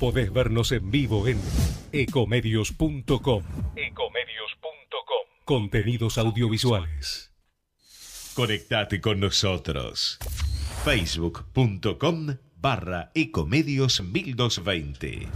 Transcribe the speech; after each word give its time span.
Podés 0.00 0.32
vernos 0.32 0.72
en 0.72 0.90
vivo 0.90 1.28
en 1.28 1.38
ecomedios.com. 1.92 3.42
Ecomedios.com. 3.76 5.26
Contenidos 5.44 6.16
audiovisuales. 6.16 7.34
Conectate 8.34 9.02
con 9.02 9.20
nosotros. 9.20 10.18
Facebook.com 10.84 12.38
barra 12.56 13.10
Ecomedios 13.14 14.00
1220. 14.02 15.28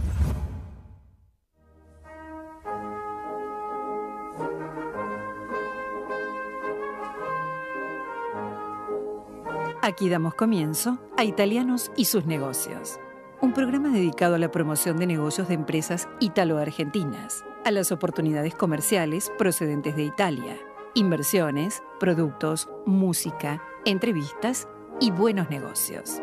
Aquí 9.83 10.09
damos 10.09 10.33
comienzo 10.33 10.97
a 11.15 11.23
Italianos 11.23 11.91
y 11.95 12.05
sus 12.05 12.25
negocios, 12.25 12.99
un 13.45 13.53
programa 13.53 13.89
dedicado 13.89 14.33
a 14.33 14.39
la 14.39 14.49
promoción 14.49 14.97
de 14.97 15.05
negocios 15.05 15.47
de 15.47 15.53
empresas 15.53 16.09
italo-argentinas, 16.19 17.45
a 17.63 17.69
las 17.69 17.91
oportunidades 17.91 18.55
comerciales 18.55 19.31
procedentes 19.37 19.95
de 19.95 20.03
Italia, 20.03 20.57
inversiones, 20.95 21.83
productos, 21.99 22.67
música, 22.87 23.61
entrevistas 23.85 24.67
y 24.99 25.11
buenos 25.11 25.51
negocios. 25.51 26.21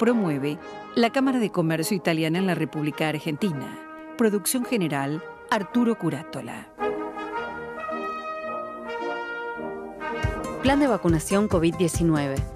Promueve 0.00 0.58
la 0.96 1.10
Cámara 1.10 1.38
de 1.38 1.50
Comercio 1.50 1.96
Italiana 1.96 2.38
en 2.38 2.48
la 2.48 2.56
República 2.56 3.08
Argentina. 3.08 3.78
Producción 4.18 4.64
general 4.64 5.22
Arturo 5.48 5.96
Curátola. 5.96 6.72
Plan 10.62 10.80
de 10.80 10.88
vacunación 10.88 11.48
COVID-19. 11.48 12.55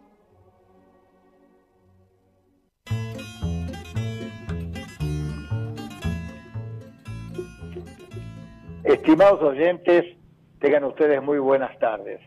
Estimados 8.83 9.39
oyentes, 9.43 10.17
tengan 10.59 10.83
ustedes 10.85 11.21
muy 11.21 11.37
buenas 11.37 11.77
tardes. 11.77 12.19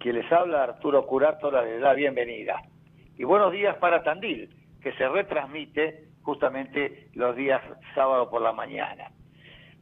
Quien 0.00 0.16
les 0.16 0.32
habla, 0.32 0.64
Arturo 0.64 1.06
Curátola, 1.06 1.62
les 1.62 1.80
da 1.80 1.94
bienvenida. 1.94 2.60
Y 3.16 3.22
buenos 3.22 3.52
días 3.52 3.76
para 3.76 4.02
Tandil, 4.02 4.52
que 4.82 4.92
se 4.94 5.08
retransmite 5.08 6.08
justamente 6.22 7.08
los 7.14 7.36
días 7.36 7.62
sábado 7.94 8.28
por 8.28 8.42
la 8.42 8.52
mañana. 8.52 9.12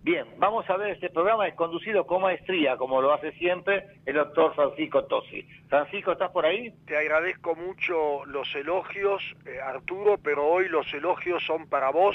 Bien, 0.02 0.26
vamos 0.36 0.68
a 0.68 0.76
ver, 0.76 0.90
este 0.90 1.08
programa 1.08 1.48
es 1.48 1.54
conducido 1.54 2.06
con 2.06 2.20
maestría, 2.20 2.76
como 2.76 3.00
lo 3.00 3.14
hace 3.14 3.32
siempre 3.32 3.86
el 4.04 4.16
doctor 4.16 4.54
Francisco 4.54 5.04
Tosi. 5.06 5.48
Francisco, 5.70 6.12
¿estás 6.12 6.32
por 6.32 6.44
ahí? 6.44 6.70
Te 6.86 6.98
agradezco 6.98 7.54
mucho 7.54 8.26
los 8.26 8.54
elogios, 8.54 9.22
eh, 9.46 9.58
Arturo, 9.58 10.18
pero 10.22 10.46
hoy 10.46 10.68
los 10.68 10.92
elogios 10.92 11.42
son 11.46 11.66
para 11.66 11.88
vos, 11.88 12.14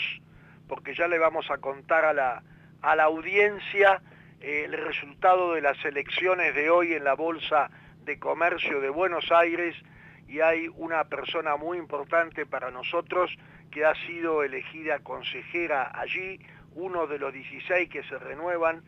porque 0.68 0.94
ya 0.94 1.08
le 1.08 1.18
vamos 1.18 1.50
a 1.50 1.58
contar 1.58 2.06
a 2.06 2.14
la, 2.14 2.44
a 2.82 2.96
la 2.96 3.04
audiencia 3.04 4.02
eh, 4.42 4.64
el 4.66 4.74
resultado 4.74 5.54
de 5.54 5.62
las 5.62 5.84
elecciones 5.84 6.56
de 6.56 6.70
hoy 6.70 6.94
en 6.94 7.04
la 7.04 7.14
Bolsa 7.14 7.70
de 8.06 8.20
Comercio 8.20 8.80
de 8.80 8.90
Buenos 8.90 9.32
Aires 9.32 9.76
y 10.28 10.40
hay 10.42 10.70
una 10.76 11.04
persona 11.06 11.58
muy 11.58 11.78
importante 11.78 12.46
para 12.46 12.72
nosotros 12.72 13.36
que 13.72 13.86
ha 13.86 13.96
sido 14.06 14.44
elegida 14.44 15.00
consejera 15.00 15.92
allí, 15.94 16.40
uno 16.76 17.08
de 17.08 17.20
los 17.20 17.34
16 17.34 17.90
que 17.90 18.04
se 18.04 18.18
renuevan, 18.18 18.84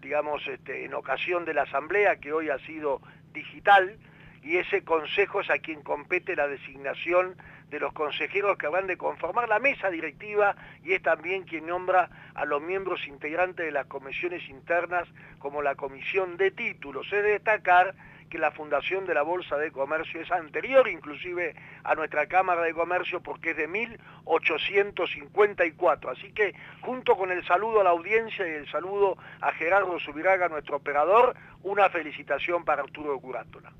digamos, 0.00 0.46
este, 0.46 0.84
en 0.84 0.94
ocasión 0.94 1.44
de 1.44 1.54
la 1.54 1.62
asamblea 1.62 2.16
que 2.16 2.32
hoy 2.32 2.50
ha 2.50 2.58
sido 2.60 3.00
digital, 3.32 3.96
y 4.42 4.56
ese 4.56 4.82
consejo 4.82 5.40
es 5.40 5.50
a 5.50 5.58
quien 5.58 5.82
compete 5.82 6.34
la 6.34 6.48
designación 6.48 7.36
de 7.70 7.80
los 7.80 7.92
consejeros 7.92 8.58
que 8.58 8.66
habrán 8.66 8.88
de 8.88 8.98
conformar 8.98 9.48
la 9.48 9.60
mesa 9.60 9.90
directiva 9.90 10.56
y 10.82 10.92
es 10.92 11.02
también 11.02 11.44
quien 11.44 11.66
nombra 11.66 12.10
a 12.34 12.44
los 12.44 12.60
miembros 12.60 13.06
integrantes 13.06 13.64
de 13.64 13.72
las 13.72 13.86
comisiones 13.86 14.46
internas 14.48 15.08
como 15.38 15.62
la 15.62 15.76
comisión 15.76 16.36
de 16.36 16.50
títulos. 16.50 17.06
Es 17.06 17.22
de 17.22 17.30
destacar 17.30 17.94
que 18.28 18.38
la 18.38 18.50
fundación 18.50 19.06
de 19.06 19.14
la 19.14 19.22
Bolsa 19.22 19.56
de 19.56 19.72
Comercio 19.72 20.20
es 20.20 20.30
anterior 20.30 20.86
inclusive 20.88 21.54
a 21.84 21.94
nuestra 21.94 22.26
Cámara 22.26 22.60
de 22.62 22.74
Comercio 22.74 23.20
porque 23.20 23.50
es 23.50 23.56
de 23.56 23.68
1854. 23.68 26.10
Así 26.10 26.32
que 26.32 26.54
junto 26.80 27.16
con 27.16 27.30
el 27.30 27.46
saludo 27.46 27.80
a 27.80 27.84
la 27.84 27.90
audiencia 27.90 28.44
y 28.46 28.52
el 28.52 28.68
saludo 28.70 29.16
a 29.40 29.52
Gerardo 29.52 29.98
Subiraga, 30.00 30.48
nuestro 30.48 30.76
operador, 30.76 31.36
una 31.62 31.88
felicitación 31.90 32.64
para 32.64 32.82
Arturo 32.82 33.16
Curátola. 33.18 33.72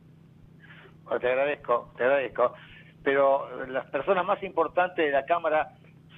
te 1.21 1.28
agradezco, 1.28 1.93
te 1.97 2.05
agradezco 2.05 2.55
pero 3.03 3.66
las 3.66 3.87
personas 3.87 4.25
más 4.25 4.43
importantes 4.43 5.05
de 5.05 5.12
la 5.12 5.25
Cámara 5.25 5.69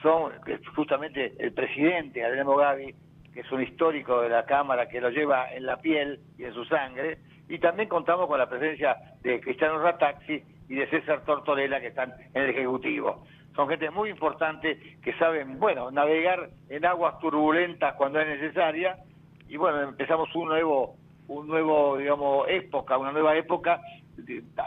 son 0.02 0.32
justamente 0.74 1.32
el 1.38 1.52
presidente, 1.52 2.24
Adriano 2.24 2.56
Gavi, 2.56 2.94
que 3.32 3.40
es 3.40 3.52
un 3.52 3.62
histórico 3.62 4.20
de 4.20 4.28
la 4.28 4.44
Cámara, 4.44 4.88
que 4.88 5.00
lo 5.00 5.10
lleva 5.10 5.52
en 5.52 5.64
la 5.64 5.76
piel 5.78 6.20
y 6.36 6.44
en 6.44 6.52
su 6.52 6.64
sangre, 6.64 7.18
y 7.48 7.58
también 7.58 7.88
contamos 7.88 8.26
con 8.26 8.38
la 8.38 8.48
presencia 8.48 8.96
de 9.22 9.40
Cristiano 9.40 9.78
Rataxi 9.78 10.42
y 10.68 10.74
de 10.74 10.86
César 10.88 11.24
Tortorella, 11.24 11.80
que 11.80 11.88
están 11.88 12.12
en 12.34 12.42
el 12.42 12.50
Ejecutivo. 12.50 13.24
Son 13.54 13.68
gente 13.68 13.90
muy 13.90 14.10
importante 14.10 14.98
que 15.02 15.12
saben, 15.14 15.58
bueno, 15.58 15.90
navegar 15.90 16.50
en 16.68 16.84
aguas 16.84 17.18
turbulentas 17.18 17.94
cuando 17.94 18.20
es 18.20 18.26
necesaria, 18.26 18.96
y 19.48 19.56
bueno, 19.56 19.82
empezamos 19.82 20.34
un 20.34 20.48
nuevo, 20.48 20.96
un 21.28 21.46
nuevo, 21.46 21.98
digamos, 21.98 22.46
época, 22.48 22.96
una 22.96 23.12
nueva 23.12 23.36
época 23.36 23.80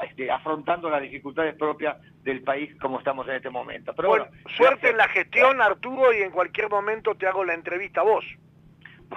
este, 0.02 0.32
afrontando 0.32 0.90
las 0.90 1.02
dificultades 1.02 1.56
propias 1.56 1.98
del 2.24 2.42
país 2.42 2.76
como 2.80 3.00
estamos 3.00 3.28
en 3.28 3.36
este 3.36 3.50
momento. 3.50 3.94
Pero 3.94 4.10
bueno, 4.10 4.26
suerte 4.58 4.90
en 4.90 4.98
la 4.98 5.08
gestión, 5.08 5.62
Arturo, 5.62 6.14
y 6.14 6.22
en 6.22 6.32
cualquier 6.32 6.70
momento 6.70 7.16
te 7.16 7.28
hago 7.28 7.44
la 7.44 7.54
entrevista 7.54 8.02
a 8.02 8.04
vos. 8.04 8.26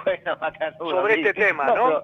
Bueno, 0.03 0.37
sobre 0.77 1.15
este 1.15 1.33
tema, 1.33 1.65
¿no? 1.65 2.03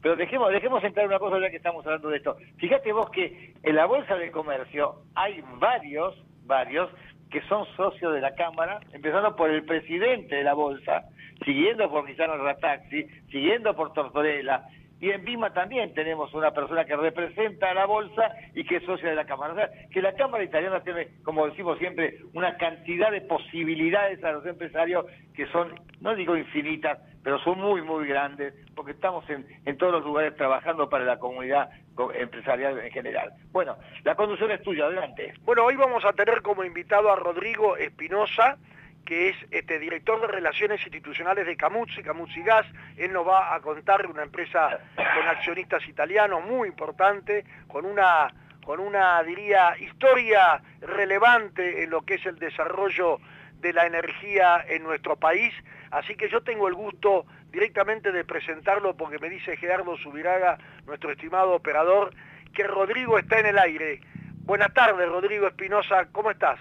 Pero, 0.00 0.16
dejemos, 0.16 0.52
dejemos 0.52 0.82
entrar 0.84 1.06
una 1.06 1.18
cosa 1.18 1.38
ya 1.38 1.50
que 1.50 1.56
estamos 1.56 1.84
hablando 1.84 2.08
de 2.08 2.18
esto. 2.18 2.36
Fíjate 2.58 2.92
vos 2.92 3.10
que 3.10 3.54
en 3.62 3.76
la 3.76 3.86
Bolsa 3.86 4.16
de 4.16 4.30
Comercio 4.30 5.02
hay 5.14 5.42
varios, 5.58 6.14
varios 6.44 6.90
que 7.30 7.42
son 7.42 7.66
socios 7.76 8.14
de 8.14 8.20
la 8.20 8.34
Cámara, 8.34 8.80
empezando 8.92 9.34
por 9.34 9.50
el 9.50 9.64
presidente 9.64 10.36
de 10.36 10.44
la 10.44 10.54
Bolsa, 10.54 11.04
siguiendo 11.44 11.90
por 11.90 12.04
Cristiano 12.04 12.36
Rataxi, 12.36 13.06
siguiendo 13.30 13.74
por 13.74 13.92
Tortorella, 13.92 14.64
y 15.00 15.10
en 15.10 15.24
Vima 15.24 15.52
también 15.52 15.92
tenemos 15.92 16.32
una 16.32 16.52
persona 16.52 16.84
que 16.84 16.96
representa 16.96 17.70
a 17.70 17.74
la 17.74 17.86
bolsa 17.86 18.32
y 18.54 18.64
que 18.64 18.76
es 18.76 18.84
socia 18.84 19.10
de 19.10 19.14
la 19.14 19.26
Cámara. 19.26 19.52
O 19.52 19.56
sea, 19.56 19.70
que 19.90 20.00
la 20.00 20.14
Cámara 20.14 20.42
italiana 20.42 20.80
tiene, 20.80 21.08
como 21.22 21.46
decimos 21.46 21.78
siempre, 21.78 22.18
una 22.32 22.56
cantidad 22.56 23.10
de 23.10 23.20
posibilidades 23.20 24.24
a 24.24 24.32
los 24.32 24.46
empresarios 24.46 25.04
que 25.34 25.46
son, 25.48 25.74
no 26.00 26.14
digo 26.14 26.36
infinitas, 26.36 26.98
pero 27.22 27.38
son 27.40 27.60
muy, 27.60 27.82
muy 27.82 28.06
grandes, 28.06 28.54
porque 28.74 28.92
estamos 28.92 29.28
en, 29.28 29.46
en 29.66 29.76
todos 29.76 29.92
los 29.92 30.04
lugares 30.04 30.34
trabajando 30.36 30.88
para 30.88 31.04
la 31.04 31.18
comunidad 31.18 31.68
empresarial 32.14 32.78
en 32.78 32.90
general. 32.90 33.32
Bueno, 33.52 33.76
la 34.04 34.14
conducción 34.14 34.50
es 34.50 34.62
tuya, 34.62 34.84
adelante. 34.84 35.34
Bueno, 35.42 35.64
hoy 35.64 35.76
vamos 35.76 36.04
a 36.04 36.12
tener 36.12 36.40
como 36.42 36.64
invitado 36.64 37.10
a 37.10 37.16
Rodrigo 37.16 37.76
Espinosa, 37.76 38.56
que 39.06 39.30
es 39.30 39.36
este 39.50 39.78
director 39.78 40.20
de 40.20 40.26
Relaciones 40.26 40.82
Institucionales 40.82 41.46
de 41.46 41.56
Camuzzi, 41.56 42.02
Camuzzi 42.02 42.42
Gas. 42.42 42.66
Él 42.98 43.12
nos 43.12 43.26
va 43.26 43.54
a 43.54 43.60
contar 43.60 44.06
una 44.06 44.24
empresa 44.24 44.80
con 44.96 45.28
accionistas 45.28 45.88
italianos 45.88 46.44
muy 46.44 46.68
importante, 46.68 47.46
con 47.68 47.86
una 47.86 48.30
con 48.66 48.80
una, 48.80 49.22
diría, 49.22 49.76
historia 49.78 50.60
relevante 50.80 51.84
en 51.84 51.90
lo 51.90 52.02
que 52.02 52.14
es 52.14 52.26
el 52.26 52.36
desarrollo 52.36 53.20
de 53.60 53.72
la 53.72 53.86
energía 53.86 54.64
en 54.68 54.82
nuestro 54.82 55.14
país. 55.14 55.54
Así 55.92 56.16
que 56.16 56.28
yo 56.28 56.42
tengo 56.42 56.66
el 56.66 56.74
gusto 56.74 57.26
directamente 57.52 58.10
de 58.10 58.24
presentarlo 58.24 58.96
porque 58.96 59.20
me 59.20 59.30
dice 59.30 59.56
Gerardo 59.56 59.96
Subiraga, 59.96 60.58
nuestro 60.84 61.12
estimado 61.12 61.52
operador, 61.52 62.12
que 62.52 62.64
Rodrigo 62.64 63.20
está 63.20 63.38
en 63.38 63.46
el 63.46 63.58
aire. 63.58 64.00
Buenas 64.40 64.74
tardes, 64.74 65.08
Rodrigo 65.08 65.46
Espinosa, 65.46 66.08
¿cómo 66.10 66.32
estás? 66.32 66.58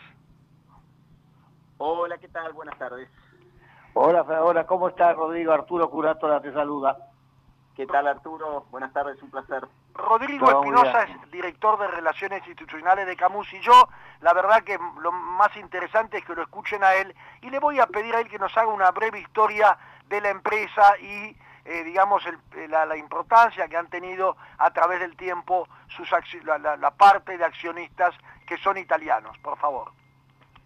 Hola, 1.77 2.18
¿qué 2.18 2.30
tal? 2.30 2.54
Buenas 2.54 2.77
tardes. 2.77 3.10
Hola, 3.94 4.22
hola, 4.22 4.66
¿cómo 4.66 4.88
estás, 4.88 5.16
Rodrigo? 5.16 5.51
Arturo 5.51 5.89
Curatora 5.89 6.42
te 6.42 6.54
saluda. 6.54 6.98
¿Qué 7.75 7.86
tal, 7.86 8.07
Arturo? 8.07 8.66
Buenas 8.72 8.94
tardes, 8.94 9.22
un 9.22 9.30
placer. 9.30 9.68
Rodrigo 9.94 10.50
Espinosa 10.50 11.04
es 11.04 11.31
director 11.31 11.77
de 11.77 11.88
Relaciones 11.88 12.39
Institucionales 12.48 13.06
de 13.06 13.18
Camus 13.18 13.51
y 13.54 13.60
yo, 13.60 13.89
la 14.22 14.33
verdad 14.33 14.63
que 14.63 14.77
lo 15.01 15.12
más 15.12 15.56
interesante 15.57 16.18
es 16.18 16.25
que 16.25 16.36
lo 16.36 16.44
escuchen 16.44 16.81
a 16.83 16.94
él 16.95 17.13
y 17.42 17.50
le 17.50 17.60
voy 17.60 17.80
a 17.80 17.88
pedir 17.88 18.16
a 18.16 18.21
él 18.21 18.30
que 18.30 18.39
nos 18.39 18.56
haga 18.57 18.68
una 18.68 18.92
breve 18.92 19.19
historia 19.19 19.78
de 20.07 20.21
la 20.21 20.30
empresa 20.30 20.98
y 21.00 21.36
eh, 21.66 21.83
digamos 21.83 22.25
eh, 22.25 22.68
la, 22.69 22.95
importancia 22.95 23.68
que 23.68 23.75
han 23.75 23.89
tenido 23.89 24.38
a 24.57 24.71
través 24.71 25.01
del 25.01 25.18
tiempo 25.18 25.68
sus 25.88 26.10
la 26.44 26.92
parte 26.92 27.38
de 27.38 27.44
accionistas 27.44 28.16
que 28.48 28.57
son 28.57 28.78
italianos, 28.78 29.38
por 29.39 29.57
favor. 29.57 29.92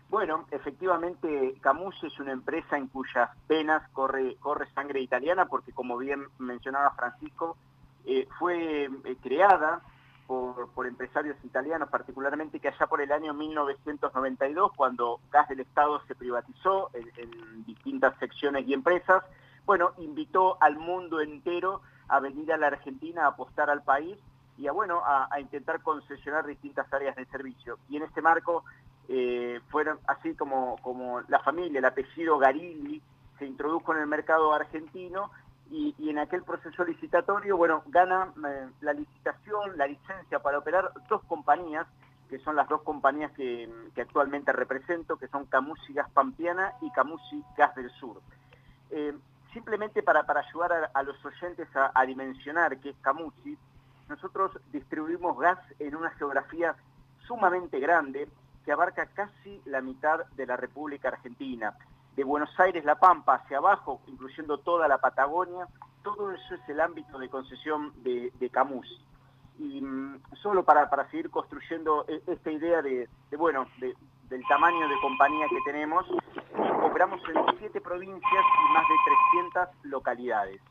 Bueno, 0.09 0.47
efectivamente 0.49 1.53
Camus 1.61 1.95
es 2.03 2.19
una 2.19 2.31
empresa 2.31 2.77
en 2.77 2.87
cuyas 2.87 3.29
venas 3.47 3.87
corre, 3.91 4.37
sangre 4.73 5.01
italiana 5.01 5.45
porque 5.45 5.71
como 5.71 5.97
bien 5.97 6.25
mencionaba 6.39 6.91
Francisco, 6.95 7.57
eh, 8.05 8.27
fue 8.39 8.85
eh, 8.85 9.17
creada 9.21 9.81
por, 10.25 10.85
empresarios 10.85 11.37
italianos, 11.43 11.89
particularmente 11.89 12.59
que 12.59 12.67
allá 12.67 12.87
por 12.87 13.01
el 13.01 13.11
año 13.11 13.33
1992, 13.33 14.71
cuando 14.75 15.19
Gas 15.31 15.49
del 15.49 15.59
Estado 15.59 16.01
se 16.07 16.15
privatizó 16.15 16.89
en, 16.93 17.65
distintas 17.65 18.17
secciones 18.19 18.67
y 18.67 18.73
empresas, 18.73 19.23
bueno, 19.65 19.91
invitó 19.97 20.57
al 20.61 20.77
mundo 20.77 21.19
entero 21.19 21.81
a 22.07 22.19
venir 22.19 22.51
a 22.53 22.57
la 22.57 22.67
Argentina 22.67 23.25
a 23.25 23.29
apostar 23.29 23.69
al 23.69 23.83
país 23.83 24.17
y 24.57 24.67
a, 24.67 24.71
bueno, 24.71 25.01
a 25.03 25.39
intentar 25.39 25.81
concesionar 25.81 26.45
distintas 26.45 26.91
áreas 26.93 27.15
de 27.15 27.25
servicio. 27.25 27.79
Y 27.89 27.97
en 27.97 28.03
este 28.03 28.21
marco 28.21 28.63
eh, 29.11 29.59
fueron 29.69 29.97
así 30.05 30.35
como, 30.35 30.77
como 30.83 31.21
la 31.21 31.39
familia, 31.39 31.79
el 31.79 31.85
apellido 31.85 32.37
Garilli, 32.37 33.01
se 33.39 33.45
introdujo 33.47 33.93
en 33.95 34.01
el 34.01 34.07
mercado 34.07 34.53
argentino 34.53 35.31
y, 35.71 35.95
en 36.09 36.19
aquel 36.19 36.43
proceso 36.43 36.83
licitatorio, 36.83 37.57
bueno, 37.57 37.83
gana 37.87 38.31
eh, 38.47 38.67
la 38.81 38.93
licitación, 38.93 39.77
la 39.77 39.87
licencia 39.87 40.39
para 40.39 40.59
operar 40.59 40.91
dos 41.09 41.23
compañías, 41.23 41.87
que 42.29 42.37
son 42.39 42.55
las 42.55 42.69
dos 42.69 42.83
compañías 42.83 43.31
que, 43.31 43.67
actualmente 43.99 44.51
represento, 44.51 45.17
que 45.17 45.27
son 45.27 45.45
Camusi 45.45 45.93
Gas 45.93 46.11
Pampiana 46.11 46.73
y 46.81 46.91
Camusi 46.91 47.43
Gas 47.57 47.73
del 47.75 47.89
Sur. 47.91 48.21
Eh, 48.91 49.15
simplemente 49.53 50.03
para, 50.03 50.23
para 50.27 50.41
ayudar 50.41 50.91
a, 50.93 51.03
los 51.03 51.23
oyentes 51.25 51.67
a, 51.75 51.91
a, 51.95 52.05
dimensionar 52.05 52.77
qué 52.79 52.89
es 52.89 52.97
Camusi, 53.01 53.57
nosotros 54.07 54.51
distribuimos 54.71 55.39
gas 55.39 55.59
en 55.79 55.95
una 55.95 56.11
geografía 56.11 56.75
sumamente 57.25 57.79
grande, 57.79 58.27
que 58.69 58.73
abarca 58.73 59.07
casi 59.07 59.59
la 59.65 59.81
mitad 59.81 60.27
de 60.35 60.45
la 60.45 60.55
República 60.55 61.07
Argentina. 61.07 61.73
De 62.15 62.23
Buenos 62.23 62.51
Aires, 62.59 62.85
La 62.85 62.99
Pampa, 62.99 63.33
hacia 63.33 63.57
abajo, 63.57 63.99
incluyendo 64.05 64.59
toda 64.59 64.87
la 64.87 64.99
Patagonia, 64.99 65.65
todo 66.03 66.31
eso 66.31 66.53
es 66.53 66.69
el 66.69 66.79
ámbito 66.79 67.17
de 67.17 67.29
concesión 67.29 67.91
de, 68.03 68.49
Camus. 68.51 68.85
Y 69.57 69.81
mm, 69.81 70.21
solo 70.43 70.63
para, 70.63 70.87
para, 70.87 71.09
seguir 71.09 71.31
construyendo 71.31 72.05
e, 72.07 72.21
esta 72.27 72.51
idea 72.51 72.83
de, 72.83 73.09
bueno, 73.39 73.65
del 73.79 74.43
tamaño 74.47 74.87
de 74.87 75.01
compañía 75.01 75.47
que 75.49 75.71
tenemos, 75.71 76.05
operamos 76.83 77.21
en 77.27 77.57
siete 77.57 77.81
provincias 77.81 78.21
y 78.21 78.73
más 78.73 78.85
de 78.87 79.65
300 79.65 79.85
localidades. 79.85 80.61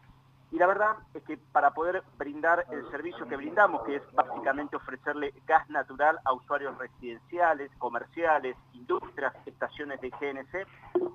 Y 0.50 0.56
la 0.56 0.66
verdad 0.66 0.96
es 1.12 1.22
que 1.24 1.36
para 1.36 1.72
poder 1.72 2.02
brindar 2.16 2.64
el 2.70 2.90
servicio 2.90 3.28
que 3.28 3.36
brindamos, 3.36 3.82
que 3.84 3.96
es 3.96 4.02
básicamente 4.14 4.76
ofrecerle 4.76 5.34
gas 5.46 5.68
natural 5.68 6.18
a 6.24 6.32
usuarios 6.32 6.76
residenciales, 6.78 7.70
comerciales, 7.78 8.56
industrias, 8.72 9.34
estaciones 9.44 10.00
de 10.00 10.08
GNC, 10.08 10.66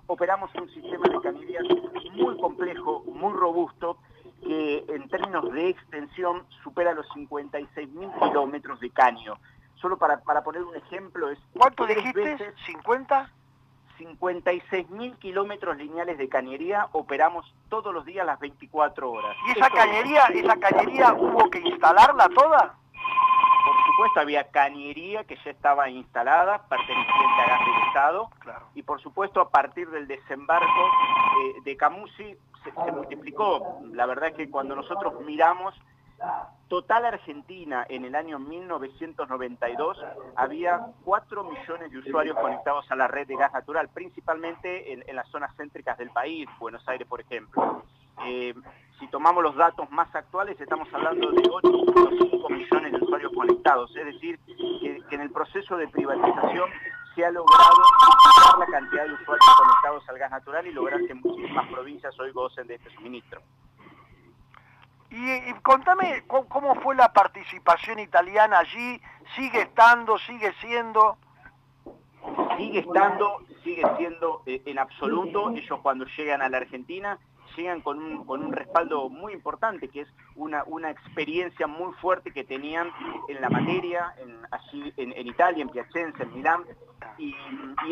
operamos 0.05 0.53
un 0.55 0.69
sistema 0.69 1.07
de 1.09 1.19
cañerías 1.21 1.63
muy 2.13 2.39
complejo, 2.39 3.03
muy 3.07 3.33
robusto, 3.33 3.97
que 4.43 4.85
en 4.87 5.09
términos 5.09 5.51
de 5.51 5.69
extensión 5.69 6.45
supera 6.63 6.93
los 6.93 7.07
56.000 7.09 8.29
kilómetros 8.29 8.79
de 8.81 8.91
caño. 8.91 9.39
Solo 9.75 9.97
para, 9.97 10.21
para 10.21 10.43
poner 10.43 10.63
un 10.63 10.75
ejemplo 10.75 11.29
es... 11.29 11.39
¿Cuánto 11.53 11.87
dijiste? 11.87 12.53
¿50? 12.67 13.29
56.000 14.03 15.17
kilómetros 15.17 15.77
lineales 15.77 16.17
de 16.17 16.29
cañería 16.29 16.87
operamos 16.91 17.45
todos 17.69 17.93
los 17.93 18.05
días 18.05 18.25
las 18.25 18.39
24 18.39 19.11
horas. 19.11 19.35
¿Y 19.47 19.51
esa 19.51 19.69
cañería, 19.69 20.25
esa 20.25 20.57
cañería 20.57 21.13
hubo 21.13 21.49
que 21.49 21.59
instalarla 21.59 22.29
toda? 22.29 22.75
Por 23.65 23.85
supuesto, 23.85 24.19
había 24.19 24.49
cañería 24.51 25.23
que 25.23 25.37
ya 25.43 25.51
estaba 25.51 25.89
instalada, 25.89 26.67
perteneciente 26.67 27.41
a 27.41 27.47
Gas 27.47 27.59
del 27.65 27.87
Estado, 27.87 28.29
y 28.75 28.83
por 28.83 29.01
supuesto 29.01 29.39
a 29.39 29.49
partir 29.49 29.89
del 29.89 30.07
desembarco 30.07 30.65
eh, 30.65 31.61
de 31.63 31.77
Camusi 31.77 32.35
se 32.63 32.91
multiplicó. 32.91 33.79
La 33.93 34.05
verdad 34.05 34.29
es 34.29 34.35
que 34.35 34.49
cuando 34.49 34.75
nosotros 34.75 35.13
miramos 35.21 35.73
Total 36.73 37.05
Argentina 37.05 37.85
en 37.87 38.03
el 38.03 38.15
año 38.15 38.39
1992 38.39 39.97
había 40.35 40.87
4 41.03 41.43
millones 41.43 41.91
de 41.91 41.99
usuarios 41.99 42.35
conectados 42.35 42.89
a 42.89 42.95
la 42.95 43.07
red 43.07 43.27
de 43.27 43.35
gas 43.35 43.53
natural, 43.53 43.89
principalmente 43.89 44.91
en, 44.91 45.15
las 45.15 45.27
zonas 45.29 45.55
céntricas 45.55 45.97
del 45.99 46.09
país, 46.09 46.49
Buenos 46.59 46.87
Aires 46.87 47.07
por 47.07 47.21
ejemplo. 47.21 47.83
Eh, 48.25 48.55
si 48.99 49.07
tomamos 49.07 49.43
los 49.43 49.55
datos 49.55 49.89
más 49.91 50.13
actuales, 50.15 50.59
estamos 50.59 50.87
hablando 50.93 51.31
de 51.31 51.43
8.5 51.43 52.51
millones 52.51 52.91
de 52.91 52.97
usuarios 52.97 53.31
conectados, 53.33 53.95
es 53.95 54.05
decir, 54.05 54.39
que, 54.79 55.01
en 55.11 55.21
el 55.21 55.29
proceso 55.29 55.77
de 55.77 55.87
privatización 55.89 56.69
se 57.13 57.23
ha 57.23 57.29
logrado 57.29 57.75
la 58.57 58.65
cantidad 58.65 59.05
de 59.05 59.13
usuarios 59.13 59.55
conectados 59.59 60.09
al 60.09 60.17
gas 60.17 60.31
natural 60.31 60.65
y 60.65 60.71
lograr 60.71 61.05
que 61.05 61.13
muchísimas 61.13 61.67
provincias 61.69 62.19
hoy 62.19 62.31
gocen 62.31 62.65
de 62.65 62.75
este 62.75 62.89
suministro. 62.95 63.41
Y, 65.15 65.53
contame 65.61 66.23
¿cómo, 66.25 66.73
fue 66.81 66.95
la 66.95 67.13
participación 67.13 67.99
italiana 67.99 68.57
allí, 68.57 68.99
sigue 69.35 69.61
estando, 69.61 70.17
sigue 70.17 70.51
siendo. 70.59 71.17
Sigue 72.57 72.79
estando, 72.79 73.43
sigue 73.63 73.83
siendo 73.95 74.41
eh, 74.47 74.63
en 74.65 74.79
absoluto. 74.79 75.51
Ellos 75.51 75.79
cuando 75.83 76.05
llegan 76.17 76.41
a 76.41 76.49
la 76.49 76.57
Argentina 76.57 77.19
llegan 77.55 77.81
con 77.81 77.99
un, 77.99 78.25
con 78.25 78.43
un 78.43 78.51
respaldo 78.51 79.09
muy 79.09 79.33
importante, 79.33 79.87
que 79.87 80.01
es 80.01 80.07
una, 80.35 80.63
una 80.65 80.89
experiencia 80.91 81.67
muy 81.67 81.93
fuerte 81.93 82.31
que 82.31 82.43
tenían 82.43 82.89
en 83.27 83.41
la 83.41 83.49
materia, 83.49 84.13
en, 84.17 84.33
en, 84.97 85.27
Italia, 85.27 85.61
en 85.61 85.69
Piacenza, 85.69 86.23
en 86.23 86.33
Milán, 86.33 86.63
y, 87.17 87.35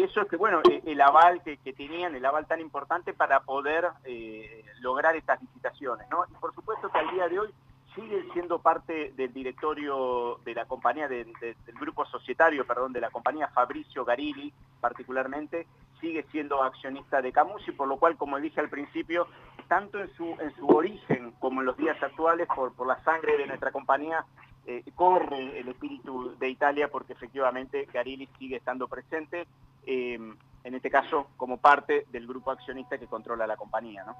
eso 0.01 0.22
es 0.22 0.27
que, 0.30 0.38
bueno, 0.38 0.62
e, 0.70 0.82
el 0.86 1.01
aval 1.01 1.41
que, 1.44 1.58
tenían, 1.74 2.15
el 2.15 2.25
aval 2.25 2.48
tan 2.48 2.60
importante 2.60 3.13
para 3.13 3.41
poder 3.41 3.89
eh, 4.03 4.63
lograr 4.80 5.15
estas 5.15 5.41
licitaciones, 5.41 6.08
¿no? 6.10 6.25
Y 6.30 6.34
por 6.36 6.53
supuesto 6.56 6.89
que 6.89 7.00
al 7.00 7.12
día 7.12 7.27
de 7.27 7.39
hoy 7.39 7.50
siguen 7.95 8.31
siendo 8.33 8.60
parte 8.60 9.12
del 9.15 9.33
directorio 9.33 10.39
de 10.45 10.53
la 10.53 10.65
compañía, 10.65 11.07
del 11.07 11.33
grupo 11.79 12.05
societario, 12.05 12.65
perdón, 12.65 12.93
de 12.93 13.01
la 13.01 13.10
compañía 13.10 13.48
Fabricio 13.50 14.05
Garilli, 14.05 14.53
particularmente, 14.79 15.67
sigue 16.00 16.25
siendo 16.31 16.63
accionista 16.63 17.21
de 17.21 17.31
Camusi, 17.31 17.71
por 17.71 17.88
lo 17.88 17.98
cual, 17.98 18.17
como 18.17 18.39
dije 18.39 18.60
al 18.60 18.69
principio, 18.69 19.27
tanto 19.67 20.00
en 20.00 20.12
su, 20.15 20.25
en 20.39 20.55
su 20.55 20.67
origen 20.67 21.31
como 21.39 21.62
en 21.62 21.67
los 21.67 21.77
días 21.77 22.01
actuales, 22.01 22.48
por, 22.53 22.74
por 22.74 22.88
la 22.88 23.01
sangre 23.03 23.38
de 23.38 23.45
nuestra 23.45 23.71
compañía, 23.71 24.25
eh, 24.65 24.83
corre 24.95 25.60
el 25.60 25.67
espíritu 25.69 26.36
de 26.38 26.50
Italia 26.50 26.88
porque 26.88 27.13
efectivamente 27.13 27.88
Garilli 27.91 28.27
sigue 28.38 28.57
estando 28.57 28.88
presente, 28.88 29.48
eh, 29.86 30.19
en 30.63 30.75
este 30.75 30.91
caso 30.91 31.29
como 31.36 31.57
parte 31.57 32.05
del 32.12 32.27
grupo 32.27 32.51
accionista 32.51 32.98
que 32.98 33.07
controla 33.07 33.48
la 33.48 33.57
compañía. 33.57 34.03
¿no? 34.03 34.15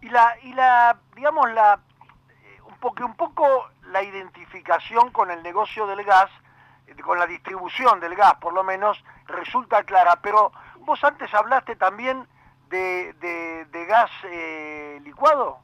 Y 0.00 0.08
la, 0.08 0.34
y 0.42 0.52
la 0.54 0.98
digamos, 1.14 1.52
la, 1.52 1.80
eh, 2.72 2.74
un, 2.74 2.78
poco, 2.78 3.04
un 3.04 3.14
poco 3.14 3.70
la 3.90 4.02
identificación 4.02 5.10
con 5.10 5.30
el 5.30 5.42
negocio 5.42 5.86
del 5.86 6.04
gas, 6.04 6.30
con 7.04 7.18
la 7.18 7.26
distribución 7.26 8.00
del 8.00 8.14
gas 8.14 8.34
por 8.36 8.52
lo 8.52 8.64
menos, 8.64 9.02
resulta 9.26 9.82
clara, 9.84 10.18
pero 10.22 10.52
vos 10.80 11.02
antes 11.04 11.32
hablaste 11.34 11.76
también 11.76 12.26
de, 12.68 13.12
de, 13.70 13.84
gas 13.86 14.10
eh, 14.24 15.00
licuado. 15.04 15.58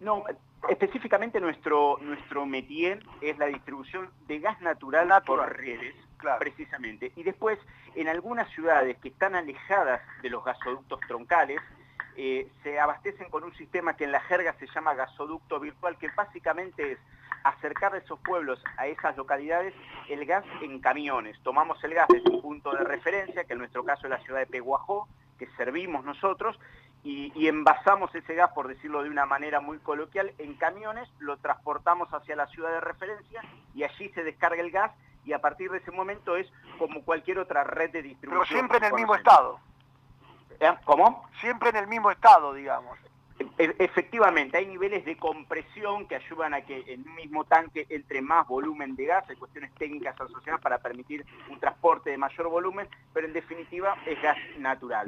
No, 0.00 0.24
específicamente 0.68 1.40
nuestro, 1.40 1.98
nuestro 2.00 2.46
métier 2.46 3.04
es 3.20 3.38
la 3.38 3.46
distribución 3.46 4.10
de 4.26 4.40
gas 4.40 4.60
natural, 4.60 5.22
por 5.24 5.56
redes, 5.56 5.94
precisamente. 6.38 7.12
Y 7.16 7.22
después, 7.22 7.58
en 7.94 8.08
algunas 8.08 8.48
ciudades 8.50 8.98
que 8.98 9.08
están 9.08 9.34
alejadas 9.34 10.00
de 10.22 10.30
los 10.30 10.44
gasoductos 10.44 11.00
troncales, 11.00 11.60
eh, 12.16 12.50
se 12.62 12.78
abastecen 12.78 13.30
con 13.30 13.44
un 13.44 13.54
sistema 13.54 13.96
que 13.96 14.04
en 14.04 14.12
la 14.12 14.20
jerga 14.20 14.54
se 14.58 14.66
llama 14.66 14.94
gasoducto 14.94 15.60
virtual, 15.60 15.96
que 15.98 16.08
básicamente 16.16 16.92
es 16.92 16.98
acercar 17.44 17.94
a 17.94 17.98
esos 17.98 18.18
pueblos, 18.20 18.62
a 18.76 18.86
esas 18.86 19.16
localidades, 19.16 19.74
el 20.08 20.26
gas 20.26 20.44
en 20.62 20.80
camiones. 20.80 21.38
Tomamos 21.42 21.82
el 21.84 21.94
gas 21.94 22.08
desde 22.08 22.30
un 22.30 22.42
punto 22.42 22.72
de 22.72 22.84
referencia, 22.84 23.44
que 23.44 23.54
en 23.54 23.60
nuestro 23.60 23.84
caso 23.84 24.06
es 24.06 24.10
la 24.10 24.20
ciudad 24.20 24.40
de 24.40 24.46
Peguajó, 24.46 25.08
que 25.38 25.46
servimos 25.56 26.04
nosotros, 26.04 26.58
y, 27.02 27.48
envasamos 27.48 28.14
ese 28.14 28.34
gas, 28.34 28.50
por 28.52 28.68
decirlo 28.68 29.02
de 29.02 29.08
una 29.08 29.24
manera 29.24 29.60
muy 29.60 29.78
coloquial, 29.78 30.34
en 30.36 30.54
camiones, 30.54 31.08
lo 31.18 31.38
transportamos 31.38 32.12
hacia 32.12 32.36
la 32.36 32.46
ciudad 32.48 32.72
de 32.72 32.80
referencia 32.80 33.42
y 33.74 33.84
allí 33.84 34.10
se 34.10 34.22
descarga 34.22 34.60
el 34.60 34.70
gas 34.70 34.92
y 35.24 35.32
a 35.32 35.38
partir 35.38 35.70
de 35.70 35.78
ese 35.78 35.90
momento 35.90 36.36
es 36.36 36.46
como 36.78 37.02
cualquier 37.02 37.38
otra 37.38 37.64
red 37.64 37.90
de 37.90 38.02
distribución. 38.02 38.46
Pero 38.46 38.54
siempre 38.54 38.78
en 38.78 38.84
el 38.84 38.92
mismo 38.92 39.14
estado. 39.14 39.58
¿Eh? 40.60 40.74
¿Cómo? 40.84 41.24
Siempre 41.40 41.70
en 41.70 41.76
el 41.76 41.86
mismo 41.86 42.10
estado, 42.10 42.52
digamos. 42.52 42.98
E, 43.58 43.74
efectivamente, 43.78 44.58
hay 44.58 44.66
niveles 44.66 45.04
de 45.06 45.16
compresión 45.16 46.06
que 46.06 46.16
ayudan 46.16 46.52
a 46.52 46.60
que 46.60 46.84
en 46.92 47.08
un 47.08 47.14
mismo 47.14 47.44
tanque 47.44 47.86
entre 47.88 48.20
más 48.20 48.46
volumen 48.46 48.94
de 48.94 49.06
gas, 49.06 49.24
hay 49.30 49.36
cuestiones 49.36 49.72
técnicas 49.76 50.20
asociadas 50.20 50.60
para 50.60 50.78
permitir 50.78 51.24
un 51.48 51.58
transporte 51.58 52.10
de 52.10 52.18
mayor 52.18 52.48
volumen, 52.48 52.86
pero 53.14 53.26
en 53.26 53.32
definitiva 53.32 53.96
es 54.04 54.20
gas 54.20 54.36
natural. 54.58 55.06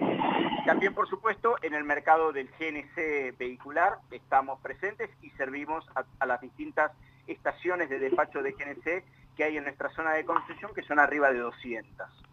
También, 0.65 0.95
por 0.95 1.07
supuesto, 1.09 1.57
en 1.63 1.75
el 1.75 1.85
mercado 1.85 2.33
del 2.33 2.49
GNC 2.59 3.37
vehicular 3.39 3.99
estamos 4.11 4.59
presentes 4.61 5.11
y 5.21 5.29
servimos 5.31 5.85
a, 5.95 6.27
las 6.27 6.41
distintas 6.41 6.93
estaciones 7.27 7.91
de 7.91 7.99
despacho 7.99 8.43
de 8.43 8.53
GNC 8.53 9.05
que 9.37 9.45
hay 9.45 9.59
en 9.59 9.65
nuestra 9.65 9.91
zona 9.91 10.13
de 10.13 10.25
concesión, 10.25 10.73
que 10.75 10.83
son 10.83 10.99
arriba 10.99 11.31
de 11.31 11.41
200. 11.41 12.32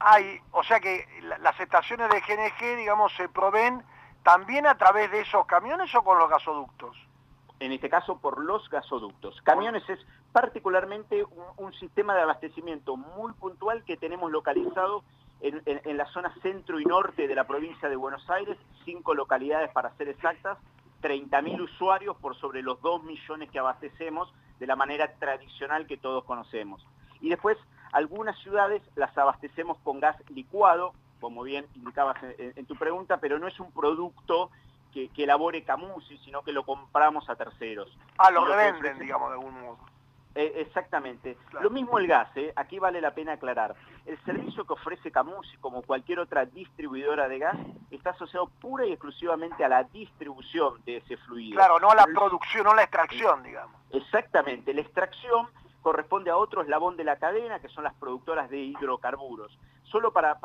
Hay, 0.00 0.40
o 0.52 0.62
sea 0.62 0.80
que 0.80 1.06
las 1.40 1.58
estaciones 1.58 2.08
de 2.10 2.20
GNG, 2.20 2.76
digamos, 2.76 3.12
se 3.16 3.28
proveen 3.28 3.82
también 4.22 4.66
a 4.66 4.76
través 4.76 5.10
de 5.10 5.20
esos 5.20 5.46
camiones 5.46 5.94
o 5.94 6.02
con 6.02 6.18
los 6.18 6.28
gasoductos? 6.28 6.96
En 7.60 7.72
este 7.72 7.88
caso 7.88 8.18
por 8.20 8.44
los 8.44 8.68
gasoductos. 8.70 9.40
Camiones 9.42 9.88
es 9.88 9.98
particularmente 10.32 11.24
un, 11.56 11.72
sistema 11.74 12.14
de 12.14 12.22
abastecimiento 12.22 12.96
muy 12.96 13.32
puntual 13.32 13.82
que 13.84 13.96
tenemos 13.96 14.30
localizado 14.30 15.02
en, 15.40 15.96
la 15.96 16.06
zona 16.06 16.32
centro 16.42 16.78
y 16.78 16.84
norte 16.84 17.26
de 17.26 17.34
la 17.34 17.44
provincia 17.44 17.88
de 17.88 17.96
Buenos 17.96 18.28
Aires, 18.28 18.56
cinco 18.84 19.14
localidades 19.14 19.70
para 19.70 19.94
ser 19.96 20.08
exactas, 20.08 20.58
30.000 21.02 21.60
usuarios 21.62 22.16
por 22.16 22.36
sobre 22.36 22.62
los 22.62 22.80
2 22.82 23.04
millones 23.04 23.50
que 23.50 23.58
abastecemos 23.58 24.32
de 24.58 24.66
la 24.66 24.76
manera 24.76 25.14
tradicional 25.18 25.86
que 25.86 25.96
todos 25.96 26.24
conocemos. 26.24 26.84
Y 27.20 27.28
después 27.28 27.56
algunas 27.92 28.38
ciudades 28.38 28.82
las 28.96 29.16
abastecemos 29.16 29.78
con 29.78 30.00
gas 30.00 30.16
licuado, 30.28 30.92
como 31.20 31.42
bien 31.42 31.66
indicabas 31.74 32.16
en, 32.38 32.66
tu 32.66 32.76
pregunta, 32.76 33.18
pero 33.18 33.38
no 33.38 33.48
es 33.48 33.58
un 33.60 33.72
producto 33.72 34.50
que, 34.92 35.10
elabore 35.16 35.62
Camusi, 35.62 36.18
sino 36.18 36.42
que 36.42 36.52
lo 36.52 36.64
compramos 36.64 37.28
a 37.30 37.36
terceros. 37.36 37.96
Ah, 38.18 38.30
lo 38.30 38.44
revenden, 38.44 38.98
digamos, 38.98 39.30
de 39.30 39.34
algún 39.34 39.60
modo. 39.60 39.78
Eh, 40.34 40.60
exactamente. 40.60 41.36
Lo 41.60 41.70
mismo 41.70 41.98
el 41.98 42.06
gas, 42.06 42.28
¿eh? 42.36 42.52
aquí 42.54 42.78
vale 42.78 43.00
la 43.00 43.12
pena 43.12 43.32
aclarar. 43.32 43.74
El 44.06 44.22
servicio 44.24 44.64
que 44.64 44.74
ofrece 44.74 45.10
Camusi, 45.10 45.56
como 45.56 45.82
cualquier 45.82 46.20
otra 46.20 46.44
distribuidora 46.44 47.28
de 47.28 47.38
gas, 47.38 47.56
está 47.90 48.10
asociado 48.10 48.46
pura 48.60 48.86
y 48.86 48.92
exclusivamente 48.92 49.64
a 49.64 49.68
la 49.68 49.82
distribución 49.84 50.80
de 50.84 50.98
ese 50.98 51.16
fluido. 51.16 51.56
Claro, 51.56 51.80
no 51.80 51.90
a 51.90 51.94
la 51.94 52.04
producción, 52.04 52.64
no 52.64 52.70
a 52.70 52.76
la 52.76 52.82
extracción, 52.82 53.42
digamos. 53.42 53.80
Exactamente. 53.90 54.72
La 54.74 54.82
extracción 54.82 55.48
corresponde 55.82 56.30
a 56.30 56.36
otro 56.36 56.62
eslabón 56.62 56.96
de 56.96 57.04
la 57.04 57.16
cadena, 57.16 57.60
que 57.60 57.68
son 57.68 57.84
las 57.84 57.94
productoras 57.94 58.50
de 58.50 58.58
hidrocarburos. 58.58 59.56
Solo 59.84 60.12
para, 60.12 60.38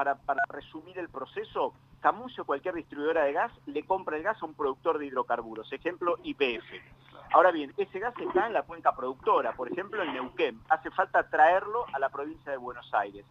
resumir 0.49 0.97
el 0.97 1.09
proceso, 1.09 1.73
Camusi 2.01 2.41
o 2.41 2.45
cualquier 2.45 2.75
distribuidora 2.75 3.23
de 3.23 3.33
gas 3.33 3.51
le 3.65 3.83
compra 3.83 4.17
el 4.17 4.23
gas 4.23 4.41
a 4.41 4.45
un 4.45 4.53
productor 4.53 4.97
de 4.97 5.07
hidrocarburos, 5.07 5.71
ejemplo 5.73 6.17
IPF. 6.23 6.63
Ahora 7.33 7.51
bien, 7.51 7.73
ese 7.77 7.99
gas 7.99 8.13
está 8.19 8.47
en 8.47 8.53
la 8.53 8.63
cuenca 8.63 8.95
productora, 8.95 9.53
por 9.53 9.71
ejemplo 9.71 10.03
en 10.03 10.13
Neuquén. 10.13 10.61
Hace 10.69 10.91
falta 10.91 11.27
traerlo 11.29 11.85
a 11.93 11.99
la 11.99 12.09
provincia 12.09 12.51
de 12.51 12.57
Buenos 12.57 12.93
Aires. 12.93 13.25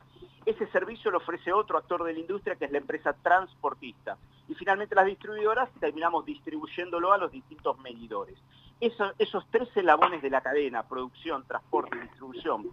Ese 0.44 0.66
servicio 0.68 1.10
lo 1.10 1.18
ofrece 1.18 1.52
otro 1.52 1.78
actor 1.78 2.02
de 2.02 2.12
la 2.12 2.18
industria 2.18 2.56
que 2.56 2.64
es 2.64 2.72
la 2.72 2.78
empresa 2.78 3.12
transportista. 3.12 4.18
Y 4.48 4.54
finalmente 4.54 4.94
las 4.94 5.06
distribuidoras 5.06 5.70
terminamos 5.78 6.24
distribuyéndolo 6.24 7.12
a 7.12 7.18
los 7.18 7.30
distintos 7.30 7.78
medidores 7.78 8.36
esos 8.82 9.46
tres 9.50 9.68
eslabones 9.76 10.22
de 10.22 10.30
la 10.30 10.40
cadena, 10.40 10.82
producción, 10.82 11.44
transporte 11.46 11.96
y 11.96 12.00
distribución, 12.00 12.66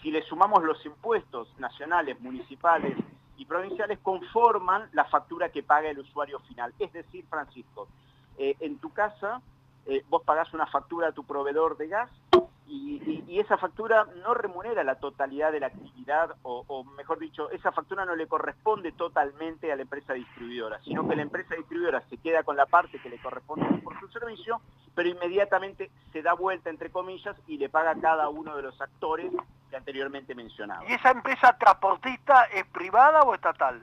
si 0.00 0.10
le 0.10 0.22
sumamos 0.22 0.62
los 0.62 0.84
impuestos 0.86 1.48
nacionales, 1.58 2.20
municipales 2.20 2.96
y 3.36 3.44
provinciales, 3.44 3.98
conforman 3.98 4.88
la 4.92 5.04
factura 5.06 5.50
que 5.50 5.62
paga 5.62 5.90
el 5.90 5.98
usuario 5.98 6.38
final. 6.40 6.72
Es 6.78 6.92
decir, 6.92 7.26
Francisco, 7.28 7.88
eh, 8.38 8.56
en 8.60 8.78
tu 8.78 8.92
casa 8.92 9.42
eh, 9.86 10.04
vos 10.08 10.22
pagás 10.22 10.54
una 10.54 10.66
factura 10.66 11.08
a 11.08 11.12
tu 11.12 11.24
proveedor 11.24 11.76
de 11.76 11.88
gas 11.88 12.10
y, 12.70 13.40
esa 13.40 13.56
factura 13.56 14.06
no 14.22 14.34
remunera 14.34 14.84
la 14.84 14.96
totalidad 14.96 15.50
de 15.50 15.60
la 15.60 15.68
actividad, 15.68 16.36
o, 16.42 16.84
mejor 16.96 17.18
dicho, 17.18 17.50
esa 17.50 17.72
factura 17.72 18.04
no 18.04 18.14
le 18.14 18.26
corresponde 18.26 18.92
totalmente 18.92 19.72
a 19.72 19.76
la 19.76 19.82
empresa 19.82 20.12
distribuidora, 20.12 20.78
sino 20.82 21.08
que 21.08 21.16
la 21.16 21.22
empresa 21.22 21.54
distribuidora 21.54 22.02
se 22.08 22.18
queda 22.18 22.42
con 22.42 22.56
la 22.56 22.66
parte 22.66 22.98
que 23.00 23.08
le 23.08 23.18
corresponde 23.18 23.66
por 23.82 23.98
su 23.98 24.08
servicio, 24.08 24.60
pero 24.94 25.08
inmediatamente 25.08 25.90
se 26.12 26.22
da 26.22 26.34
vuelta, 26.34 26.70
entre 26.70 26.90
comillas, 26.90 27.36
y 27.46 27.56
le 27.56 27.68
paga 27.68 27.92
a 27.92 28.00
cada 28.00 28.28
uno 28.28 28.54
de 28.56 28.62
los 28.62 28.80
actores 28.80 29.32
que 29.70 29.76
anteriormente 29.76 30.34
mencionaba. 30.34 30.84
¿Y 30.88 30.92
esa 30.92 31.10
empresa 31.10 31.56
transportista 31.58 32.44
es 32.44 32.66
privada 32.66 33.22
o 33.22 33.34
estatal? 33.34 33.82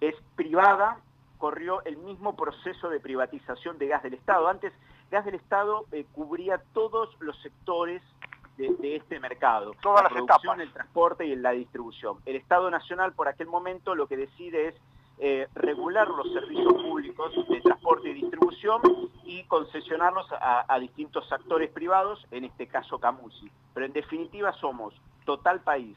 Es 0.00 0.14
privada, 0.36 0.98
corrió 1.38 1.82
el 1.84 1.96
mismo 1.96 2.36
proceso 2.36 2.90
de 2.90 3.00
privatización 3.00 3.78
de 3.78 3.88
gas 3.88 4.02
del 4.02 4.14
Estado. 4.14 4.48
Antes 4.48 4.72
Gas 5.10 5.24
del 5.24 5.34
Estado 5.36 5.86
eh, 5.92 6.04
cubría 6.12 6.60
todos 6.72 7.10
los 7.20 7.40
sectores 7.40 8.02
de, 8.58 8.96
este 8.96 9.20
mercado. 9.20 9.72
Toda 9.80 10.02
la 10.02 10.08
producción, 10.08 10.60
el 10.60 10.72
transporte 10.72 11.24
y 11.24 11.36
la 11.36 11.52
distribución. 11.52 12.18
El 12.26 12.36
Estado 12.36 12.70
Nacional 12.70 13.12
por 13.12 13.28
aquel 13.28 13.46
momento 13.46 13.94
lo 13.94 14.08
que 14.08 14.16
decide 14.16 14.68
es 14.68 14.74
eh, 15.20 15.48
regular 15.54 16.08
los 16.08 16.32
servicios 16.32 16.74
públicos 16.74 17.32
de 17.48 17.60
transporte 17.60 18.10
y 18.10 18.14
distribución 18.14 18.82
y 19.24 19.44
concesionarlos 19.44 20.26
a, 20.32 20.78
distintos 20.80 21.30
actores 21.32 21.70
privados, 21.70 22.26
en 22.30 22.44
este 22.44 22.66
caso 22.66 22.98
Camusi. 22.98 23.50
Pero 23.74 23.86
en 23.86 23.92
definitiva 23.92 24.52
somos 24.54 24.94
Total 25.24 25.60
País, 25.60 25.96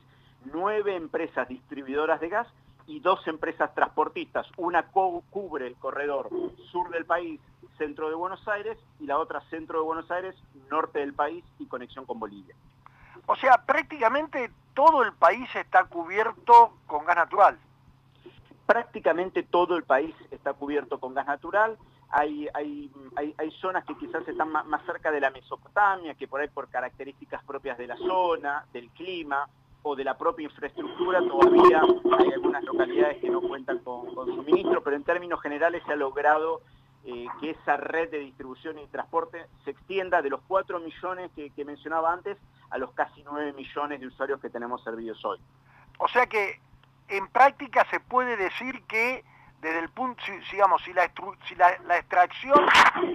nueve 0.51 0.95
empresas 0.95 1.47
distribuidoras 1.47 2.19
de 2.19 2.29
gas 2.29 2.47
y 2.91 2.99
dos 2.99 3.25
empresas 3.25 3.73
transportistas. 3.73 4.45
Una 4.57 4.83
cubre 4.83 5.65
el 5.65 5.75
corredor 5.75 6.29
sur 6.71 6.89
del 6.89 7.05
país, 7.05 7.39
centro 7.77 8.09
de 8.09 8.15
Buenos 8.15 8.45
Aires, 8.49 8.77
y 8.99 9.05
la 9.05 9.17
otra 9.17 9.39
centro 9.49 9.79
de 9.79 9.85
Buenos 9.85 10.11
Aires, 10.11 10.35
norte 10.69 10.99
del 10.99 11.13
país 11.13 11.43
y 11.57 11.67
conexión 11.67 12.05
con 12.05 12.19
Bolivia. 12.19 12.53
O 13.27 13.35
sea, 13.37 13.63
prácticamente 13.65 14.51
todo 14.73 15.03
el 15.03 15.13
país 15.13 15.47
está 15.55 15.85
cubierto 15.85 16.73
con 16.85 17.05
gas 17.05 17.15
natural. 17.15 17.57
Prácticamente 18.65 19.43
todo 19.43 19.77
el 19.77 19.83
país 19.83 20.13
está 20.29 20.53
cubierto 20.53 20.99
con 20.99 21.13
gas 21.13 21.27
natural. 21.27 21.77
Hay, 22.09 22.49
hay, 22.53 22.91
hay, 23.15 23.51
zonas 23.61 23.85
que 23.85 23.95
quizás 23.95 24.27
están 24.27 24.51
más, 24.51 24.65
más, 24.65 24.85
cerca 24.85 25.11
de 25.11 25.21
la 25.21 25.29
Mesopotamia, 25.29 26.13
que 26.15 26.27
por 26.27 26.41
ahí 26.41 26.49
por 26.49 26.67
características 26.67 27.41
propias 27.45 27.77
de 27.77 27.87
la 27.87 27.95
zona, 27.95 28.65
del 28.73 28.89
clima, 28.89 29.47
o 29.83 29.95
de 29.95 30.03
la 30.03 30.17
propia 30.17 30.45
infraestructura, 30.45 31.19
todavía 31.19 31.81
hay 32.19 32.31
algunas 32.33 32.63
localidades 32.63 33.17
que 33.17 33.29
no 33.29 33.41
cuentan 33.41 33.79
con, 33.79 34.13
suministro, 34.13 34.83
pero 34.83 34.95
en 34.95 35.03
términos 35.03 35.41
generales 35.41 35.81
se 35.85 35.93
ha 35.93 35.95
logrado 35.95 36.61
eh, 37.03 37.25
que 37.39 37.51
esa 37.51 37.77
red 37.77 38.11
de 38.11 38.19
distribución 38.19 38.77
y 38.77 38.85
transporte 38.87 39.47
se 39.63 39.71
extienda 39.71 40.21
de 40.21 40.29
los 40.29 40.41
4 40.47 40.79
millones 40.79 41.31
que, 41.35 41.65
mencionaba 41.65 42.13
antes 42.13 42.37
a 42.69 42.77
los 42.77 42.91
casi 42.91 43.23
9 43.23 43.53
millones 43.53 43.99
de 43.99 44.07
usuarios 44.07 44.39
que 44.39 44.49
tenemos 44.49 44.83
servidos 44.83 45.23
hoy. 45.25 45.39
O 45.97 46.07
sea 46.07 46.27
que 46.27 46.59
en 47.07 47.27
práctica 47.27 47.85
se 47.89 47.99
puede 47.99 48.37
decir 48.37 48.83
que 48.83 49.23
desde 49.61 49.79
el 49.79 49.89
punto, 49.89 50.21
digamos, 50.51 50.81
si 50.83 50.93
la, 50.93 51.05
extracción 51.97 52.65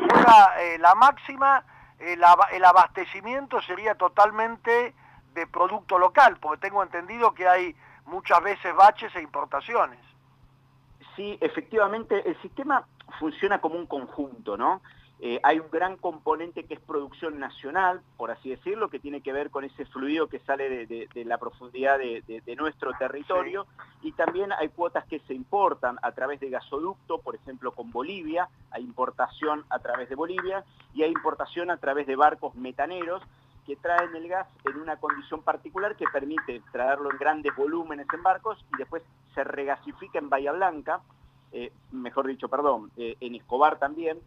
fuera 0.09 0.55
eh, 0.61 0.79
la 0.79 0.95
máxima, 0.95 1.65
el 1.99 2.65
abastecimiento 2.65 3.61
sería 3.63 3.95
totalmente 3.95 4.95
de 5.37 5.47
producto 5.47 5.99
local, 5.99 6.39
porque 6.41 6.63
tengo 6.63 6.83
entendido 6.83 7.33
que 7.33 7.47
hay 7.47 7.77
muchas 8.07 8.43
veces 8.43 8.75
baches 8.75 9.15
e 9.15 9.23
importaciones. 9.23 10.01
Sí, 11.15 11.39
efectivamente, 11.41 12.29
el 12.29 12.41
sistema 12.43 12.85
funciona 13.21 13.61
como 13.61 13.77
un 13.77 13.87
conjunto, 13.87 14.57
¿no? 14.57 14.81
Eh, 15.19 15.41
hay 15.43 15.59
un 15.61 15.71
gran 15.71 15.97
componente 15.97 16.65
que 16.65 16.75
es 16.75 16.81
producción 16.81 17.39
nacional, 17.39 18.03
por 18.19 18.31
así 18.31 18.51
decirlo, 18.51 18.91
que 18.91 18.99
tiene 18.99 19.23
que 19.23 19.33
ver 19.33 19.51
con 19.51 19.65
ese 19.65 19.87
fluido 19.87 20.27
que 20.27 20.41
sale 20.41 20.87
de, 20.87 21.25
la 21.25 21.39
profundidad 21.39 21.99
de, 21.99 22.57
nuestro 22.59 22.93
territorio, 22.99 23.67
y 24.03 24.13
también 24.13 24.53
hay 24.53 24.69
cuotas 24.69 25.07
que 25.07 25.21
se 25.21 25.33
importan 25.33 25.99
a 26.03 26.13
través 26.13 26.41
de 26.41 26.51
gasoducto, 26.51 27.19
por 27.19 27.35
ejemplo 27.35 27.73
con 27.73 27.91
Bolivia, 27.91 28.49
hay 28.71 28.83
importación 28.83 29.65
a 29.71 29.79
través 29.79 30.11
de 30.11 30.17
Bolivia, 30.17 30.65
y 30.93 31.03
hay 31.03 31.11
importación 31.11 31.71
a 31.71 31.79
través 31.79 32.07
de 32.07 32.17
barcos 32.17 32.55
metaneros, 32.55 33.23
que 33.67 33.77
traen 33.77 34.15
el 34.15 34.29
gas 34.29 34.47
en 34.65 34.81
una 34.81 34.97
condición 34.97 35.43
particular 35.43 35.97
que 35.97 36.07
permite 36.13 36.63
traerlo 36.71 37.11
en 37.11 37.19
grandes 37.19 37.55
volúmenes 37.57 38.07
en 38.13 38.23
barcos 38.23 38.65
y 38.73 38.79
después 38.79 39.03
se 39.35 39.43
regasifica 39.43 40.19
en 40.19 40.31
Bahía 40.31 40.53
Blanca, 40.53 41.01
eh, 41.53 41.73
mejor 41.91 42.27
dicho, 42.27 42.49
perdón, 42.49 42.93
eh, 42.97 43.17
en 43.21 43.35
Escobar 43.35 43.79
también, 43.79 44.21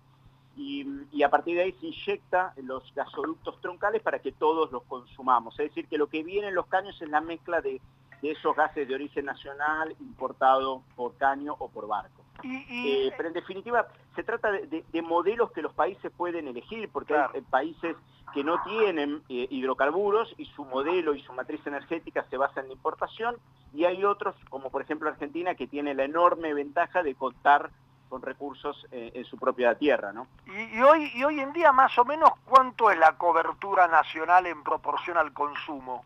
y, 0.59 1.23
a 1.23 1.29
partir 1.29 1.55
de 1.55 1.63
ahí 1.63 1.71
se 1.79 1.87
inyecta 1.87 2.53
los 2.57 2.93
gasoductos 2.93 3.61
troncales 3.61 4.01
para 4.01 4.19
que 4.19 4.33
todos 4.33 4.71
los 4.71 4.83
consumamos. 4.83 5.57
Es 5.57 5.69
decir, 5.69 5.87
que 5.87 5.97
lo 5.97 6.07
que 6.07 6.21
viene 6.21 6.49
en 6.49 6.55
los 6.55 6.67
caños 6.67 7.01
es 7.01 7.09
la 7.09 7.21
mezcla 7.21 7.61
de, 7.61 7.81
esos 8.21 8.53
gases 8.53 8.85
de 8.85 8.93
origen 8.93 9.25
nacional 9.25 9.95
importado 10.01 10.83
por 10.97 11.15
caño 11.15 11.55
o 11.57 11.69
por 11.69 11.87
barco. 11.87 12.21
Eh, 12.43 13.11
pero 13.15 13.29
en 13.29 13.33
definitiva, 13.33 13.87
se 14.15 14.23
trata 14.23 14.51
de, 14.51 15.01
modelos 15.01 15.51
que 15.51 15.61
los 15.61 15.73
países 15.73 16.11
pueden 16.15 16.47
elegir, 16.47 16.89
porque 16.89 17.15
hay 17.15 17.41
países 17.41 17.95
que 18.33 18.43
no 18.43 18.61
tienen 18.63 19.23
eh, 19.29 19.47
hidrocarburos 19.49 20.33
y 20.37 20.45
su 20.45 20.65
modelo 20.65 21.15
y 21.15 21.21
su 21.21 21.33
matriz 21.33 21.65
energética 21.65 22.25
se 22.29 22.37
basa 22.37 22.61
en 22.61 22.67
la 22.67 22.73
importación, 22.73 23.37
y 23.73 23.85
hay 23.85 24.03
otros, 24.05 24.35
como 24.49 24.69
por 24.69 24.81
ejemplo 24.81 25.09
Argentina, 25.09 25.55
que 25.55 25.67
tiene 25.67 25.93
la 25.93 26.03
enorme 26.03 26.53
ventaja 26.53 27.03
de 27.03 27.15
contar 27.15 27.71
con 28.09 28.21
recursos 28.21 28.87
eh, 28.91 29.11
en 29.13 29.25
su 29.25 29.37
propia 29.37 29.75
tierra. 29.75 30.11
¿no? 30.11 30.27
Y, 30.47 30.81
hoy, 30.81 31.11
y 31.13 31.23
hoy 31.23 31.39
en 31.39 31.53
día 31.53 31.71
más 31.71 31.97
o 31.97 32.05
menos 32.05 32.31
cuánto 32.45 32.89
es 32.89 32.97
la 32.97 33.13
cobertura 33.17 33.87
nacional 33.87 34.47
en 34.47 34.63
proporción 34.63 35.17
al 35.17 35.31
consumo? 35.31 36.03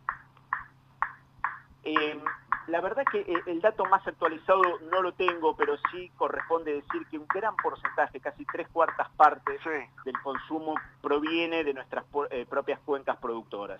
Eh, 2.67 2.71
la 2.71 2.81
verdad 2.81 3.03
que 3.11 3.19
eh, 3.19 3.41
el 3.47 3.61
dato 3.61 3.85
más 3.85 4.05
actualizado 4.07 4.61
no 4.91 5.01
lo 5.01 5.13
tengo, 5.13 5.55
pero 5.55 5.75
sí 5.91 6.11
corresponde 6.17 6.73
decir 6.73 7.05
que 7.09 7.17
un 7.17 7.27
gran 7.27 7.55
porcentaje, 7.57 8.19
casi 8.19 8.45
tres 8.45 8.67
cuartas 8.69 9.09
partes 9.17 9.59
del 10.05 10.19
consumo 10.21 10.75
proviene 11.01 11.63
de 11.63 11.73
nuestras 11.73 12.05
propias 12.49 12.79
cuencas 12.81 13.17
productoras. 13.17 13.79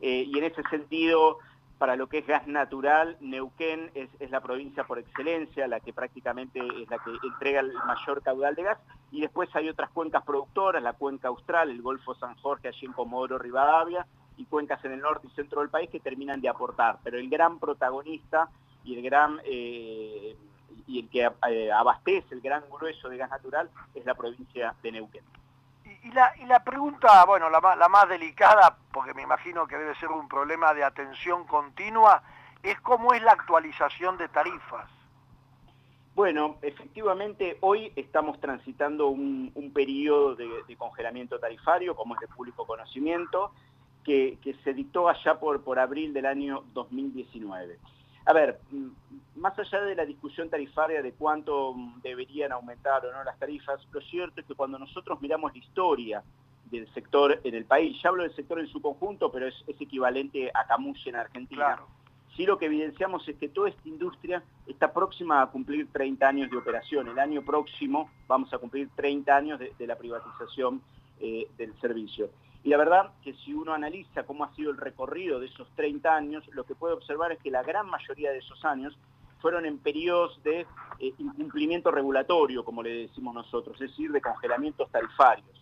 y 0.00 0.36
en 0.36 0.44
ese 0.44 0.62
sentido, 0.70 1.38
para 1.82 1.96
lo 1.96 2.06
que 2.06 2.18
es 2.18 2.26
gas 2.28 2.46
natural, 2.46 3.16
Neuquén 3.18 3.90
es, 3.96 4.08
la 4.30 4.40
provincia 4.40 4.84
por 4.84 5.00
excelencia, 5.00 5.66
la 5.66 5.80
que 5.80 5.92
prácticamente 5.92 6.60
es 6.60 6.88
la 6.88 6.98
que 6.98 7.10
entrega 7.24 7.58
el 7.58 7.72
mayor 7.72 8.22
caudal 8.22 8.54
de 8.54 8.62
gas, 8.62 8.78
y 9.10 9.20
después 9.20 9.48
hay 9.56 9.68
otras 9.68 9.90
cuencas 9.90 10.22
productoras, 10.22 10.80
la 10.80 10.92
cuenca 10.92 11.26
austral, 11.26 11.70
el 11.70 11.82
Golfo 11.82 12.14
San 12.14 12.36
Jorge, 12.36 12.68
allí 12.68 12.86
en 12.86 12.92
Comodoro 12.92 13.36
Rivadavia, 13.36 14.06
y 14.36 14.44
cuencas 14.44 14.84
en 14.84 14.92
el 14.92 15.00
norte 15.00 15.26
y 15.26 15.34
centro 15.34 15.60
del 15.60 15.70
país 15.70 15.90
que 15.90 16.00
terminan 16.00 16.40
de 16.40 16.48
aportar, 16.48 16.98
pero 17.02 17.18
el 17.18 17.28
gran 17.28 17.58
protagonista 17.58 18.48
y 18.84 18.96
el 18.96 19.02
gran... 19.02 19.40
Eh, 19.44 20.36
y 20.86 21.00
el 21.00 21.08
que 21.08 21.30
eh, 21.48 21.70
abastece 21.70 22.34
el 22.34 22.40
gran 22.40 22.64
grueso 22.70 23.08
de 23.08 23.16
gas 23.16 23.30
natural 23.30 23.70
es 23.94 24.04
la 24.04 24.14
provincia 24.14 24.74
de 24.82 24.92
Neuquén. 24.92 25.22
Y 26.02 26.10
la, 26.10 26.32
y 26.38 26.46
la 26.46 26.64
pregunta, 26.64 27.24
bueno, 27.24 27.48
la, 27.48 27.76
la 27.76 27.88
más 27.88 28.08
delicada, 28.08 28.76
porque 28.92 29.14
me 29.14 29.22
imagino 29.22 29.66
que 29.66 29.76
debe 29.76 29.94
ser 29.96 30.08
un 30.08 30.26
problema 30.28 30.74
de 30.74 30.82
atención 30.82 31.46
continua, 31.46 32.22
es 32.62 32.80
cómo 32.80 33.12
es 33.14 33.22
la 33.22 33.32
actualización 33.32 34.18
de 34.18 34.28
tarifas. 34.28 34.88
Bueno, 36.14 36.56
efectivamente 36.60 37.56
hoy 37.60 37.90
estamos 37.96 38.38
transitando 38.38 39.08
un, 39.08 39.72
periodo 39.74 40.34
de, 40.34 40.76
congelamiento 40.76 41.38
tarifario, 41.38 41.96
como 41.96 42.14
es 42.14 42.20
de 42.20 42.28
público 42.28 42.66
conocimiento, 42.66 43.52
que, 44.04 44.38
que 44.42 44.54
se 44.64 44.74
dictó 44.74 45.08
allá 45.08 45.38
por, 45.38 45.62
por 45.62 45.78
abril 45.78 46.12
del 46.12 46.26
año 46.26 46.64
2019. 46.74 47.78
A 48.24 48.32
ver, 48.32 48.60
mm, 48.70 48.88
más 49.36 49.58
allá 49.58 49.80
de 49.82 49.96
la 49.96 50.04
discusión 50.04 50.48
tarifaria 50.48 51.02
de 51.02 51.12
cuánto 51.12 51.74
deberían 52.02 52.52
aumentar 52.52 53.04
o 53.04 53.12
no 53.12 53.24
las 53.24 53.38
tarifas, 53.38 53.80
lo 53.90 54.00
cierto 54.00 54.40
es 54.40 54.46
que 54.46 54.54
cuando 54.54 54.78
nosotros 54.78 55.20
miramos 55.20 55.52
la 55.52 55.58
historia 55.58 56.22
del 56.70 56.92
sector 56.94 57.40
en 57.42 57.54
el 57.54 57.64
país, 57.64 58.00
ya 58.02 58.10
hablo 58.10 58.22
del 58.22 58.34
sector 58.34 58.58
en 58.60 58.68
su 58.68 58.80
conjunto, 58.80 59.30
pero 59.30 59.48
es, 59.48 59.64
equivalente 59.66 60.50
a 60.54 60.66
Camuche 60.66 61.10
en 61.10 61.16
Argentina, 61.16 61.78
sí 62.36 62.46
lo 62.46 62.58
que 62.58 62.66
evidenciamos 62.66 63.28
es 63.28 63.36
que 63.36 63.48
toda 63.48 63.68
esta 63.68 63.88
industria 63.88 64.42
está 64.66 64.92
próxima 64.92 65.42
a 65.42 65.46
cumplir 65.48 65.88
30 65.92 66.26
años 66.26 66.50
de 66.50 66.56
operación. 66.56 67.08
El 67.08 67.18
año 67.18 67.42
próximo 67.42 68.10
vamos 68.26 68.52
a 68.54 68.58
cumplir 68.58 68.88
30 68.94 69.36
años 69.36 69.60
de, 69.60 69.86
la 69.86 69.96
privatización 69.96 70.80
eh, 71.20 71.48
del 71.58 71.74
servicio. 71.80 72.30
Y 72.64 72.70
la 72.70 72.76
verdad 72.76 73.10
que 73.22 73.34
si 73.34 73.52
uno 73.52 73.72
analiza 73.72 74.22
cómo 74.24 74.44
ha 74.44 74.54
sido 74.54 74.70
el 74.70 74.76
recorrido 74.76 75.40
de 75.40 75.46
esos 75.46 75.68
30 75.74 76.14
años, 76.14 76.44
lo 76.52 76.64
que 76.64 76.74
puede 76.74 76.94
observar 76.94 77.32
es 77.32 77.38
que 77.40 77.50
la 77.50 77.62
gran 77.62 77.88
mayoría 77.88 78.30
de 78.30 78.38
esos 78.38 78.64
años 78.64 78.96
fueron 79.40 79.66
en 79.66 79.78
periodos 79.78 80.40
de 80.44 80.60
eh, 81.00 81.14
incumplimiento 81.18 81.90
regulatorio, 81.90 82.64
como 82.64 82.82
le 82.82 83.08
decimos 83.08 83.34
nosotros, 83.34 83.80
es 83.80 83.90
decir, 83.90 84.12
de 84.12 84.20
congelamientos 84.20 84.88
tarifarios. 84.90 85.60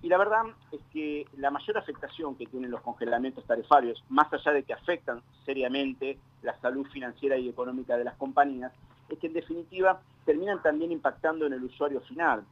Y 0.00 0.08
la 0.08 0.16
verdad 0.16 0.44
es 0.72 0.80
que 0.92 1.26
la 1.36 1.50
mayor 1.50 1.76
afectación 1.76 2.36
que 2.36 2.46
tienen 2.46 2.70
los 2.70 2.80
congelamientos 2.80 3.44
tarifarios, 3.44 4.02
más 4.08 4.32
allá 4.32 4.52
de 4.52 4.62
que 4.62 4.72
afectan 4.72 5.20
seriamente 5.44 6.18
la 6.42 6.58
salud 6.60 6.86
financiera 6.86 7.36
y 7.36 7.48
económica 7.48 7.98
de 7.98 8.04
las 8.04 8.16
compañías, 8.16 8.72
es 9.10 9.18
que 9.18 9.26
en 9.26 9.32
definitiva 9.34 10.00
terminan 10.24 10.62
también 10.62 10.92
impactando 10.92 11.46
en 11.46 11.52
el 11.52 11.64
usuario 11.64 12.00
final 12.02 12.44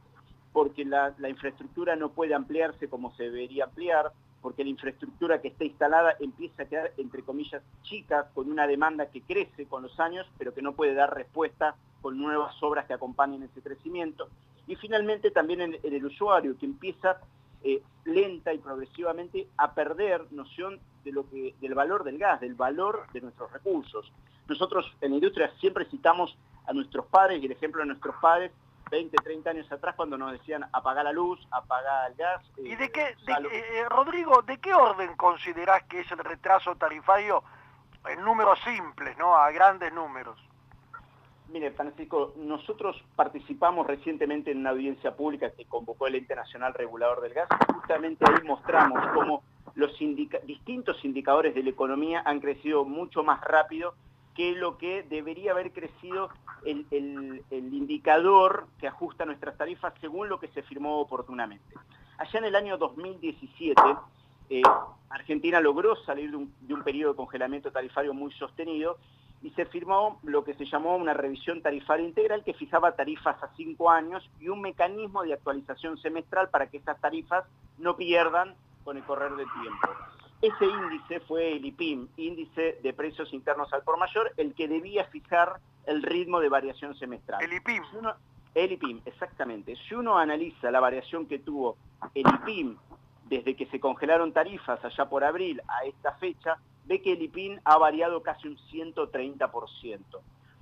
porque 0.57 0.85
la, 0.85 1.13
infraestructura 1.29 1.95
no 1.95 2.09
puede 2.09 2.33
ampliarse 2.33 2.89
como 2.89 3.13
se 3.15 3.25
debería 3.25 3.65
ampliar, 3.65 4.11
porque 4.41 4.63
la 4.63 4.71
infraestructura 4.71 5.39
que 5.39 5.49
está 5.49 5.65
instalada 5.65 6.15
empieza 6.19 6.63
a 6.63 6.65
quedar, 6.65 6.93
entre 6.97 7.21
comillas, 7.21 7.61
chica, 7.83 8.31
con 8.33 8.49
una 8.49 8.65
demanda 8.65 9.05
que 9.11 9.21
crece 9.21 9.67
con 9.67 9.83
los 9.83 9.99
años, 9.99 10.25
pero 10.39 10.55
que 10.55 10.63
no 10.63 10.73
puede 10.73 10.95
dar 10.95 11.13
respuesta 11.13 11.75
con 12.01 12.17
nuevas 12.17 12.55
obras 12.63 12.87
que 12.87 12.95
acompañen 12.95 13.43
ese 13.43 13.61
crecimiento. 13.61 14.29
Y 14.65 14.75
finalmente 14.77 15.29
también 15.29 15.61
en, 15.61 15.77
el 15.83 16.03
usuario, 16.03 16.57
que 16.57 16.65
empieza 16.65 17.21
eh, 17.63 17.83
lenta 18.05 18.51
y 18.51 18.57
progresivamente 18.57 19.47
a 19.57 19.75
perder 19.75 20.25
noción 20.31 20.79
de 21.03 21.11
lo 21.11 21.29
que, 21.29 21.53
del 21.61 21.75
valor 21.75 22.03
del 22.03 22.17
gas, 22.17 22.41
del 22.41 22.55
valor 22.55 23.05
de 23.13 23.21
nuestros 23.21 23.53
recursos. 23.53 24.11
Nosotros 24.47 24.91
en 25.01 25.11
la 25.11 25.17
industria 25.17 25.51
siempre 25.59 25.85
citamos 25.85 26.35
a 26.65 26.73
nuestros 26.73 27.05
padres, 27.05 27.43
y 27.43 27.45
el 27.45 27.51
ejemplo 27.51 27.81
de 27.81 27.89
nuestros 27.89 28.15
padres 28.19 28.51
20, 28.89 29.17
30 29.17 29.49
años 29.49 29.71
atrás 29.71 29.95
cuando 29.95 30.17
nos 30.17 30.31
decían 30.31 30.65
apagar 30.71 31.05
la 31.05 31.11
luz, 31.11 31.45
apagar 31.51 32.11
el 32.11 32.17
gas. 32.17 32.43
¿Y 32.57 32.75
de 32.75 32.85
eh, 32.85 32.91
qué, 32.91 33.15
eh, 33.27 33.85
Rodrigo, 33.89 34.41
de 34.41 34.57
qué 34.59 34.73
orden 34.73 35.15
considerás 35.15 35.83
que 35.83 36.01
es 36.01 36.11
el 36.11 36.19
retraso 36.19 36.75
tarifario 36.75 37.43
en 38.07 38.23
números 38.23 38.59
simples, 38.63 39.17
¿no? 39.17 39.35
A 39.35 39.51
grandes 39.51 39.93
números. 39.93 40.37
Mire, 41.49 41.71
Francisco, 41.71 42.33
nosotros 42.35 43.01
participamos 43.15 43.87
recientemente 43.87 44.51
en 44.51 44.59
una 44.59 44.71
audiencia 44.71 45.15
pública 45.15 45.51
que 45.51 45.65
convocó 45.65 46.07
el 46.07 46.15
Ente 46.15 46.35
Nacional 46.35 46.73
Regulador 46.73 47.21
del 47.21 47.33
Gas. 47.33 47.47
Justamente 47.73 48.25
ahí 48.27 48.45
mostramos 48.45 49.01
cómo 49.13 49.43
los 49.75 49.97
distintos 49.97 51.03
indicadores 51.05 51.55
de 51.55 51.63
la 51.63 51.69
economía 51.69 52.21
han 52.25 52.41
crecido 52.41 52.83
mucho 52.83 53.23
más 53.23 53.39
rápido 53.41 53.93
que 54.37 54.51
lo 54.51 54.77
que 54.77 55.01
debería 55.01 55.51
haber 55.51 55.73
crecido 55.73 56.29
el, 56.63 57.41
indicador 57.49 58.67
que 58.79 58.87
ajusta 58.87 59.25
nuestras 59.25 59.57
tarifas 59.57 59.95
según 59.99 60.29
lo 60.29 60.39
que 60.39 60.47
se 60.49 60.61
firmó 60.61 60.99
oportunamente. 60.99 61.73
Allá 62.19 62.39
en 62.39 62.45
el 62.45 62.55
año 62.55 62.77
2017, 62.77 63.81
eh, 64.51 64.61
Argentina 65.09 65.59
logró 65.59 65.95
salir 66.05 66.29
de 66.29 66.37
un, 66.37 66.53
de 66.61 66.75
un 66.75 66.83
periodo 66.83 67.13
de 67.13 67.17
congelamiento 67.17 67.71
tarifario 67.71 68.13
muy 68.13 68.31
sostenido 68.33 68.99
y 69.41 69.49
se 69.51 69.65
firmó 69.65 70.19
lo 70.21 70.43
que 70.43 70.53
se 70.53 70.65
llamó 70.65 70.97
una 70.97 71.15
revisión 71.15 71.63
tarifaria 71.63 72.05
integral 72.05 72.43
que 72.43 72.53
fijaba 72.53 72.95
tarifas 72.95 73.41
a 73.41 73.49
cinco 73.55 73.89
años 73.89 74.29
y 74.39 74.49
un 74.49 74.61
mecanismo 74.61 75.23
de 75.23 75.33
actualización 75.33 75.97
semestral 75.97 76.49
para 76.49 76.67
que 76.67 76.77
esas 76.77 77.01
tarifas 77.01 77.43
no 77.79 77.97
pierdan 77.97 78.55
con 78.83 78.97
el 78.97 79.03
correr 79.03 79.35
del 79.35 79.47
tiempo. 79.61 79.87
Ese 80.41 80.65
índice 80.65 81.19
fue 81.21 81.53
el 81.53 81.65
IPIM, 81.65 82.09
Índice 82.17 82.79
de 82.83 82.93
Precios 82.93 83.33
Internos 83.33 83.73
al 83.73 83.81
Por 83.81 83.97
Mayor, 83.97 84.31
el 84.37 84.53
que 84.53 84.67
debía 84.67 85.05
fijar 85.05 85.59
el 85.85 86.03
ritmo 86.03 86.39
de 86.39 86.49
variación 86.49 86.95
semestral. 86.95 87.41
El 87.41 87.53
IPIM. 87.53 87.83
el 88.53 88.71
IPIM, 88.73 89.01
exactamente. 89.05 89.75
Si 89.87 89.95
uno 89.95 90.17
analiza 90.17 90.69
la 90.69 90.79
variación 90.79 91.25
que 91.25 91.39
tuvo 91.39 91.77
el 92.13 92.25
IPIM 92.27 92.77
desde 93.25 93.55
que 93.55 93.65
se 93.65 93.79
congelaron 93.79 94.31
tarifas 94.31 94.83
allá 94.85 95.09
por 95.09 95.23
abril 95.23 95.61
a 95.67 95.85
esta 95.85 96.13
fecha, 96.13 96.57
ve 96.85 97.01
que 97.01 97.13
el 97.13 97.21
IPIM 97.23 97.59
ha 97.63 97.77
variado 97.77 98.21
casi 98.21 98.47
un 98.47 98.57
130%. 98.57 99.99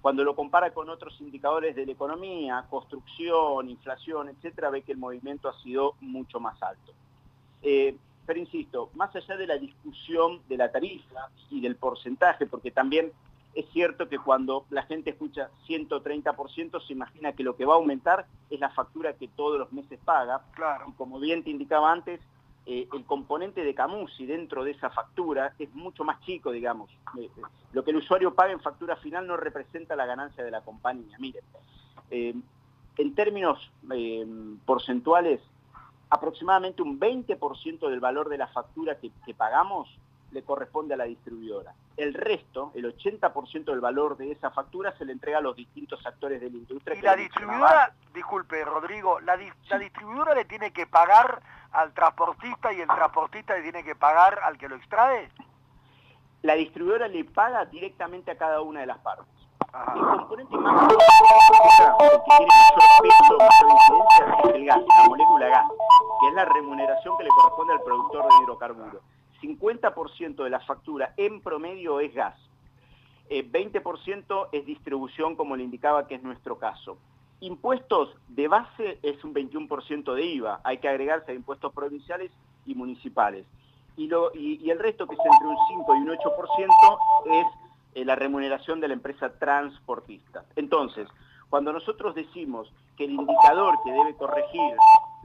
Cuando 0.01 0.23
lo 0.23 0.35
compara 0.35 0.71
con 0.71 0.89
otros 0.89 1.19
indicadores 1.19 1.75
de 1.75 1.85
la 1.85 1.91
economía, 1.91 2.65
construcción, 2.69 3.69
inflación, 3.69 4.29
etcétera, 4.29 4.69
ve 4.69 4.83
que 4.83 4.93
el 4.93 4.99
movimiento 4.99 5.49
ha 5.49 5.59
sido 5.61 5.95
mucho 5.99 6.39
más 6.39 6.61
alto. 6.63 6.93
Eh, 7.61 7.97
pero 8.25 8.39
insisto, 8.39 8.89
más 8.95 9.15
allá 9.15 9.37
de 9.37 9.47
la 9.47 9.57
discusión 9.57 10.41
de 10.47 10.57
la 10.57 10.71
tarifa 10.71 11.29
y 11.49 11.61
del 11.61 11.75
porcentaje, 11.75 12.45
porque 12.45 12.71
también 12.71 13.11
es 13.53 13.65
cierto 13.69 14.09
que 14.09 14.19
cuando 14.19 14.65
la 14.69 14.83
gente 14.83 15.11
escucha 15.11 15.49
130% 15.67 16.85
se 16.85 16.93
imagina 16.93 17.31
que 17.31 17.43
lo 17.43 17.55
que 17.55 17.65
va 17.65 17.73
a 17.73 17.77
aumentar 17.77 18.25
es 18.49 18.59
la 18.59 18.69
factura 18.69 19.13
que 19.13 19.29
todos 19.29 19.57
los 19.57 19.71
meses 19.71 19.99
paga. 20.03 20.41
Claro. 20.53 20.85
Y 20.89 20.91
como 20.93 21.19
bien 21.19 21.43
te 21.43 21.51
indicaba 21.51 21.91
antes, 21.91 22.19
eh, 22.67 22.87
el 22.91 23.05
componente 23.05 23.63
de 23.63 23.75
Camusi 23.75 24.25
dentro 24.25 24.63
de 24.63 24.71
esa 24.71 24.89
factura 24.89 25.53
es 25.59 25.73
mucho 25.73 26.03
más 26.03 26.19
chico, 26.21 26.51
digamos. 26.51 26.89
Eh, 27.17 27.29
eh, 27.37 27.41
lo 27.71 27.83
que 27.83 27.91
el 27.91 27.97
usuario 27.97 28.33
paga 28.33 28.51
en 28.51 28.59
factura 28.59 28.95
final 28.97 29.25
no 29.27 29.37
representa 29.37 29.95
la 29.95 30.05
ganancia 30.05 30.43
de 30.43 30.51
la 30.51 30.61
compañía. 30.61 31.17
Miren, 31.19 31.43
en 32.97 33.15
términos 33.15 33.71
porcentuales, 34.65 35.41
aproximadamente 36.15 36.81
un 36.81 36.99
20% 36.99 37.89
del 37.89 37.99
valor 37.99 38.29
de 38.29 38.37
la 38.37 38.47
factura 38.47 38.97
que, 38.99 39.11
pagamos 39.33 39.87
le 40.31 40.43
corresponde 40.43 40.93
a 40.93 40.97
la 40.97 41.05
distribuidora. 41.05 41.73
El 41.95 42.13
resto, 42.13 42.71
el 42.75 42.85
80% 42.97 43.65
del 43.65 43.79
valor 43.79 44.17
de 44.17 44.31
esa 44.31 44.51
factura 44.51 44.91
se 44.97 45.05
le 45.05 45.13
entrega 45.13 45.37
a 45.37 45.41
los 45.41 45.55
distintos 45.55 46.05
actores 46.05 46.41
de 46.41 46.49
la 46.49 46.57
industria. 46.57 46.97
Y 46.97 47.01
la 47.01 47.15
distribuidora, 47.15 47.93
disculpe 48.13 48.65
Rodrigo, 48.65 49.19
la, 49.21 49.37
la 49.69 49.79
distribuidora 49.79 50.35
le 50.35 50.43
tiene 50.45 50.71
que 50.71 50.87
pagar 50.87 51.41
al 51.71 51.93
transportista 51.93 52.73
y 52.73 52.81
el 52.81 52.87
transportista 52.87 53.55
le 53.55 53.63
tiene 53.63 53.83
que 53.83 53.95
pagar 53.95 54.39
al 54.43 54.57
que 54.57 54.67
lo 54.67 54.75
extrae. 54.75 55.29
La 56.41 56.55
distribuidora 56.55 57.07
le 57.07 57.23
paga 57.23 57.65
directamente 57.65 58.31
a 58.31 58.37
cada 58.37 58.61
una 58.61 58.81
de 58.81 58.87
las 58.87 58.97
partes. 58.99 59.35
El 59.75 60.01
componente 60.01 60.57
más 60.57 60.83
el 60.83 60.97
que 60.97 61.03
tiene 61.03 62.45
mayor 62.47 62.93
peso, 63.01 63.37
mayor 63.37 64.39
es 64.45 64.55
el 64.55 64.65
gas, 64.65 64.81
la 64.87 65.09
molécula 65.09 65.47
gas, 65.47 65.65
que 66.19 66.27
es 66.27 66.33
la 66.33 66.45
remuneración 66.45 67.17
que 67.17 67.23
le 67.23 67.29
corresponde 67.29 67.73
al 67.73 67.81
productor 67.81 68.23
de 68.23 68.43
hidrocarburos. 68.43 69.01
50% 69.41 70.43
de 70.43 70.49
la 70.49 70.59
factura 70.61 71.13
en 71.17 71.41
promedio 71.41 71.99
es 71.99 72.13
gas. 72.13 72.35
20% 73.29 74.45
eh, 74.45 74.49
es 74.51 74.65
distribución, 74.65 75.35
como 75.35 75.55
le 75.55 75.63
indicaba 75.63 76.07
que 76.07 76.15
es 76.15 76.23
nuestro 76.23 76.57
caso. 76.57 76.97
Impuestos 77.41 78.15
de 78.29 78.47
base 78.47 78.99
es 79.03 79.23
un 79.23 79.33
21% 79.33 80.13
de 80.13 80.25
IVA, 80.25 80.61
hay 80.63 80.77
que 80.77 80.87
agregarse 80.87 81.31
a 81.31 81.35
impuestos 81.35 81.73
provinciales 81.73 82.31
y 82.65 82.75
municipales. 82.75 83.45
Y, 83.97 84.69
el 84.69 84.79
resto, 84.79 85.07
que 85.07 85.15
es 85.15 85.19
entre 85.19 85.47
un 85.47 85.57
5 85.69 85.95
y 85.95 85.99
un 85.99 86.09
8%, 86.09 86.97
es 87.27 87.45
eh, 87.95 88.05
la 88.05 88.15
remuneración 88.15 88.81
de 88.81 88.89
la 88.89 88.93
empresa 88.93 89.37
transportista. 89.39 90.43
Entonces, 90.55 91.07
cuando 91.49 91.71
nosotros 91.71 92.13
decimos 92.15 92.71
que 92.97 93.05
el 93.05 93.11
indicador 93.11 93.75
que 93.83 93.91
debe 93.91 94.15
corregir 94.15 94.75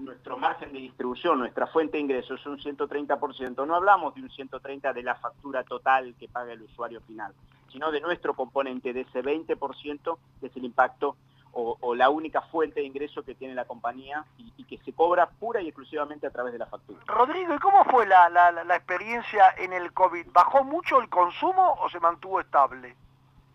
nuestro 0.04 0.36
margen 0.36 0.72
de 0.72 0.80
distribución, 0.80 1.38
nuestra 1.38 1.66
fuente 1.66 1.96
de 1.96 2.02
ingresos 2.02 2.40
es 2.40 2.46
un 2.46 2.58
130%, 2.58 3.66
no 3.66 3.74
hablamos 3.74 4.14
de 4.14 4.22
un 4.22 4.28
130% 4.28 4.92
de 4.92 5.02
la 5.02 5.14
factura 5.16 5.62
total 5.64 6.14
que 6.18 6.28
paga 6.28 6.52
el 6.52 6.62
usuario 6.62 7.00
final, 7.02 7.32
sino 7.70 7.90
de 7.90 8.00
nuestro 8.00 8.34
componente, 8.34 8.92
de 8.92 9.02
ese 9.02 9.22
20% 9.22 10.18
que 10.40 10.46
es 10.46 10.56
el 10.56 10.64
impacto 10.64 11.16
o, 11.52 11.94
la 11.94 12.10
única 12.10 12.42
fuente 12.42 12.80
de 12.80 12.86
ingreso 12.86 13.22
que 13.22 13.34
tiene 13.34 13.54
la 13.54 13.64
compañía 13.64 14.24
y, 14.38 14.64
que 14.64 14.78
se 14.78 14.92
cobra 14.92 15.28
pura 15.28 15.60
y 15.60 15.66
exclusivamente 15.66 16.26
a 16.28 16.30
través 16.30 16.52
de 16.52 16.60
la 16.60 16.66
factura. 16.66 17.00
Rodrigo, 17.06 17.52
¿y 17.52 17.58
cómo 17.58 17.84
fue 17.84 18.06
la, 18.06 18.52
experiencia 18.76 19.54
en 19.58 19.72
el 19.72 19.92
COVID? 19.92 20.28
¿Bajó 20.32 20.62
mucho 20.62 21.00
el 21.00 21.08
consumo 21.08 21.76
o 21.82 21.90
se 21.90 21.98
mantuvo 21.98 22.40
estable? 22.40 22.94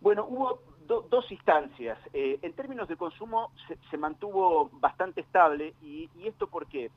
Bueno, 0.01 0.25
hubo 0.27 0.59
dos 0.87 1.31
instancias. 1.31 1.97
Eh, 2.13 2.39
en 2.41 2.53
términos 2.53 2.87
de 2.87 2.95
consumo 2.95 3.51
se, 3.89 3.97
mantuvo 3.97 4.69
bastante 4.73 5.21
estable 5.21 5.73
y, 5.81 6.09
esto 6.23 6.47
por 6.47 6.67
qué? 6.67 6.91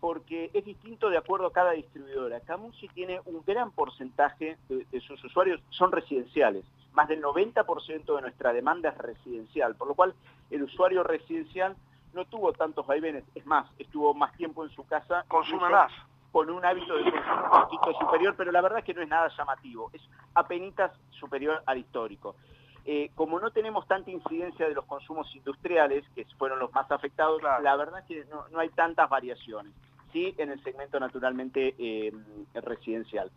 Porque 0.00 0.50
es 0.52 0.64
distinto 0.64 1.08
de 1.10 1.16
acuerdo 1.16 1.46
a 1.46 1.52
cada 1.52 1.72
distribuidora. 1.72 2.40
Camusi 2.40 2.88
tiene 2.88 3.20
un 3.24 3.42
gran 3.46 3.70
porcentaje 3.70 4.58
de, 4.68 5.00
sus 5.00 5.22
usuarios, 5.24 5.60
son 5.70 5.92
residenciales. 5.92 6.64
Más 6.92 7.08
del 7.08 7.22
90% 7.22 8.16
de 8.16 8.22
nuestra 8.22 8.52
demanda 8.52 8.90
es 8.90 8.98
residencial, 8.98 9.74
por 9.76 9.88
lo 9.88 9.94
cual 9.94 10.14
el 10.50 10.62
usuario 10.62 11.02
residencial 11.02 11.76
no 12.12 12.24
tuvo 12.26 12.52
tantos 12.52 12.86
vaivenes. 12.86 13.24
Es 13.34 13.46
más, 13.46 13.70
estuvo 13.78 14.12
más 14.12 14.36
tiempo 14.36 14.64
en 14.64 14.70
su 14.70 14.84
casa. 14.86 15.24
Consume 15.28 15.70
más 15.70 15.92
con 16.32 16.48
un 16.50 16.64
hábito 16.64 16.96
de 16.96 17.04
consumo 17.04 17.44
un 17.44 17.60
poquito 17.62 17.98
superior, 18.00 18.34
pero 18.36 18.50
la 18.50 18.62
verdad 18.62 18.78
es 18.80 18.84
que 18.84 18.94
no 18.94 19.02
es 19.02 19.08
nada 19.08 19.30
llamativo, 19.36 19.90
es 19.92 20.02
apenas 20.34 20.90
superior 21.10 21.62
al 21.66 21.78
histórico. 21.78 22.34
Eh, 22.84 23.10
como 23.14 23.38
no 23.38 23.50
tenemos 23.50 23.86
tanta 23.86 24.10
incidencia 24.10 24.66
de 24.66 24.74
los 24.74 24.84
consumos 24.86 25.32
industriales, 25.36 26.04
que 26.14 26.24
fueron 26.36 26.58
los 26.58 26.72
más 26.72 26.90
afectados, 26.90 27.40
la 27.42 27.76
verdad 27.76 28.00
es 28.00 28.06
que 28.06 28.24
no, 28.30 28.58
hay 28.58 28.70
tantas 28.70 29.08
variaciones, 29.08 29.72
sí 30.12 30.34
en 30.38 30.50
el 30.50 30.62
segmento 30.64 30.98
naturalmente 30.98 31.74
eh, 31.78 32.12
residencial. 32.54 33.30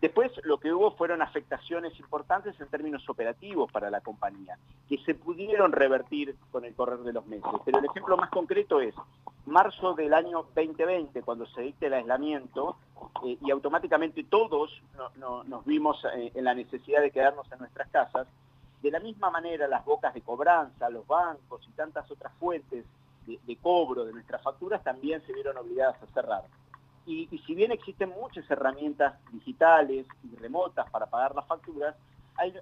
Después 0.00 0.30
lo 0.44 0.58
que 0.58 0.72
hubo 0.72 0.92
fueron 0.92 1.22
afectaciones 1.22 1.98
importantes 1.98 2.58
en 2.60 2.68
términos 2.68 3.08
operativos 3.08 3.70
para 3.72 3.90
la 3.90 4.00
compañía, 4.00 4.56
que 4.88 4.96
se 4.98 5.14
pudieron 5.14 5.72
revertir 5.72 6.36
con 6.52 6.64
el 6.64 6.72
correr 6.74 7.00
de 7.00 7.12
los 7.12 7.26
meses. 7.26 7.50
Pero 7.64 7.80
el 7.80 7.84
ejemplo 7.84 8.16
más 8.16 8.30
concreto 8.30 8.80
es 8.80 8.94
marzo 9.44 9.94
del 9.94 10.14
año 10.14 10.44
2020, 10.54 11.20
cuando 11.22 11.46
se 11.46 11.62
dicta 11.62 11.86
el 11.86 11.94
aislamiento, 11.94 12.76
eh, 13.26 13.36
y 13.44 13.50
automáticamente 13.50 14.22
todos 14.22 14.70
nos 15.26 15.64
vimos 15.64 16.00
en 16.14 16.44
la 16.44 16.54
necesidad 16.54 17.02
de 17.02 17.10
quedarnos 17.10 17.50
en 17.50 17.58
nuestras 17.58 17.88
casas, 17.88 18.28
de 18.82 18.90
la 18.90 19.00
misma 19.00 19.30
manera, 19.30 19.66
las 19.66 19.84
bocas 19.84 20.14
de 20.14 20.20
cobranza, 20.22 20.88
los 20.90 21.06
bancos 21.06 21.66
y 21.68 21.72
tantas 21.72 22.10
otras 22.10 22.32
fuentes 22.34 22.84
de, 23.26 23.56
cobro 23.56 24.04
de 24.04 24.12
nuestras 24.12 24.42
facturas 24.42 24.82
también 24.82 25.20
se 25.26 25.32
vieron 25.32 25.56
obligadas 25.56 26.02
a 26.02 26.06
cerrar. 26.06 26.44
Y, 27.06 27.26
si 27.46 27.54
bien 27.54 27.72
existen 27.72 28.10
muchas 28.10 28.48
herramientas 28.50 29.14
digitales 29.32 30.06
y 30.22 30.36
remotas 30.36 30.88
para 30.90 31.06
pagar 31.06 31.34
las 31.34 31.46
facturas, 31.46 31.94
hay, 32.36 32.54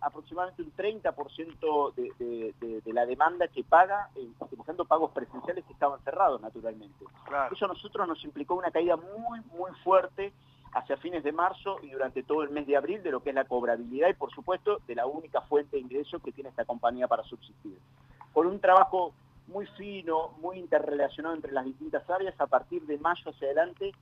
aproximadamente 0.00 0.62
un 0.62 0.74
30% 0.74 1.94
de, 1.94 2.92
la 2.92 3.06
demanda 3.06 3.46
que 3.48 3.62
paga 3.62 4.10
eh, 4.16 4.28
utilizando 4.40 4.84
pagos 4.84 5.12
presenciales 5.12 5.64
que 5.64 5.72
estaban 5.72 6.00
cerrados 6.00 6.40
naturalmente. 6.40 7.04
Eso 7.52 7.64
a 7.66 7.68
nosotros 7.68 8.08
nos 8.08 8.22
implicó 8.24 8.54
una 8.54 8.70
caída 8.70 8.96
muy, 8.96 9.40
muy 9.56 9.70
fuerte 9.84 10.32
hacia 10.72 10.96
fines 10.96 11.22
de 11.22 11.32
marzo 11.32 11.78
y 11.82 11.90
durante 11.90 12.22
todo 12.22 12.42
el 12.42 12.50
mes 12.50 12.66
de 12.66 12.76
abril 12.76 13.02
de 13.02 13.10
lo 13.10 13.22
que 13.22 13.30
es 13.30 13.34
la 13.34 13.44
cobrabilidad 13.44 14.08
y 14.08 14.14
por 14.14 14.30
supuesto 14.32 14.80
de 14.86 14.94
la 14.94 15.06
única 15.06 15.42
fuente 15.42 15.76
de 15.76 15.82
ingreso 15.82 16.18
que 16.20 16.32
tiene 16.32 16.50
esta 16.50 16.64
compañía 16.64 17.08
para 17.08 17.24
subsistir. 17.24 17.78
Con 18.32 18.46
un 18.46 18.58
trabajo 18.60 19.12
muy 19.48 19.66
fino, 19.66 20.30
muy 20.40 20.58
interrelacionado 20.58 21.34
entre 21.34 21.52
las 21.52 21.64
distintas 21.64 22.08
áreas, 22.08 22.34
a 22.40 22.46
partir 22.46 22.82
de 22.86 22.98
mayo 22.98 23.30
hacia 23.30 23.48
adelante 23.48 23.92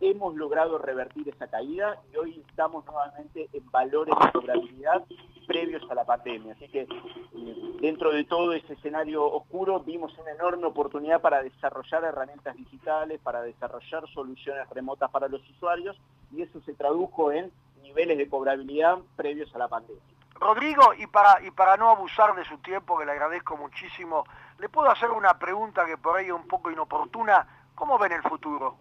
hemos 0.00 0.34
logrado 0.34 0.78
revertir 0.78 1.28
esa 1.28 1.48
caída 1.48 2.00
y 2.12 2.16
hoy 2.16 2.44
estamos 2.48 2.84
nuevamente 2.86 3.48
en 3.52 3.70
valores 3.70 4.14
de 4.18 4.32
cobrabilidad 4.32 5.04
previos 5.46 5.82
a 5.90 5.94
la 5.94 6.04
pandemia. 6.04 6.54
Así 6.54 6.68
que 6.68 6.82
eh, 6.82 7.76
dentro 7.80 8.12
de 8.12 8.24
todo 8.24 8.52
ese 8.52 8.74
escenario 8.74 9.24
oscuro 9.24 9.80
vimos 9.80 10.16
una 10.18 10.30
enorme 10.30 10.66
oportunidad 10.66 11.20
para 11.20 11.42
desarrollar 11.42 12.04
herramientas 12.04 12.56
digitales, 12.56 13.20
para 13.20 13.42
desarrollar 13.42 14.08
soluciones 14.14 14.68
remotas 14.70 15.10
para 15.10 15.28
los 15.28 15.48
usuarios 15.50 15.96
y 16.32 16.42
eso 16.42 16.60
se 16.62 16.74
tradujo 16.74 17.32
en 17.32 17.50
niveles 17.82 18.18
de 18.18 18.28
cobrabilidad 18.28 18.98
previos 19.16 19.52
a 19.54 19.58
la 19.58 19.68
pandemia. 19.68 20.02
Rodrigo, 20.34 20.94
y 20.96 21.06
para, 21.06 21.44
y 21.44 21.50
para 21.50 21.76
no 21.76 21.90
abusar 21.90 22.34
de 22.34 22.44
su 22.44 22.56
tiempo, 22.58 22.98
que 22.98 23.04
le 23.04 23.12
agradezco 23.12 23.58
muchísimo, 23.58 24.24
¿le 24.58 24.70
puedo 24.70 24.90
hacer 24.90 25.10
una 25.10 25.38
pregunta 25.38 25.84
que 25.84 25.98
por 25.98 26.16
ahí 26.16 26.26
es 26.26 26.32
un 26.32 26.48
poco 26.48 26.70
inoportuna? 26.70 27.46
¿Cómo 27.74 27.98
ven 27.98 28.12
el 28.12 28.22
futuro? 28.22 28.76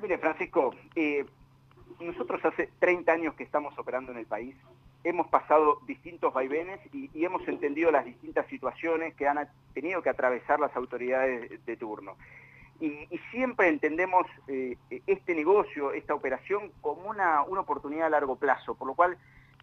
Mire, 0.00 0.18
Francisco, 0.18 0.74
eh, 0.94 1.24
nosotros 2.00 2.44
hace 2.44 2.70
30 2.78 3.12
años 3.12 3.34
que 3.34 3.44
estamos 3.44 3.78
operando 3.78 4.12
en 4.12 4.18
el 4.18 4.26
país, 4.26 4.56
hemos 5.04 5.28
pasado 5.28 5.80
distintos 5.86 6.32
vaivenes 6.32 6.80
y, 6.92 7.10
hemos 7.24 7.46
entendido 7.46 7.90
las 7.90 8.04
distintas 8.04 8.46
situaciones 8.48 9.14
que 9.14 9.28
han 9.28 9.48
tenido 9.74 10.02
que 10.02 10.10
atravesar 10.10 10.58
las 10.60 10.74
autoridades 10.76 11.64
de 11.64 11.76
turno. 11.76 12.16
Y, 12.80 13.08
siempre 13.30 13.68
entendemos 13.68 14.26
eh, 14.48 14.76
este 15.06 15.34
negocio, 15.34 15.92
esta 15.92 16.14
operación, 16.14 16.72
como 16.80 17.08
una, 17.08 17.42
una 17.42 17.60
oportunidad 17.60 18.06
a 18.06 18.10
largo 18.10 18.36
plazo, 18.36 18.74
por 18.74 18.88
lo 18.88 18.94
cual, 18.94 19.16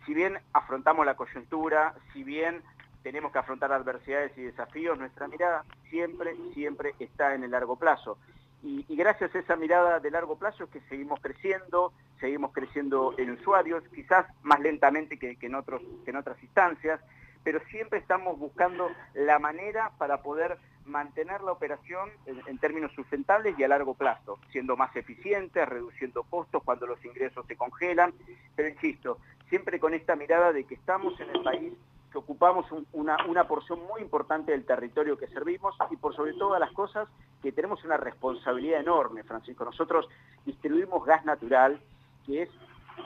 si 0.05 0.13
bien 0.13 0.37
afrontamos 0.53 1.05
la 1.05 1.15
coyuntura, 1.15 1.93
si 2.13 2.23
bien 2.23 2.61
tenemos 3.03 3.31
que 3.31 3.39
afrontar 3.39 3.71
adversidades 3.71 4.37
y 4.37 4.43
desafíos, 4.43 4.97
nuestra 4.97 5.27
mirada 5.27 5.65
siempre, 5.89 6.35
siempre 6.53 6.93
está 6.99 7.33
en 7.35 7.43
el 7.43 7.51
largo 7.51 7.75
plazo. 7.75 8.17
Y, 8.63 8.85
gracias 8.95 9.33
a 9.33 9.39
esa 9.39 9.55
mirada 9.55 9.99
de 9.99 10.11
largo 10.11 10.37
plazo 10.37 10.65
es 10.65 10.69
que 10.69 10.81
seguimos 10.81 11.19
creciendo, 11.19 11.93
seguimos 12.19 12.51
creciendo 12.53 13.15
en 13.17 13.31
usuarios, 13.31 13.83
quizás 13.93 14.27
más 14.43 14.59
lentamente 14.59 15.17
que, 15.17 15.35
en, 15.41 15.55
otros, 15.55 15.81
que 16.05 16.11
en 16.11 16.17
otras 16.17 16.41
instancias, 16.43 16.99
pero 17.43 17.59
siempre 17.71 17.97
estamos 17.97 18.37
buscando 18.37 18.91
la 19.15 19.39
manera 19.39 19.91
para 19.97 20.21
poder 20.21 20.59
mantener 20.85 21.41
la 21.41 21.51
operación 21.51 22.09
en, 22.25 22.57
términos 22.59 22.91
sustentables 22.93 23.57
y 23.57 23.63
a 23.63 23.67
largo 23.67 23.95
plazo, 23.95 24.39
siendo 24.51 24.77
más 24.77 24.95
eficientes, 24.95 25.67
reduciendo 25.67 26.23
costos 26.23 26.61
cuando 26.63 26.85
los 26.85 27.03
ingresos 27.03 27.45
se 27.47 27.55
congelan, 27.55 28.13
pero 28.55 28.69
insisto, 28.69 29.17
siempre 29.49 29.79
con 29.79 29.93
esta 29.93 30.15
mirada 30.15 30.53
de 30.53 30.65
que 30.65 30.75
estamos 30.75 31.19
en 31.19 31.29
el 31.31 31.41
país 31.41 31.73
que 32.11 32.17
ocupamos 32.17 32.65
una, 32.91 33.17
una, 33.27 33.47
porción 33.47 33.79
muy 33.87 34.01
importante 34.01 34.51
del 34.51 34.65
territorio 34.65 35.17
que 35.17 35.27
servimos 35.27 35.75
y 35.89 35.95
por 35.95 36.13
sobre 36.13 36.33
todas 36.33 36.59
las 36.59 36.71
cosas 36.71 37.07
que 37.41 37.51
tenemos 37.51 37.83
una 37.85 37.97
responsabilidad 37.97 38.81
enorme, 38.81 39.23
Francisco. 39.23 39.63
Nosotros 39.63 40.09
distribuimos 40.45 41.05
gas 41.05 41.23
natural, 41.23 41.79
que 42.25 42.43
es 42.43 42.49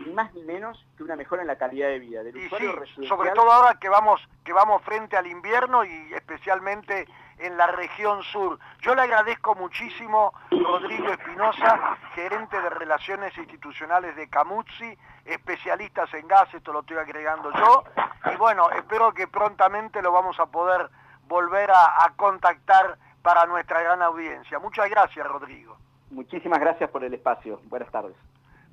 ni 0.04 0.12
más 0.14 0.34
ni 0.34 0.44
menos 0.44 0.84
que 0.98 1.04
una 1.04 1.16
mejora 1.16 1.44
en 1.44 1.48
la 1.48 1.58
calidad 1.58 1.90
de 1.90 2.00
vida 2.00 2.24
del 2.24 2.36
usuario 2.36 2.74
Sobre 3.08 3.32
todo 3.32 3.52
ahora 3.52 3.78
que 3.80 3.90
vamos, 3.90 4.20
que 4.44 4.54
vamos 4.54 4.82
frente 4.82 5.16
al 5.16 5.28
invierno 5.28 5.86
y 5.86 6.14
especialmente 6.14 7.08
en 7.38 7.58
la 7.58 7.68
región 7.68 8.24
sur. 8.24 8.60
Yo 8.82 8.96
le 8.96 9.02
agradezco 9.02 9.56
muchísimo 9.56 10.34
Rodrigo 10.52 11.10
Espinosa, 11.10 11.98
gerente 12.14 12.60
de 12.62 12.70
Relaciones 12.70 13.38
Institucionales 13.38 14.16
de 14.16 14.30
Camuzzi, 14.30 14.98
especialistas 15.26 16.14
en 16.14 16.28
gas, 16.28 16.54
esto 16.54 16.72
lo 16.72 16.82
estoy 16.82 16.98
agregando 16.98 17.52
yo, 17.54 17.84
y 18.32 18.36
bueno, 18.38 18.70
espero 18.72 19.14
que 19.14 19.28
prontamente 19.28 20.02
lo 20.02 20.12
vamos 20.12 20.40
a 20.40 20.46
poder 20.46 20.90
volver 21.28 21.72
a, 21.72 22.14
contactar 22.16 22.98
para 23.22 23.46
nuestra 23.46 23.82
gran 23.82 24.02
audiencia. 24.02 24.60
Muchas 24.60 24.90
gracias, 24.90 25.26
Rodrigo. 25.26 25.78
Muchísimas 26.12 26.60
gracias 26.60 26.90
por 26.90 27.04
el 27.04 27.14
espacio. 27.14 27.60
Buenas 27.66 27.92
tardes. 27.92 28.16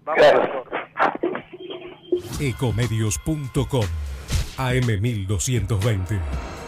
Vamos 0.04 0.22
Ecomedios.com 2.40 3.84
AM1220. 4.58 6.20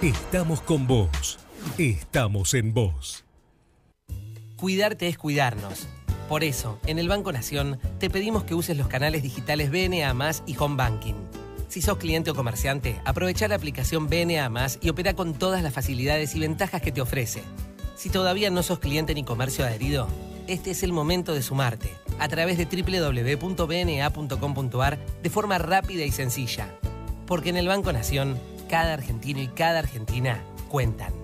Estamos 0.03 0.61
con 0.63 0.87
vos. 0.87 1.44
Estamos 1.79 2.55
en 2.55 2.73
vos. 2.73 3.25
Cuidarte 4.55 5.09
es 5.09 5.19
cuidarnos. 5.19 5.89
Por 6.29 6.45
eso, 6.45 6.79
en 6.87 7.01
el 7.01 7.09
Banco 7.09 7.33
Nación 7.33 7.81
te 7.99 8.11
pedimos 8.11 8.45
que 8.45 8.55
uses 8.55 8.77
los 8.77 8.87
canales 8.87 9.25
digitales 9.25 9.73
BNA 9.73 10.15
y 10.47 10.57
Home 10.57 10.77
Banking. 10.77 11.17
Si 11.69 11.83
sos 11.83 11.99
cliente 11.99 12.31
o 12.31 12.37
comerciante, 12.37 13.01
aprovecha 13.05 13.49
la 13.49 13.57
aplicación 13.57 14.09
BNA 14.09 14.53
y 14.81 14.89
opera 14.89 15.15
con 15.15 15.35
todas 15.35 15.65
las 15.65 15.75
facilidades 15.75 16.37
y 16.37 16.41
ventajas 16.41 16.81
que 16.81 16.93
te 16.93 17.01
ofrece. 17.01 17.43
Si 17.97 18.09
todavía 18.09 18.51
no 18.51 18.63
sos 18.63 18.79
cliente 18.79 19.13
ni 19.13 19.25
comercio 19.25 19.65
adherido, 19.65 20.07
este 20.47 20.71
es 20.71 20.85
el 20.85 20.93
momento 20.93 21.35
de 21.35 21.43
sumarte 21.43 21.91
a 22.21 22.29
través 22.29 22.57
de 22.57 22.67
www.bna.com.ar 22.67 24.99
de 25.23 25.31
forma 25.31 25.59
rápida 25.59 26.05
y 26.05 26.13
sencilla. 26.13 26.69
Porque 27.27 27.49
en 27.49 27.57
el 27.57 27.67
Banco 27.67 27.93
Nación, 27.93 28.39
cada 28.69 28.93
argentino 28.93 29.41
y 29.41 29.49
cada 29.49 29.81
argentina 29.81 30.41
cuentan. 30.69 31.24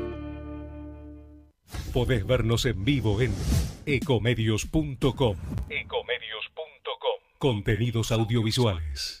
Podés 1.93 2.25
vernos 2.25 2.65
en 2.65 2.85
vivo 2.85 3.21
en 3.21 3.33
ecomedios.com. 3.85 5.35
Ecomedios.com. 5.69 7.19
Contenidos 7.37 8.11
audiovisuales. 8.13 9.20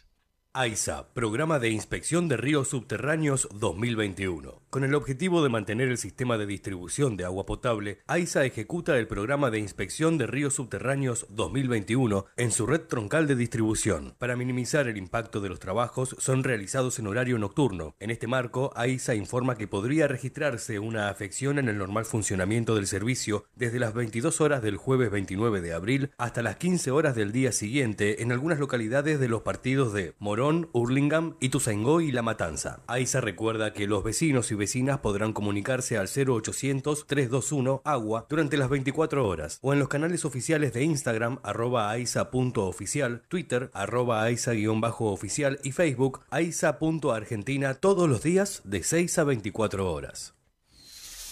AISA, 0.53 1.07
Programa 1.13 1.59
de 1.59 1.69
Inspección 1.69 2.27
de 2.27 2.35
Ríos 2.35 2.67
Subterráneos 2.67 3.47
2021. 3.53 4.59
Con 4.69 4.83
el 4.83 4.95
objetivo 4.95 5.43
de 5.43 5.49
mantener 5.49 5.87
el 5.87 5.97
sistema 5.97 6.37
de 6.37 6.45
distribución 6.45 7.15
de 7.15 7.23
agua 7.23 7.45
potable, 7.45 7.99
AISA 8.07 8.43
ejecuta 8.43 8.97
el 8.97 9.07
Programa 9.07 9.49
de 9.49 9.59
Inspección 9.59 10.17
de 10.17 10.27
Ríos 10.27 10.55
Subterráneos 10.55 11.25
2021 11.29 12.25
en 12.35 12.51
su 12.51 12.65
red 12.65 12.81
troncal 12.81 13.27
de 13.27 13.35
distribución. 13.35 14.13
Para 14.17 14.35
minimizar 14.35 14.89
el 14.89 14.97
impacto 14.97 15.39
de 15.39 15.47
los 15.47 15.61
trabajos, 15.61 16.17
son 16.19 16.43
realizados 16.43 16.99
en 16.99 17.07
horario 17.07 17.37
nocturno. 17.37 17.95
En 18.01 18.11
este 18.11 18.27
marco, 18.27 18.73
AISA 18.75 19.15
informa 19.15 19.57
que 19.57 19.69
podría 19.69 20.09
registrarse 20.09 20.79
una 20.79 21.07
afección 21.07 21.59
en 21.59 21.69
el 21.69 21.77
normal 21.77 22.03
funcionamiento 22.03 22.75
del 22.75 22.87
servicio 22.87 23.45
desde 23.55 23.79
las 23.79 23.93
22 23.93 24.41
horas 24.41 24.61
del 24.61 24.75
jueves 24.75 25.11
29 25.11 25.61
de 25.61 25.73
abril 25.73 26.11
hasta 26.17 26.41
las 26.41 26.57
15 26.57 26.91
horas 26.91 27.15
del 27.15 27.31
día 27.31 27.53
siguiente 27.53 28.21
en 28.21 28.33
algunas 28.33 28.59
localidades 28.59 29.17
de 29.17 29.29
los 29.29 29.43
partidos 29.43 29.93
de 29.93 30.13
Morón, 30.19 30.40
Hurlingham, 30.41 31.35
Ituzaingó 31.39 32.01
y 32.01 32.11
La 32.11 32.21
Matanza. 32.21 32.81
AISA 32.87 33.21
recuerda 33.21 33.71
que 33.73 33.87
los 33.87 34.03
vecinos 34.03 34.51
y 34.51 34.55
vecinas 34.55 34.99
podrán 34.99 35.31
comunicarse 35.33 35.97
al 35.97 36.07
0800-321 36.07 37.81
agua 37.85 38.25
durante 38.29 38.57
las 38.57 38.69
24 38.69 39.27
horas 39.27 39.59
o 39.61 39.73
en 39.73 39.79
los 39.79 39.87
canales 39.87 40.25
oficiales 40.25 40.73
de 40.73 40.83
Instagram 40.83 41.39
arroba 41.43 41.89
aisa.oficial, 41.91 43.23
Twitter 43.27 43.69
arroba 43.73 44.23
aisa-oficial 44.23 45.59
y 45.63 45.71
Facebook 45.71 46.21
aisa.argentina 46.31 47.75
todos 47.75 48.09
los 48.09 48.23
días 48.23 48.61
de 48.63 48.83
6 48.83 49.19
a 49.19 49.23
24 49.23 49.91
horas. 49.91 50.33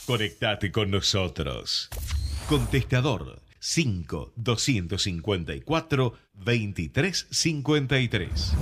Conectate 0.06 0.72
con 0.72 0.92
nosotros. 0.92 1.90
Contestador 2.48 3.42
5 3.60 4.34
254 4.36 6.14
2353. 6.34 8.56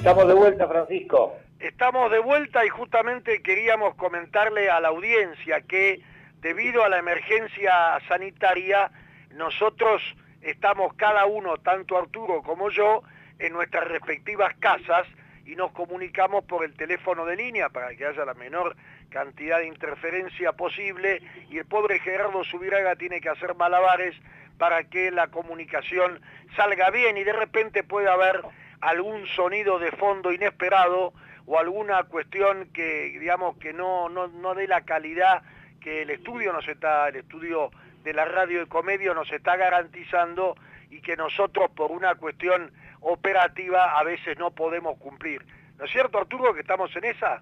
Estamos 0.00 0.28
de 0.28 0.32
vuelta, 0.32 0.66
Francisco. 0.66 1.36
Estamos 1.58 2.10
de 2.10 2.20
vuelta 2.20 2.64
y 2.64 2.70
justamente 2.70 3.42
queríamos 3.42 3.96
comentarle 3.96 4.70
a 4.70 4.80
la 4.80 4.88
audiencia 4.88 5.60
que 5.60 6.00
debido 6.40 6.82
a 6.82 6.88
la 6.88 6.96
emergencia 6.96 7.98
sanitaria, 8.08 8.90
nosotros 9.34 10.00
estamos 10.40 10.94
cada 10.94 11.26
uno, 11.26 11.58
tanto 11.58 11.98
Arturo 11.98 12.40
como 12.42 12.70
yo, 12.70 13.02
en 13.38 13.52
nuestras 13.52 13.86
respectivas 13.88 14.54
casas 14.58 15.06
y 15.44 15.54
nos 15.54 15.70
comunicamos 15.72 16.44
por 16.44 16.64
el 16.64 16.74
teléfono 16.74 17.26
de 17.26 17.36
línea 17.36 17.68
para 17.68 17.94
que 17.94 18.06
haya 18.06 18.24
la 18.24 18.32
menor 18.32 18.76
cantidad 19.10 19.58
de 19.58 19.66
interferencia 19.66 20.52
posible 20.52 21.20
y 21.50 21.58
el 21.58 21.66
pobre 21.66 21.98
Gerardo 21.98 22.42
Subiraga 22.44 22.96
tiene 22.96 23.20
que 23.20 23.28
hacer 23.28 23.54
malabares 23.54 24.16
para 24.56 24.82
que 24.84 25.10
la 25.10 25.26
comunicación 25.26 26.22
salga 26.56 26.88
bien 26.88 27.18
y 27.18 27.24
de 27.24 27.34
repente 27.34 27.82
puede 27.82 28.08
haber 28.08 28.40
algún 28.80 29.26
sonido 29.28 29.78
de 29.78 29.90
fondo 29.92 30.32
inesperado 30.32 31.12
o 31.46 31.58
alguna 31.58 32.04
cuestión 32.04 32.68
que 32.72 33.16
digamos 33.18 33.56
que 33.58 33.72
no, 33.72 34.08
no, 34.08 34.54
dé 34.54 34.66
la 34.66 34.82
calidad 34.82 35.42
que 35.80 36.02
el 36.02 36.10
estudio 36.10 36.52
nos 36.52 36.66
está, 36.68 37.08
el 37.08 37.16
estudio 37.16 37.70
de 38.04 38.12
la 38.12 38.24
radio 38.24 38.60
de 38.60 38.66
comedia 38.66 39.14
nos 39.14 39.30
está 39.32 39.56
garantizando 39.56 40.54
y 40.90 41.00
que 41.00 41.16
nosotros 41.16 41.70
por 41.72 41.90
una 41.90 42.14
cuestión 42.14 42.70
operativa 43.00 43.98
a 43.98 44.04
veces 44.04 44.38
no 44.38 44.50
podemos 44.50 44.98
cumplir. 44.98 45.44
¿No 45.78 45.84
es 45.84 45.90
cierto, 45.90 46.18
Arturo, 46.18 46.52
que 46.52 46.60
estamos 46.60 46.94
en 46.96 47.04
esa? 47.04 47.40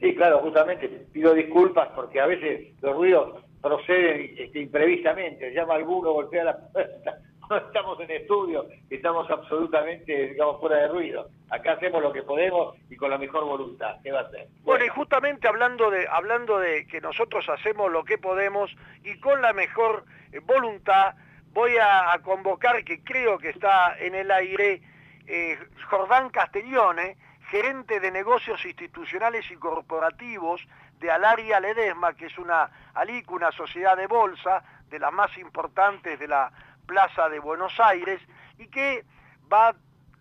Sí, 0.00 0.14
claro, 0.14 0.38
justamente. 0.40 0.88
Pido 1.12 1.34
disculpas 1.34 1.88
porque 1.94 2.20
a 2.20 2.26
veces 2.26 2.74
los 2.80 2.96
ruidos 2.96 3.44
proceden 3.60 4.34
este, 4.38 4.60
imprevistamente. 4.60 5.52
Llama 5.52 5.74
alguno, 5.74 6.12
golpea 6.12 6.44
la 6.44 6.56
puerta 6.56 7.18
no 7.50 7.56
estamos 7.56 8.00
en 8.00 8.10
estudio, 8.10 8.66
estamos 8.90 9.30
absolutamente, 9.30 10.28
digamos, 10.28 10.60
fuera 10.60 10.76
de 10.78 10.88
ruido. 10.88 11.28
Acá 11.50 11.72
hacemos 11.72 12.02
lo 12.02 12.12
que 12.12 12.22
podemos 12.22 12.76
y 12.90 12.96
con 12.96 13.10
la 13.10 13.18
mejor 13.18 13.44
voluntad. 13.44 13.96
¿Qué 14.02 14.12
va 14.12 14.20
a 14.20 14.30
ser? 14.30 14.48
Bueno, 14.62 14.84
y 14.84 14.88
justamente 14.88 15.48
hablando 15.48 15.90
de, 15.90 16.06
hablando 16.08 16.58
de 16.58 16.86
que 16.86 17.00
nosotros 17.00 17.48
hacemos 17.48 17.90
lo 17.90 18.04
que 18.04 18.18
podemos 18.18 18.74
y 19.04 19.18
con 19.20 19.42
la 19.42 19.52
mejor 19.52 20.04
eh, 20.32 20.40
voluntad, 20.40 21.14
voy 21.52 21.76
a, 21.80 22.18
convocar, 22.22 22.84
que 22.84 23.02
creo 23.02 23.38
que 23.38 23.50
está 23.50 23.96
en 23.98 24.14
el 24.14 24.30
aire, 24.30 24.82
eh, 25.26 25.58
Jordán 25.88 26.30
Castellone, 26.30 27.16
gerente 27.48 28.00
de 28.00 28.10
negocios 28.10 28.64
institucionales 28.64 29.50
y 29.50 29.56
corporativos 29.56 30.66
de 30.98 31.10
Alaria 31.10 31.60
Ledesma, 31.60 32.14
que 32.14 32.26
es 32.26 32.38
una 32.38 32.70
ALIC, 32.94 33.30
una 33.30 33.52
sociedad 33.52 33.96
de 33.96 34.06
bolsa, 34.06 34.62
de 34.90 34.98
las 34.98 35.12
más 35.12 35.36
importantes 35.38 36.18
de 36.18 36.28
la 36.28 36.50
Plaza 36.86 37.28
de 37.28 37.38
Buenos 37.38 37.78
Aires 37.80 38.20
y 38.58 38.68
que 38.68 39.04
va, 39.52 39.74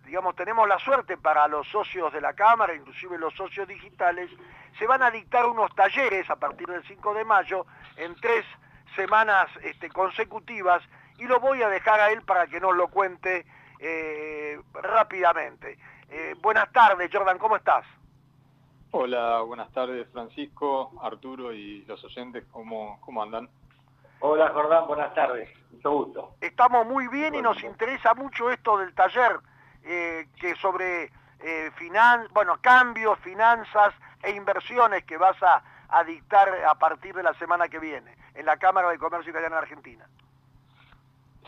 digamos, 0.06 0.36
tenemos 0.36 0.68
la 0.68 0.80
suerte 0.80 1.18
para 1.18 1.48
los 1.48 1.68
socios 1.68 2.12
de 2.12 2.22
la 2.22 2.34
Cámara, 2.34 2.76
inclusive 2.76 3.18
los 3.18 3.34
socios 3.34 3.68
digitales, 3.68 4.30
se 4.78 4.88
van 4.88 5.04
a 5.04 5.12
dictar 5.12 5.46
unos 5.46 5.74
talleres 5.76 6.30
a 6.30 6.36
partir 6.36 6.68
del 6.68 6.84
5 6.86 7.14
de 7.14 7.24
mayo 7.24 7.66
en 7.96 8.16
tres 8.16 8.46
semanas 8.96 9.48
este, 9.64 9.90
consecutivas 9.90 10.84
y 11.18 11.26
lo 11.26 11.40
voy 11.40 11.62
a 11.62 11.70
dejar 11.70 12.00
a 12.00 12.12
él 12.12 12.22
para 12.22 12.48
que 12.48 12.60
nos 12.60 12.76
lo 12.76 12.88
cuente 12.90 13.46
eh, 13.80 14.60
rápidamente. 14.74 15.78
Eh, 16.10 16.36
buenas 16.42 16.72
tardes, 16.72 17.10
Jordan, 17.12 17.38
¿cómo 17.38 17.56
estás? 17.56 17.86
Hola, 18.92 19.42
buenas 19.42 19.72
tardes, 19.72 20.08
Francisco, 20.12 20.94
Arturo 21.02 21.54
y 21.54 21.84
los 21.86 22.04
oyentes, 22.04 22.46
¿cómo, 22.52 23.00
cómo 23.02 23.24
andan? 23.24 23.50
Hola 24.28 24.50
Jordán, 24.50 24.88
buenas 24.88 25.14
tardes, 25.14 25.48
mucho 25.72 25.92
gusto. 25.92 26.32
Estamos 26.42 26.84
muy 26.88 27.08
bien 27.10 27.36
y 27.36 27.44
nos 27.44 27.64
interesa 27.64 28.16
mucho 28.16 28.50
esto 28.50 28.76
del 28.80 28.92
taller, 28.96 29.40
eh, 29.84 30.30
que 30.42 30.56
sobre 30.56 31.12
eh, 31.42 31.70
bueno, 32.34 32.58
cambios, 32.60 33.20
finanzas 33.20 33.94
e 34.24 34.32
inversiones 34.32 35.04
que 35.04 35.18
vas 35.18 35.38
a, 35.44 36.04
dictar 36.06 36.50
a 36.68 36.74
partir 36.74 37.14
de 37.14 37.22
la 37.22 37.36
semana 37.36 37.70
que 37.70 37.78
viene 37.78 38.18
en 38.34 38.48
la 38.48 38.58
Cámara 38.58 38.90
de 38.90 38.98
Comercio 38.98 39.30
Italiana 39.30 39.58
de 39.58 39.62
Argentina. 39.62 40.10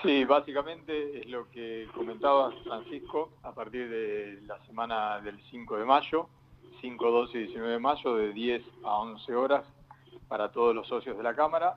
Sí, 0.04 0.24
básicamente 0.26 1.22
es 1.22 1.26
lo 1.26 1.50
que 1.50 1.88
comentaba 1.96 2.52
Francisco 2.64 3.32
a 3.42 3.54
partir 3.54 3.90
de 3.90 4.40
la 4.44 4.64
semana 4.68 5.20
del 5.22 5.42
5 5.50 5.78
de 5.78 5.86
mayo, 5.86 6.30
5, 6.80 7.12
12 7.12 7.38
y 7.40 7.42
19 7.46 7.72
de 7.72 7.80
mayo, 7.80 8.16
de 8.16 8.34
10 8.34 8.64
a 8.84 8.98
11 9.00 9.36
horas 9.36 9.66
para 10.28 10.52
todos 10.52 10.76
los 10.76 10.88
socios 10.88 11.18
de 11.18 11.24
la 11.24 11.34
Cámara 11.34 11.76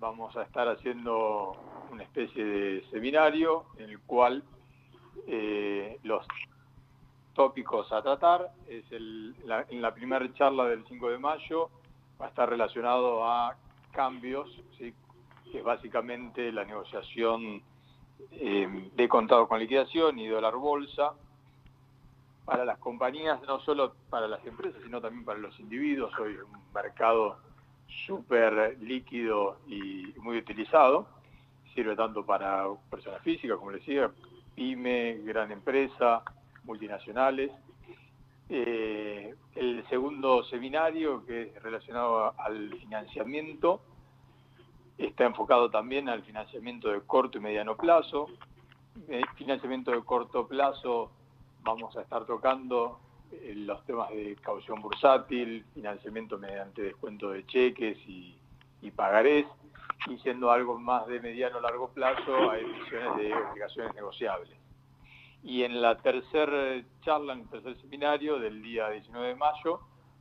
vamos 0.00 0.36
a 0.36 0.42
estar 0.42 0.68
haciendo 0.68 1.56
una 1.90 2.02
especie 2.02 2.44
de 2.44 2.84
seminario 2.90 3.66
en 3.76 3.90
el 3.90 4.00
cual 4.00 4.42
eh, 5.26 5.98
los 6.02 6.26
tópicos 7.34 7.90
a 7.92 8.02
tratar 8.02 8.50
es 8.68 8.84
en 8.90 9.82
la 9.82 9.94
primera 9.94 10.32
charla 10.34 10.64
del 10.64 10.84
5 10.86 11.10
de 11.10 11.18
mayo 11.18 11.70
va 12.20 12.26
a 12.26 12.28
estar 12.28 12.48
relacionado 12.48 13.24
a 13.24 13.56
cambios, 13.92 14.48
que 14.76 14.92
es 15.52 15.64
básicamente 15.64 16.52
la 16.52 16.64
negociación 16.64 17.62
eh, 18.32 18.90
de 18.94 19.08
contado 19.08 19.48
con 19.48 19.60
liquidación 19.60 20.18
y 20.18 20.26
dólar 20.26 20.56
bolsa, 20.56 21.14
para 22.44 22.64
las 22.64 22.78
compañías, 22.78 23.40
no 23.42 23.60
solo 23.60 23.94
para 24.08 24.26
las 24.26 24.44
empresas, 24.46 24.80
sino 24.82 25.00
también 25.00 25.24
para 25.24 25.38
los 25.38 25.58
individuos. 25.60 26.18
Hoy 26.18 26.36
un 26.36 26.72
mercado 26.72 27.38
súper 28.06 28.78
líquido 28.80 29.58
y 29.66 30.12
muy 30.18 30.38
utilizado. 30.38 31.08
Sirve 31.74 31.96
tanto 31.96 32.24
para 32.24 32.64
personas 32.90 33.22
físicas, 33.22 33.58
como 33.58 33.70
les 33.70 33.80
decía, 33.80 34.10
pyme, 34.54 35.18
gran 35.24 35.52
empresa, 35.52 36.22
multinacionales. 36.64 37.52
Eh, 38.48 39.34
el 39.54 39.86
segundo 39.88 40.42
seminario, 40.44 41.24
que 41.26 41.42
es 41.42 41.62
relacionado 41.62 42.34
al 42.38 42.74
financiamiento, 42.78 43.80
está 44.96 45.24
enfocado 45.24 45.70
también 45.70 46.08
al 46.08 46.22
financiamiento 46.22 46.88
de 46.88 47.00
corto 47.02 47.38
y 47.38 47.40
mediano 47.40 47.76
plazo. 47.76 48.28
El 49.08 49.26
financiamiento 49.36 49.90
de 49.90 50.02
corto 50.02 50.48
plazo 50.48 51.10
vamos 51.62 51.96
a 51.96 52.02
estar 52.02 52.24
tocando 52.24 52.98
eh, 52.98 53.07
los 53.54 53.84
temas 53.84 54.10
de 54.10 54.36
caución 54.36 54.80
bursátil, 54.80 55.64
financiamiento 55.74 56.38
mediante 56.38 56.82
descuento 56.82 57.30
de 57.30 57.46
cheques 57.46 57.98
y, 58.06 58.36
pagarés, 58.96 59.46
y 60.08 60.18
siendo 60.18 60.50
algo 60.50 60.78
más 60.78 61.06
de 61.06 61.20
mediano 61.20 61.60
largo 61.60 61.88
plazo 61.90 62.50
a 62.50 62.58
emisiones 62.58 63.16
de 63.16 63.34
obligaciones 63.34 63.94
negociables. 63.94 64.56
Y 65.42 65.62
en 65.62 65.80
la 65.80 65.98
tercera 65.98 66.82
charla, 67.02 67.34
en 67.34 67.40
el 67.40 67.48
tercer 67.48 67.76
seminario 67.80 68.38
del 68.38 68.62
día 68.62 68.90
19 68.90 69.28
de 69.28 69.34
mayo, 69.36 69.80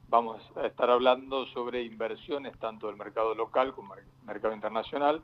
vamos 0.09 0.41
a 0.55 0.67
estar 0.67 0.89
hablando 0.89 1.45
sobre 1.47 1.83
inversiones 1.83 2.57
tanto 2.59 2.87
del 2.87 2.97
mercado 2.97 3.33
local 3.35 3.73
como 3.73 3.95
del 3.95 4.05
mercado 4.25 4.53
internacional, 4.53 5.21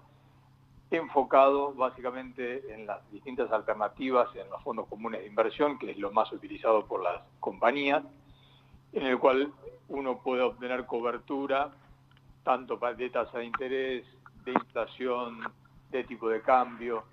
enfocado 0.90 1.74
básicamente 1.74 2.74
en 2.74 2.86
las 2.86 3.10
distintas 3.12 3.52
alternativas 3.52 4.34
en 4.36 4.50
los 4.50 4.62
fondos 4.64 4.88
comunes 4.88 5.22
de 5.22 5.28
inversión, 5.28 5.78
que 5.78 5.92
es 5.92 5.98
lo 5.98 6.12
más 6.12 6.32
utilizado 6.32 6.86
por 6.86 7.04
las 7.04 7.22
compañías, 7.44 8.04
en 8.94 9.06
el 9.06 9.20
cual 9.20 9.52
uno 9.90 10.20
puede 10.20 10.42
obtener 10.42 10.86
cobertura 10.86 11.72
tanto 12.42 12.78
de 12.78 13.10
tasa 13.10 13.40
de 13.40 13.46
interés, 13.46 14.06
de 14.46 14.52
inflación, 14.52 15.42
de 15.90 16.06
tipo 16.06 16.30
de 16.30 16.42
cambio, 16.42 17.04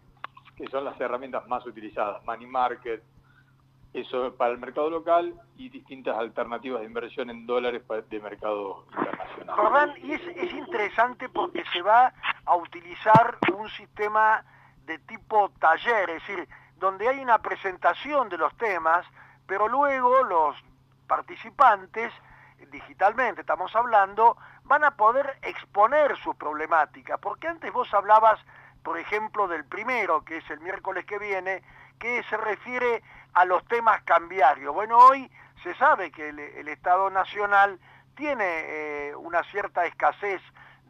que 0.56 0.68
son 0.68 0.84
las 0.84 1.00
herramientas 1.00 1.46
más 1.48 1.66
utilizadas, 1.66 2.24
money 2.24 2.46
market, 2.46 3.02
eso 3.92 4.32
para 4.36 4.52
el 4.52 4.58
mercado 4.58 4.88
local 4.88 5.34
y 5.56 5.68
distintas 5.68 6.16
alternativas 6.16 6.80
de 6.80 6.86
inversión 6.86 7.28
en 7.30 7.44
dólares 7.44 7.82
de 8.08 8.20
mercado 8.20 8.86
internacional. 8.90 9.56
Jordán, 9.56 9.94
y 10.00 10.12
es, 10.12 10.22
es 10.36 10.52
interesante 10.52 11.28
porque 11.28 11.64
se 11.72 11.82
va 11.82 12.12
a 12.44 12.56
utilizar 12.56 13.36
un 13.56 13.68
sistema 13.70 14.44
de 14.86 14.98
tipo 15.00 15.50
taller, 15.58 16.08
es 16.10 16.26
decir, 16.26 16.48
donde 16.76 17.08
hay 17.08 17.18
una 17.18 17.38
presentación 17.38 18.28
de 18.28 18.38
los 18.38 18.56
temas, 18.56 19.04
pero 19.50 19.66
luego 19.66 20.22
los 20.22 20.56
participantes, 21.08 22.12
digitalmente 22.70 23.40
estamos 23.40 23.74
hablando, 23.74 24.36
van 24.62 24.84
a 24.84 24.92
poder 24.92 25.38
exponer 25.42 26.16
su 26.18 26.36
problemática, 26.36 27.18
porque 27.18 27.48
antes 27.48 27.72
vos 27.72 27.92
hablabas, 27.92 28.38
por 28.84 28.96
ejemplo, 28.96 29.48
del 29.48 29.64
primero, 29.64 30.24
que 30.24 30.36
es 30.36 30.48
el 30.50 30.60
miércoles 30.60 31.04
que 31.04 31.18
viene, 31.18 31.64
que 31.98 32.22
se 32.30 32.36
refiere 32.36 33.02
a 33.32 33.44
los 33.44 33.64
temas 33.64 34.00
cambiarios. 34.04 34.72
Bueno, 34.72 34.98
hoy 34.98 35.28
se 35.64 35.74
sabe 35.74 36.12
que 36.12 36.28
el, 36.28 36.68
Estado 36.68 37.10
Nacional 37.10 37.80
tiene 38.14 38.44
eh, 38.44 39.16
una 39.16 39.42
cierta 39.50 39.84
escasez 39.84 40.40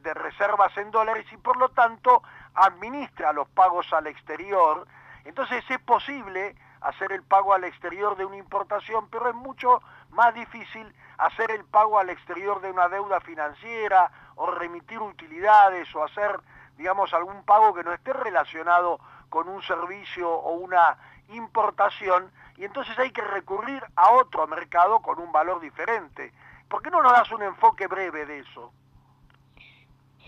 de 0.03 0.13
reservas 0.13 0.77
en 0.77 0.91
dólares 0.91 1.25
y 1.33 1.39
por 1.39 1.57
lo 1.57 1.71
tanto 1.71 2.23
administra 2.53 3.33
los 3.33 3.49
pagos 3.49 3.91
al 3.95 4.07
exterior. 4.07 4.87
Entonces 5.25 5.65
es 5.71 5.79
posible 5.79 6.55
hacer 6.81 7.13
el 7.13 7.23
pago 7.23 7.55
al 7.55 7.65
exterior 7.65 8.17
de 8.17 8.25
una 8.25 8.37
importación, 8.37 9.09
pero 9.11 9.29
es 9.29 9.35
mucho 9.35 9.83
más 10.11 10.35
difícil 10.35 10.93
hacer 11.19 11.51
el 11.51 11.65
pago 11.65 11.99
al 11.99 12.11
exterior 12.11 12.61
de 12.61 12.71
una 12.71 12.89
deuda 12.89 13.21
financiera 13.21 14.11
o 14.37 14.51
remitir 14.51 15.01
utilidades 15.01 15.95
o 15.95 16.03
hacer, 16.03 16.41
digamos, 16.77 17.13
algún 17.13 17.45
pago 17.45 17.75
que 17.75 17.85
no 17.85 17.93
esté 17.93 18.13
relacionado 18.13 18.99
con 19.29 19.49
un 19.49 19.63
servicio 19.63 20.31
o 20.31 20.55
una 20.55 20.97
importación 21.29 22.31
y 22.57 22.65
entonces 22.65 22.99
hay 22.99 23.11
que 23.11 23.23
recurrir 23.23 23.83
a 23.97 24.13
otro 24.13 24.47
mercado 24.47 25.01
con 25.01 25.19
un 25.19 25.33
valor 25.33 25.61
diferente. 25.61 26.33
¿Por 26.69 26.83
qué 26.83 26.91
no 26.91 27.03
nos 27.03 27.13
das 27.13 27.31
un 27.33 27.43
enfoque 27.43 27.87
breve 27.87 28.27
de 28.27 28.41
eso? 28.41 28.73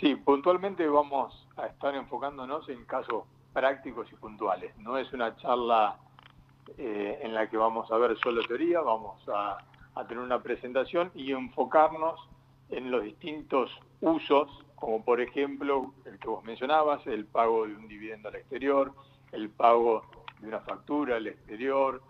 Sí, 0.01 0.17
puntualmente 0.17 0.89
vamos 0.89 1.47
a 1.57 1.67
estar 1.67 1.95
enfocándonos 1.95 2.69
en 2.69 2.85
casos 2.85 3.25
prácticos 3.53 4.11
y 4.11 4.17
puntuales. 4.17 4.77
No 4.79 4.97
es 4.97 5.13
una 5.13 5.37
charla 5.37 5.97
eh, 6.79 7.21
en 7.23 7.35
la 7.35 7.49
que 7.49 7.57
vamos 7.57 7.91
a 7.91 7.97
ver 7.97 8.17
solo 8.19 8.43
teoría, 8.43 8.81
vamos 8.81 9.21
a, 9.29 9.59
a 9.95 10.07
tener 10.07 10.23
una 10.23 10.43
presentación 10.43 11.11
y 11.15 11.33
enfocarnos 11.33 12.21
en 12.71 12.91
los 12.91 13.03
distintos 13.05 13.71
usos, 14.01 14.49
como 14.75 15.05
por 15.05 15.21
ejemplo 15.21 15.93
el 16.05 16.19
que 16.19 16.29
vos 16.29 16.43
mencionabas, 16.45 17.07
el 17.07 17.27
pago 17.27 17.67
de 17.67 17.75
un 17.75 17.87
dividendo 17.89 18.29
al 18.29 18.37
exterior, 18.37 18.93
el 19.33 19.51
pago 19.51 20.05
de 20.41 20.49
una 20.49 20.61
factura 20.61 21.17
al 21.17 21.27
exterior, 21.27 22.03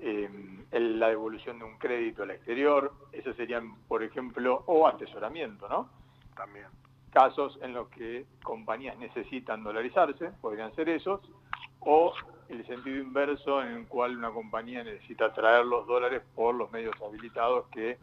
em, 0.00 0.64
la 0.70 1.08
devolución 1.08 1.58
de 1.58 1.64
un 1.64 1.78
crédito 1.78 2.22
al 2.22 2.30
exterior, 2.30 2.92
esos 3.12 3.36
serían, 3.36 3.74
por 3.88 4.02
ejemplo, 4.02 4.62
o 4.66 4.86
atesoramiento, 4.86 5.68
¿no? 5.68 5.90
También. 6.36 6.66
Casos 7.10 7.58
en 7.62 7.74
los 7.74 7.88
que 7.88 8.24
compañías 8.42 8.96
necesitan 8.98 9.64
dolarizarse, 9.64 10.30
podrían 10.40 10.72
ser 10.76 10.88
esos, 10.88 11.20
o 11.80 12.12
el 12.48 12.66
sentido 12.66 12.98
inverso 12.98 13.62
en 13.62 13.68
el 13.68 13.86
cual 13.86 14.16
una 14.16 14.30
compañía 14.30 14.82
necesita 14.82 15.32
traer 15.32 15.64
los 15.64 15.86
dólares 15.86 16.22
por 16.34 16.54
los 16.54 16.70
medios 16.72 16.94
habilitados, 17.00 17.66
que 17.68 17.98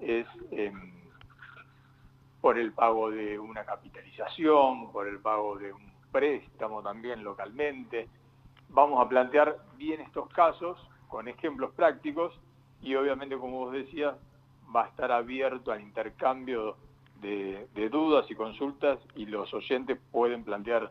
es 0.00 0.26
em, 0.50 0.92
por 2.40 2.58
el 2.58 2.72
pago 2.72 3.10
de 3.10 3.38
una 3.38 3.64
capitalización, 3.64 4.92
por 4.92 5.08
el 5.08 5.18
pago 5.18 5.56
de 5.58 5.72
un 5.72 5.92
préstamo 6.10 6.82
también 6.82 7.24
localmente, 7.24 8.08
vamos 8.68 9.04
a 9.04 9.08
plantear 9.08 9.58
bien 9.76 10.00
estos 10.00 10.28
casos 10.30 10.78
con 11.08 11.28
ejemplos 11.28 11.72
prácticos 11.74 12.38
y 12.80 12.94
obviamente, 12.94 13.36
como 13.36 13.58
vos 13.58 13.72
decías, 13.72 14.14
va 14.74 14.84
a 14.84 14.88
estar 14.88 15.12
abierto 15.12 15.72
al 15.72 15.80
intercambio 15.80 16.76
de, 17.20 17.68
dudas 17.90 18.28
y 18.30 18.34
consultas 18.34 18.98
y 19.14 19.26
los 19.26 19.52
oyentes 19.54 19.98
pueden 20.10 20.44
plantear 20.44 20.90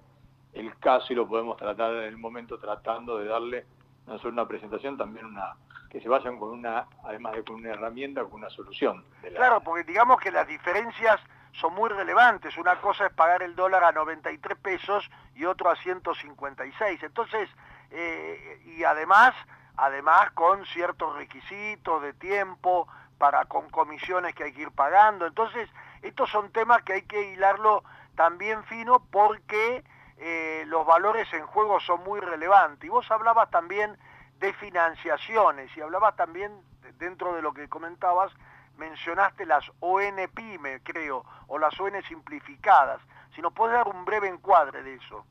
el 0.53 0.77
caso 0.77 1.13
y 1.13 1.15
lo 1.15 1.27
podemos 1.27 1.57
tratar 1.57 1.93
en 1.93 2.03
el 2.03 2.17
momento 2.17 2.57
tratando 2.57 3.17
de 3.17 3.25
darle 3.25 3.65
no 4.07 4.17
solo 4.17 4.33
una 4.33 4.47
presentación, 4.47 4.97
también 4.97 5.25
una 5.25 5.55
que 5.89 5.99
se 5.99 6.07
vayan 6.07 6.39
con 6.39 6.49
una, 6.51 6.87
además 7.03 7.33
de 7.33 7.43
con 7.43 7.55
una 7.57 7.71
herramienta, 7.71 8.23
con 8.23 8.35
una 8.35 8.49
solución. 8.49 9.03
Claro, 9.35 9.59
porque 9.61 9.83
digamos 9.83 10.21
que 10.21 10.31
las 10.31 10.47
diferencias 10.47 11.19
son 11.51 11.75
muy 11.75 11.89
relevantes. 11.89 12.57
Una 12.57 12.79
cosa 12.79 13.07
es 13.07 13.13
pagar 13.13 13.43
el 13.43 13.55
dólar 13.55 13.83
a 13.83 13.91
93 13.91 14.57
pesos 14.57 15.09
y 15.35 15.43
otro 15.43 15.69
a 15.69 15.75
156. 15.75 17.03
Entonces, 17.03 17.49
eh, 17.91 18.61
y 18.65 18.85
además, 18.85 19.35
además 19.75 20.31
con 20.31 20.65
ciertos 20.67 21.13
requisitos 21.17 22.01
de 22.01 22.13
tiempo, 22.13 22.87
para 23.17 23.45
con 23.45 23.69
comisiones 23.69 24.33
que 24.33 24.45
hay 24.45 24.53
que 24.53 24.63
ir 24.63 24.71
pagando. 24.71 25.27
Entonces, 25.27 25.69
estos 26.01 26.29
son 26.31 26.51
temas 26.51 26.81
que 26.81 26.93
hay 26.93 27.01
que 27.03 27.33
hilarlo 27.33 27.83
también 28.15 28.63
fino 28.63 29.05
porque 29.11 29.83
eh, 30.23 30.65
los 30.67 30.85
valores 30.85 31.27
en 31.33 31.47
juego 31.47 31.79
son 31.79 32.03
muy 32.03 32.19
relevantes. 32.19 32.85
Y 32.85 32.89
vos 32.89 33.09
hablabas 33.09 33.49
también 33.49 33.97
de 34.39 34.53
financiaciones 34.53 35.75
y 35.75 35.81
hablabas 35.81 36.15
también, 36.15 36.51
dentro 36.99 37.33
de 37.33 37.41
lo 37.41 37.53
que 37.53 37.67
comentabas, 37.67 38.31
mencionaste 38.77 39.47
las 39.47 39.65
ONPYME, 39.79 40.81
creo, 40.83 41.25
o 41.47 41.57
las 41.57 41.79
ON 41.79 41.93
simplificadas. 42.07 43.01
Si 43.33 43.41
nos 43.41 43.51
puedes 43.53 43.73
dar 43.73 43.87
un 43.87 44.05
breve 44.05 44.27
encuadre 44.27 44.83
de 44.83 44.95
eso. 44.95 45.25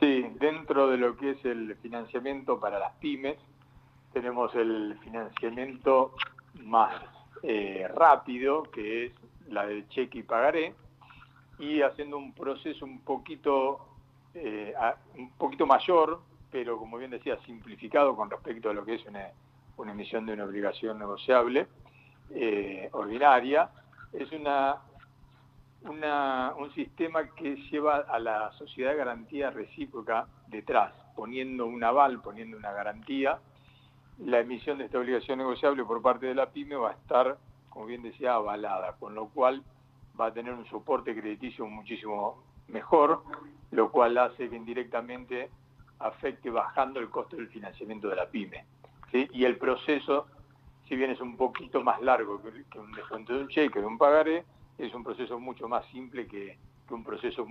Sí, 0.00 0.26
dentro 0.40 0.88
de 0.88 0.98
lo 0.98 1.16
que 1.16 1.30
es 1.30 1.44
el 1.44 1.76
financiamiento 1.76 2.58
para 2.58 2.80
las 2.80 2.92
pymes, 2.94 3.38
tenemos 4.12 4.52
el 4.56 4.98
financiamiento 5.04 6.14
más 6.64 7.00
eh, 7.44 7.86
rápido, 7.94 8.64
que 8.64 9.06
es 9.06 9.12
la 9.48 9.66
del 9.66 9.88
cheque 9.88 10.18
y 10.18 10.22
pagaré, 10.22 10.74
y 11.58 11.82
haciendo 11.82 12.18
un 12.18 12.32
proceso 12.32 12.84
un 12.84 13.00
poquito, 13.00 13.86
eh, 14.34 14.74
un 15.16 15.30
poquito 15.32 15.66
mayor, 15.66 16.20
pero 16.50 16.78
como 16.78 16.98
bien 16.98 17.10
decía, 17.10 17.38
simplificado 17.44 18.14
con 18.14 18.30
respecto 18.30 18.70
a 18.70 18.74
lo 18.74 18.84
que 18.84 18.94
es 18.94 19.06
una, 19.06 19.30
emisión 19.90 20.26
de 20.26 20.32
una 20.32 20.44
obligación 20.44 20.98
negociable 20.98 21.66
eh, 22.30 22.88
ordinaria, 22.92 23.70
es 24.12 24.30
una 24.32 24.80
un 25.88 26.72
sistema 26.74 27.28
que 27.34 27.56
lleva 27.70 27.98
a 27.98 28.18
la 28.18 28.52
sociedad 28.52 28.90
de 28.90 28.96
garantía 28.96 29.50
recíproca 29.50 30.26
detrás, 30.48 30.92
poniendo 31.14 31.66
un 31.66 31.82
aval, 31.84 32.20
poniendo 32.20 32.56
una 32.56 32.72
garantía. 32.72 33.38
La 34.18 34.40
emisión 34.40 34.78
de 34.78 34.86
esta 34.86 34.98
obligación 34.98 35.38
negociable 35.38 35.84
por 35.84 36.02
parte 36.02 36.26
de 36.26 36.34
la 36.34 36.50
PYME 36.50 36.76
va 36.76 36.90
a 36.90 36.94
estar, 36.94 37.36
como 37.68 37.86
bien 37.86 38.02
decía, 38.02 38.34
avalada, 38.34 38.96
con 38.98 39.14
lo 39.14 39.28
cual 39.28 39.62
va 40.18 40.26
a 40.26 40.32
tener 40.32 40.52
un 40.52 40.66
soporte 40.66 41.14
crediticio 41.14 41.66
muchísimo 41.66 42.42
mejor, 42.68 43.22
lo 43.70 43.90
cual 43.90 44.18
hace 44.18 44.48
que 44.48 44.56
indirectamente 44.56 45.50
afecte 45.98 46.50
bajando 46.50 47.00
el 47.00 47.08
costo 47.10 47.36
del 47.36 47.48
financiamiento 47.48 48.08
de 48.08 48.16
la 48.16 48.26
pyme. 48.28 48.64
Y 49.12 49.44
el 49.44 49.56
proceso, 49.56 50.26
si 50.88 50.96
bien 50.96 51.10
es 51.10 51.20
un 51.20 51.36
poquito 51.36 51.82
más 51.82 52.02
largo 52.02 52.42
que, 52.42 52.78
un 52.78 52.92
descuento 52.92 53.34
de 53.34 53.40
un 53.42 53.48
cheque, 53.48 53.80
de 53.80 53.86
un 53.86 53.96
pagaré, 53.96 54.44
es 54.76 54.92
un 54.94 55.02
proceso 55.02 55.38
mucho 55.38 55.68
más 55.68 55.86
simple 55.86 56.26
que, 56.26 56.58
un 56.90 57.02
proceso 57.02 57.46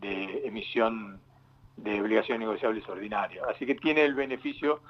de 0.00 0.46
emisión 0.46 1.20
de 1.76 2.00
obligaciones 2.00 2.40
negociables 2.40 2.88
ordinarias. 2.88 3.46
Así 3.48 3.66
que 3.66 3.74
tiene 3.74 4.02
el 4.04 4.14
beneficio 4.14 4.80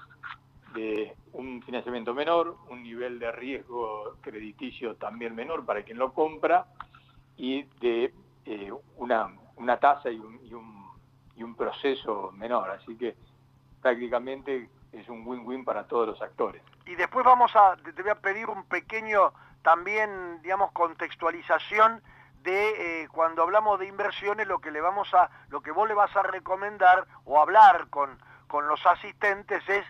de 0.74 1.14
un 1.32 1.62
financiamiento 1.62 2.14
menor, 2.14 2.56
un 2.70 2.82
nivel 2.82 3.18
de 3.18 3.30
riesgo 3.32 4.16
crediticio 4.20 4.94
también 4.96 5.34
menor 5.34 5.64
para 5.64 5.82
quien 5.82 5.98
lo 5.98 6.12
compra 6.12 6.66
y 7.36 7.64
de 7.80 8.14
eh, 8.44 8.72
una, 8.96 9.34
una, 9.56 9.78
tasa 9.78 10.10
y 10.10 10.18
un, 10.18 10.40
y, 11.36 11.42
un, 11.42 11.54
proceso 11.54 12.30
menor. 12.32 12.70
Así 12.70 12.96
que 12.96 13.16
prácticamente 13.80 14.68
es 14.92 15.08
un 15.08 15.26
win-win 15.26 15.64
para 15.64 15.84
todos 15.86 16.08
los 16.08 16.22
actores. 16.22 16.62
Y 16.86 16.94
después 16.94 17.24
vamos 17.24 17.54
a, 17.56 17.76
te 17.76 18.02
voy 18.02 18.10
a 18.10 18.20
pedir 18.20 18.48
un 18.48 18.64
pequeño 18.64 19.32
también, 19.62 20.42
digamos, 20.42 20.72
contextualización 20.72 22.02
de 22.42 23.02
eh, 23.02 23.08
cuando 23.08 23.42
hablamos 23.42 23.78
de 23.80 23.86
inversiones, 23.86 24.46
lo 24.46 24.58
que 24.58 24.70
le 24.70 24.80
vamos 24.80 25.12
a, 25.14 25.30
lo 25.48 25.62
que 25.62 25.70
vos 25.70 25.88
le 25.88 25.94
vas 25.94 26.14
a 26.14 26.22
recomendar 26.22 27.06
o 27.24 27.40
hablar 27.40 27.88
con, 27.88 28.18
con 28.46 28.68
los 28.68 28.84
asistentes 28.84 29.66
es 29.68 29.84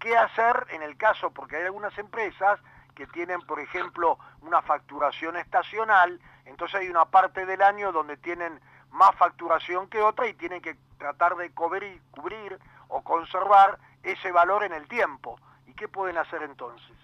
qué 0.00 0.16
hacer 0.16 0.66
en 0.70 0.82
el 0.82 0.96
caso, 0.96 1.30
porque 1.30 1.56
hay 1.56 1.64
algunas 1.66 1.96
empresas 1.98 2.58
que 2.96 3.06
tienen, 3.06 3.40
por 3.42 3.60
ejemplo, 3.60 4.18
una 4.42 4.60
facturación 4.62 5.36
estacional, 5.36 6.20
entonces 6.50 6.80
hay 6.80 6.88
una 6.88 7.04
parte 7.04 7.46
del 7.46 7.62
año 7.62 7.92
donde 7.92 8.16
tienen 8.16 8.60
más 8.90 9.14
facturación 9.16 9.88
que 9.88 10.02
otra 10.02 10.28
y 10.28 10.34
tienen 10.34 10.60
que 10.60 10.76
tratar 10.98 11.36
de 11.36 11.50
cubrir, 11.52 12.00
cubrir 12.10 12.58
o 12.88 13.02
conservar 13.02 13.78
ese 14.02 14.32
valor 14.32 14.64
en 14.64 14.72
el 14.72 14.88
tiempo. 14.88 15.38
¿Y 15.66 15.74
qué 15.74 15.88
pueden 15.88 16.18
hacer 16.18 16.42
entonces? 16.42 16.96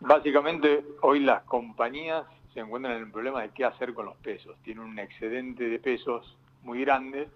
Básicamente, 0.00 0.84
hoy 1.02 1.20
las 1.20 1.44
compañías 1.44 2.26
se 2.52 2.60
encuentran 2.60 2.96
en 2.96 3.04
el 3.04 3.10
problema 3.12 3.42
de 3.42 3.50
qué 3.50 3.64
hacer 3.64 3.94
con 3.94 4.06
los 4.06 4.16
pesos. 4.16 4.56
Tienen 4.64 4.84
un 4.84 4.98
excedente 4.98 5.68
de 5.68 5.78
pesos 5.78 6.36
muy 6.62 6.80
grande 6.80 7.30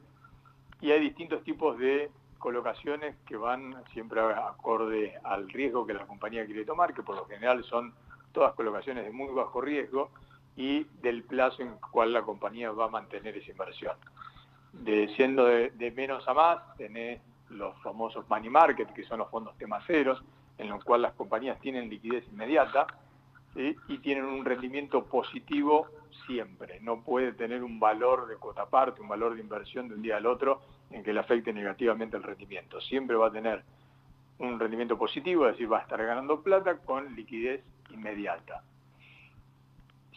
y 0.80 0.90
hay 0.90 1.00
distintos 1.00 1.42
tipos 1.44 1.78
de 1.78 2.10
colocaciones 2.38 3.16
que 3.26 3.36
van 3.36 3.76
siempre 3.92 4.20
acorde 4.20 5.18
al 5.24 5.48
riesgo 5.48 5.86
que 5.86 5.94
la 5.94 6.06
compañía 6.06 6.44
quiere 6.44 6.64
tomar, 6.64 6.92
que 6.92 7.02
por 7.02 7.16
lo 7.16 7.26
general 7.26 7.64
son 7.64 7.94
todas 8.32 8.54
colocaciones 8.54 9.04
de 9.04 9.12
muy 9.12 9.32
bajo 9.32 9.60
riesgo 9.60 10.10
y 10.56 10.84
del 11.02 11.22
plazo 11.22 11.62
en 11.62 11.68
el 11.68 11.80
cual 11.90 12.12
la 12.12 12.22
compañía 12.22 12.70
va 12.70 12.86
a 12.86 12.88
mantener 12.88 13.36
esa 13.36 13.50
inversión. 13.50 13.96
De, 14.72 15.08
siendo 15.16 15.44
de, 15.44 15.92
menos 15.94 16.26
a 16.28 16.34
más, 16.34 16.76
tenés 16.76 17.20
los 17.50 17.80
famosos 17.82 18.28
money 18.28 18.50
market, 18.50 18.92
que 18.92 19.04
son 19.04 19.18
los 19.18 19.30
fondos 19.30 19.56
temaceros, 19.58 20.22
en 20.58 20.68
los 20.68 20.82
cuales 20.82 21.02
las 21.02 21.14
compañías 21.14 21.60
tienen 21.60 21.88
liquidez 21.88 22.26
inmediata 22.28 22.86
y 23.54 23.98
tienen 23.98 24.24
un 24.24 24.44
rendimiento 24.44 25.04
positivo 25.04 25.86
siempre. 26.26 26.78
No 26.80 27.02
puede 27.02 27.32
tener 27.32 27.62
un 27.62 27.80
valor 27.80 28.26
de 28.26 28.36
cuota 28.36 28.66
parte, 28.66 29.00
un 29.00 29.08
valor 29.08 29.34
de 29.34 29.40
inversión 29.40 29.88
de 29.88 29.94
un 29.94 30.02
día 30.02 30.18
al 30.18 30.26
otro 30.26 30.60
en 30.90 31.02
que 31.02 31.12
le 31.12 31.20
afecte 31.20 31.52
negativamente 31.52 32.16
el 32.16 32.22
rendimiento. 32.22 32.80
Siempre 32.80 33.16
va 33.16 33.28
a 33.28 33.32
tener 33.32 33.64
un 34.38 34.58
rendimiento 34.60 34.98
positivo, 34.98 35.46
es 35.46 35.52
decir, 35.52 35.72
va 35.72 35.78
a 35.78 35.82
estar 35.82 36.04
ganando 36.04 36.42
plata 36.42 36.78
con 36.78 37.14
liquidez 37.14 37.64
inmediata. 37.90 38.62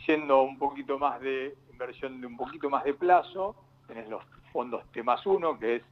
Siendo 0.10 0.41
un 0.41 0.57
poquito 0.57 0.97
más 0.97 1.22
de 1.22 1.55
inversión 1.72 2.20
de 2.20 2.26
un 2.26 2.36
poquito 2.36 2.68
más 2.68 2.84
de 2.84 2.95
plazo, 2.95 3.55
tenés 3.86 4.10
los 4.10 4.24
fondos 4.51 4.84
T 4.91 5.03
más 5.03 5.24
1, 5.24 5.60
que 5.60 5.76
es 5.76 5.84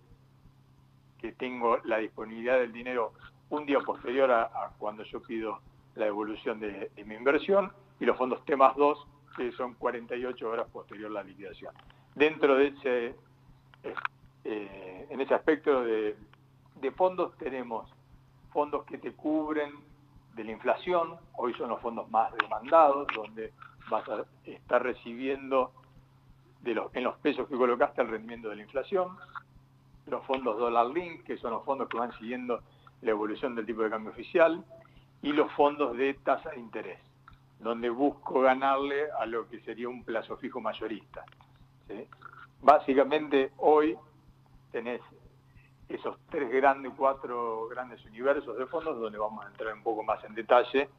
que 1.20 1.34
tengo 1.34 1.78
la 1.84 2.00
disponibilidad 2.00 2.58
del 2.58 2.74
dinero 2.74 3.14
un 3.52 3.68
día 3.68 3.80
posterior 3.82 4.32
a, 4.32 4.72
cuando 4.80 5.04
yo 5.04 5.22
pido 5.22 5.60
la 5.94 6.06
devolución 6.06 6.60
de, 6.60 6.90
mi 7.06 7.14
inversión, 7.14 7.72
y 8.00 8.06
los 8.06 8.18
fondos 8.18 8.44
T 8.46 8.56
más 8.56 8.76
2, 8.76 9.08
que 9.36 9.52
son 9.52 9.76
48 9.76 10.50
horas 10.50 10.68
posterior 10.72 11.12
a 11.12 11.14
la 11.14 11.24
liquidación. 11.24 11.76
Dentro 12.16 12.56
de 12.56 12.68
ese 12.70 13.16
eh, 14.46 15.08
en 15.12 15.22
ese 15.22 15.36
aspecto 15.36 15.84
de, 15.84 16.16
fondos 16.96 17.38
tenemos 17.38 17.88
fondos 18.52 18.84
que 18.86 18.98
te 18.98 19.12
cubren 19.12 19.74
de 20.34 20.44
la 20.44 20.54
inflación, 20.54 21.18
hoy 21.36 21.54
son 21.54 21.70
los 21.70 21.80
fondos 21.82 22.10
más 22.10 22.34
demandados, 22.34 23.06
donde 23.16 23.54
vas 23.90 24.08
a 24.10 24.26
estar 24.46 24.84
recibiendo 24.84 25.72
de 26.62 26.74
los, 26.76 26.94
en 26.96 27.04
los 27.04 27.18
pesos 27.18 27.48
que 27.48 27.56
colocaste 27.56 28.02
el 28.02 28.10
rendimiento 28.10 28.50
de 28.50 28.58
la 28.58 28.64
inflación, 28.64 29.18
los 30.08 30.26
fondos 30.26 30.58
dólar 30.58 30.88
link, 30.88 31.24
que 31.24 31.38
son 31.38 31.52
los 31.52 31.64
fondos 31.64 31.88
que 31.90 31.98
van 31.98 32.12
siguiendo 32.14 32.62
la 33.02 33.12
evolución 33.12 33.56
del 33.56 33.66
tipo 33.66 33.84
de 33.84 33.90
cambio 33.90 34.12
oficial, 34.12 34.64
y 35.22 35.34
los 35.34 35.52
fondos 35.54 35.98
de 35.98 36.14
tasa 36.16 36.52
de 36.52 36.60
interés, 36.60 37.00
donde 37.60 37.90
busco 37.90 38.42
ganarle 38.42 39.12
a 39.12 39.26
lo 39.26 39.48
que 39.48 39.60
sería 39.62 39.90
un 39.90 40.04
plazo 40.04 40.38
fijo 40.38 40.62
mayorista. 40.62 41.24
Básicamente 42.62 43.52
hoy 43.58 43.98
tenés 44.72 45.02
esos 45.90 46.18
tres 46.30 46.52
grandes, 46.52 46.92
cuatro 46.98 47.68
grandes 47.68 48.04
universos 48.06 48.58
de 48.58 48.66
fondos 48.66 49.00
donde 49.00 49.18
vamos 49.18 49.46
a 49.46 49.50
entrar 49.50 49.74
un 49.74 49.84
poco 49.84 50.04
más 50.04 50.24
en 50.26 50.36
detalle 50.36 50.90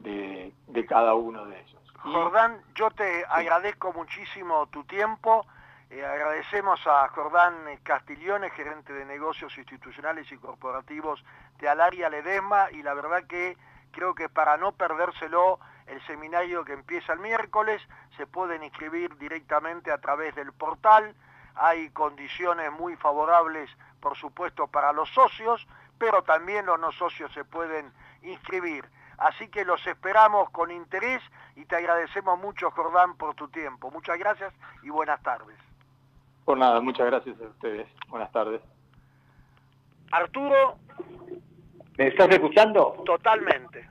de, 0.00 0.86
cada 0.86 1.14
uno 1.14 1.46
de 1.46 1.60
ellos. 1.60 1.83
Jordán, 2.04 2.62
yo 2.74 2.90
te 2.90 3.24
agradezco 3.28 3.92
muchísimo 3.92 4.66
tu 4.68 4.84
tiempo. 4.84 5.46
Eh, 5.90 6.04
agradecemos 6.04 6.86
a 6.86 7.08
Jordán 7.08 7.54
Castiglione, 7.82 8.50
gerente 8.50 8.92
de 8.92 9.04
negocios 9.04 9.56
institucionales 9.58 10.30
y 10.30 10.36
corporativos 10.36 11.24
de 11.58 11.68
Alaria 11.68 12.08
Ledesma, 12.08 12.70
y 12.70 12.82
la 12.82 12.94
verdad 12.94 13.24
que 13.26 13.56
creo 13.90 14.14
que 14.14 14.28
para 14.28 14.56
no 14.56 14.72
perdérselo, 14.72 15.58
el 15.86 16.00
seminario 16.06 16.64
que 16.64 16.74
empieza 16.74 17.12
el 17.12 17.20
miércoles 17.20 17.82
se 18.16 18.26
pueden 18.26 18.62
inscribir 18.62 19.16
directamente 19.16 19.90
a 19.90 19.98
través 19.98 20.34
del 20.34 20.52
portal 20.52 21.14
hay 21.54 21.90
condiciones 21.90 22.72
muy 22.72 22.96
favorables, 22.96 23.70
por 24.00 24.16
supuesto, 24.16 24.66
para 24.66 24.92
los 24.92 25.08
socios, 25.10 25.66
pero 25.98 26.22
también 26.22 26.66
los 26.66 26.78
no 26.80 26.90
socios 26.92 27.32
se 27.32 27.44
pueden 27.44 27.92
inscribir. 28.22 28.84
Así 29.18 29.48
que 29.48 29.64
los 29.64 29.84
esperamos 29.86 30.50
con 30.50 30.70
interés 30.70 31.22
y 31.56 31.64
te 31.64 31.76
agradecemos 31.76 32.38
mucho, 32.38 32.70
Jordán, 32.70 33.16
por 33.16 33.34
tu 33.34 33.48
tiempo. 33.48 33.90
Muchas 33.90 34.18
gracias 34.18 34.52
y 34.82 34.90
buenas 34.90 35.22
tardes. 35.22 35.56
Por 36.44 36.58
nada, 36.58 36.80
muchas 36.80 37.06
gracias 37.06 37.40
a 37.40 37.44
ustedes. 37.44 37.88
Buenas 38.08 38.30
tardes. 38.32 38.60
Arturo. 40.10 40.76
¿Me 41.96 42.08
estás 42.08 42.28
escuchando? 42.30 43.02
Totalmente. 43.04 43.88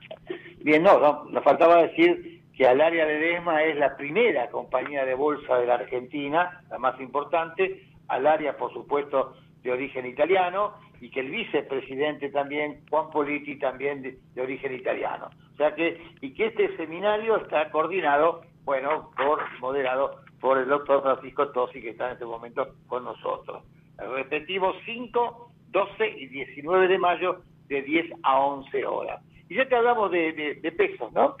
Bien, 0.58 0.82
no, 0.82 0.98
no 0.98 1.24
nos 1.24 1.42
faltaba 1.42 1.82
decir 1.82 2.42
que 2.56 2.66
al 2.66 2.80
área 2.80 3.06
de 3.06 3.18
DESMA 3.18 3.62
es 3.64 3.76
la 3.76 3.96
primera 3.96 4.48
compañía 4.50 5.04
de 5.04 5.14
bolsa 5.14 5.56
de 5.56 5.66
la 5.66 5.74
Argentina, 5.74 6.62
la 6.70 6.78
más 6.78 7.00
importante, 7.00 7.88
al 8.08 8.26
área, 8.26 8.56
por 8.56 8.72
supuesto, 8.72 9.34
de 9.62 9.72
origen 9.72 10.06
italiano, 10.06 10.74
y 11.00 11.10
que 11.10 11.20
el 11.20 11.30
vicepresidente 11.30 12.30
también, 12.30 12.80
Juan 12.90 13.10
Politi, 13.10 13.58
también 13.58 14.02
de, 14.02 14.40
origen 14.40 14.74
italiano. 14.74 15.30
O 15.54 15.56
sea 15.56 15.74
que, 15.74 16.00
y 16.20 16.32
que 16.34 16.46
este 16.46 16.76
seminario 16.76 17.36
está 17.36 17.70
coordinado, 17.70 18.42
bueno, 18.64 19.10
por, 19.16 19.40
moderado 19.60 20.20
por 20.40 20.58
el 20.58 20.68
doctor 20.68 21.02
Francisco 21.02 21.48
Tosi, 21.52 21.80
que 21.80 21.90
está 21.90 22.06
en 22.06 22.12
este 22.14 22.24
momento 22.24 22.74
con 22.86 23.04
nosotros. 23.04 23.62
Repetimos 23.96 24.76
5, 24.84 25.50
12 25.70 26.08
y 26.18 26.26
19 26.26 26.88
de 26.88 26.98
mayo, 26.98 27.42
de 27.68 27.82
10 27.82 28.12
a 28.22 28.40
11 28.40 28.86
horas. 28.86 29.22
Y 29.48 29.56
ya 29.56 29.68
que 29.68 29.76
hablamos 29.76 30.10
de, 30.10 30.58
de 30.60 30.72
pesos, 30.72 31.12
¿no? 31.12 31.36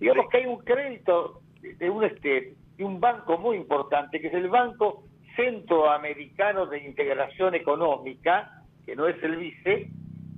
Digamos 0.00 0.28
que 0.30 0.38
hay 0.38 0.46
un 0.46 0.58
crédito 0.58 1.42
de 1.62 1.88
un, 1.88 2.04
este, 2.04 2.54
de 2.76 2.84
un 2.84 3.00
banco 3.00 3.38
muy 3.38 3.56
importante, 3.56 4.20
que 4.20 4.26
es 4.26 4.34
el 4.34 4.48
Banco 4.48 5.04
Centroamericano 5.36 6.66
de 6.66 6.84
Integración 6.84 7.54
Económica, 7.54 8.61
que 8.84 8.96
no 8.96 9.06
es 9.06 9.22
el 9.22 9.36
VICE, 9.36 9.88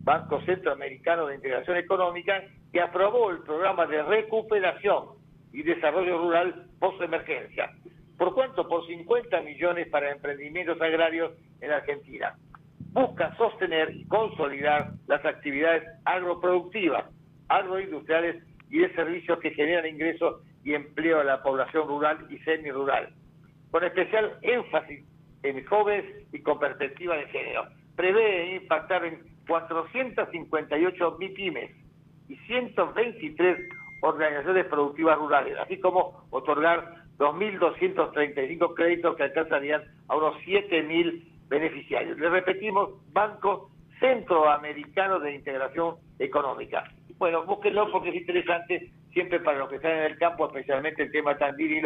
Banco 0.03 0.40
Centroamericano 0.42 1.26
de 1.26 1.36
Integración 1.36 1.76
Económica, 1.78 2.42
que 2.72 2.80
aprobó 2.80 3.30
el 3.30 3.38
programa 3.38 3.86
de 3.86 4.03
recuperación 4.03 5.07
y 5.53 5.62
desarrollo 5.62 6.18
rural 6.18 6.66
post-emergencia. 6.78 7.70
¿Por 8.18 8.34
cuánto? 8.34 8.68
Por 8.68 8.86
50 8.86 9.40
millones 9.40 9.88
para 9.88 10.12
emprendimientos 10.12 10.80
agrarios 10.80 11.32
en 11.61 11.70
Argentina. 11.70 12.34
Busca 12.92 13.34
sostener 13.36 13.95
y 13.95 14.07
consolidar 14.07 14.92
las 15.07 15.24
actividades 15.24 15.82
agroproductivas, 16.05 17.07
agroindustriales 17.49 18.42
y 18.70 18.78
de 18.78 18.95
servicios 18.95 19.38
que 19.40 19.51
generan 19.51 19.86
ingresos 19.86 20.42
y 20.64 20.74
empleo 20.74 21.20
a 21.20 21.24
la 21.24 21.42
población 21.42 21.88
rural 21.88 22.26
y 22.30 22.38
semi-rural, 22.38 23.12
con 23.70 23.84
especial 23.84 24.38
énfasis 24.42 25.05
en 25.42 25.64
jóvenes 25.66 26.26
y 26.32 26.40
con 26.40 26.59
perspectiva 26.59 27.16
de 27.16 27.26
género. 27.26 27.66
Prevé 27.97 28.57
impactar 28.57 29.05
en 29.05 29.22
458 29.47 31.16
MIPIMES 31.18 31.70
y 32.28 32.36
123 32.36 33.68
organizaciones 34.03 34.66
productivas 34.66 35.18
rurales, 35.18 35.57
así 35.59 35.78
como 35.78 36.26
otorgar 36.30 37.05
2.235 37.18 38.74
créditos 38.74 39.16
que 39.16 39.22
alcanzarían 39.22 39.82
a 40.09 40.16
unos 40.16 40.36
7.000 40.45 41.22
beneficiarios. 41.49 42.18
Les 42.18 42.30
repetimos, 42.30 42.90
Banco 43.12 43.70
Centroamericano 44.01 45.20
de 45.20 45.34
Integración 45.34 45.97
Económica. 46.18 46.84
Bueno, 47.18 47.45
búsquenlo 47.45 47.90
porque 47.92 48.11
es 48.11 48.16
interesante 48.16 48.90
siempre 49.12 49.40
para 49.40 49.59
los 49.59 49.68
que 49.68 49.76
están 49.76 49.92
en 49.92 50.03
el 50.05 50.18
campo, 50.18 50.47
especialmente 50.47 51.05
el 51.05 51.12
tema 51.12 51.38
Tandil 51.38 51.78
y 51.78 51.82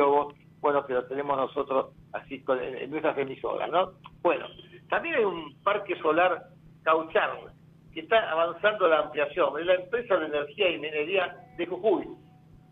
bueno, 0.60 0.84
que 0.86 0.94
lo 0.94 1.04
tenemos 1.04 1.36
nosotros 1.36 1.94
así 2.12 2.42
en 2.48 2.90
nuestras 2.90 3.16
emisoras, 3.18 3.70
¿no? 3.70 3.92
Bueno, 4.22 4.46
también 4.88 5.16
hay 5.16 5.24
un 5.24 5.62
parque 5.62 5.96
solar 6.00 6.42
Cauchar, 6.82 7.30
que 7.92 8.00
está 8.00 8.30
avanzando 8.30 8.88
la 8.88 9.00
ampliación. 9.00 9.58
Es 9.58 9.66
la 9.66 9.74
empresa 9.74 10.16
de 10.16 10.26
energía 10.26 10.70
y 10.70 10.78
minería 10.78 11.36
de 11.56 11.66
Jujuy, 11.66 12.06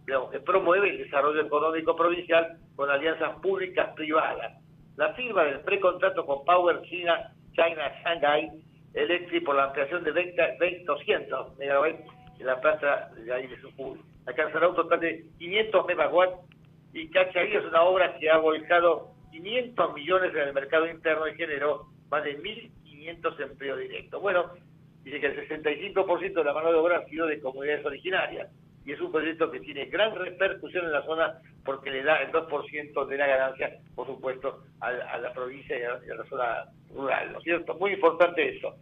que 0.06 0.40
promueve 0.40 0.90
el 0.90 0.98
desarrollo 0.98 1.40
económico 1.40 1.94
provincial 1.96 2.58
con 2.76 2.90
alianzas 2.90 3.38
públicas 3.40 3.92
privadas. 3.94 4.62
La 4.96 5.12
firma 5.14 5.44
del 5.44 5.60
precontrato 5.60 6.24
con 6.24 6.44
Power 6.44 6.80
China, 6.82 7.32
China 7.52 7.92
Shanghai 8.02 8.50
Electric 8.94 9.44
por 9.44 9.56
la 9.56 9.64
ampliación 9.64 10.04
de 10.04 10.10
20, 10.10 10.58
200 10.86 11.58
megawatts 11.58 12.00
en 12.38 12.46
la 12.46 12.60
planta 12.60 13.10
de 13.14 13.32
ahí 13.32 13.46
de 13.46 13.58
Jujuy. 13.58 14.00
Alcanzará 14.26 14.68
un 14.68 14.76
total 14.76 15.00
de 15.00 15.26
500 15.38 15.86
megawatts 15.86 16.38
y 16.94 17.10
Cachay 17.10 17.54
es 17.54 17.64
una 17.66 17.82
obra 17.82 18.16
que 18.18 18.30
ha 18.30 18.38
volcado 18.38 19.10
500 19.32 19.94
millones 19.94 20.30
en 20.34 20.40
el 20.48 20.54
mercado 20.54 20.88
interno 20.88 21.28
y 21.28 21.34
generó 21.34 21.88
más 22.10 22.24
de 22.24 22.38
1.500 22.38 23.40
empleos 23.40 23.78
directos. 23.78 24.20
Bueno, 24.20 24.52
dice 25.04 25.20
que 25.20 25.26
el 25.26 25.48
65% 25.48 26.34
de 26.34 26.44
la 26.44 26.52
mano 26.52 26.72
de 26.72 26.78
obra 26.78 26.98
ha 26.98 27.08
sido 27.08 27.26
de 27.26 27.40
comunidades 27.40 27.84
originarias 27.84 28.48
y 28.84 28.92
es 28.92 29.00
un 29.00 29.10
proyecto 29.10 29.50
que 29.50 29.60
tiene 29.60 29.86
gran 29.86 30.14
repercusión 30.14 30.84
en 30.84 30.92
la 30.92 31.02
zona 31.02 31.38
porque 31.64 31.90
le 31.90 32.04
da 32.04 32.22
el 32.22 32.30
2% 32.30 33.06
de 33.06 33.18
la 33.18 33.26
ganancia, 33.26 33.78
por 33.96 34.06
supuesto, 34.06 34.62
a, 34.80 35.18
la 35.18 35.32
provincia 35.32 35.76
y 35.76 35.82
a, 35.82 36.14
la 36.14 36.24
zona 36.24 36.64
rural, 36.94 37.32
¿no 37.32 37.38
es 37.38 37.44
cierto? 37.44 37.74
Muy 37.74 37.92
importante 37.92 38.56
eso. 38.56 38.76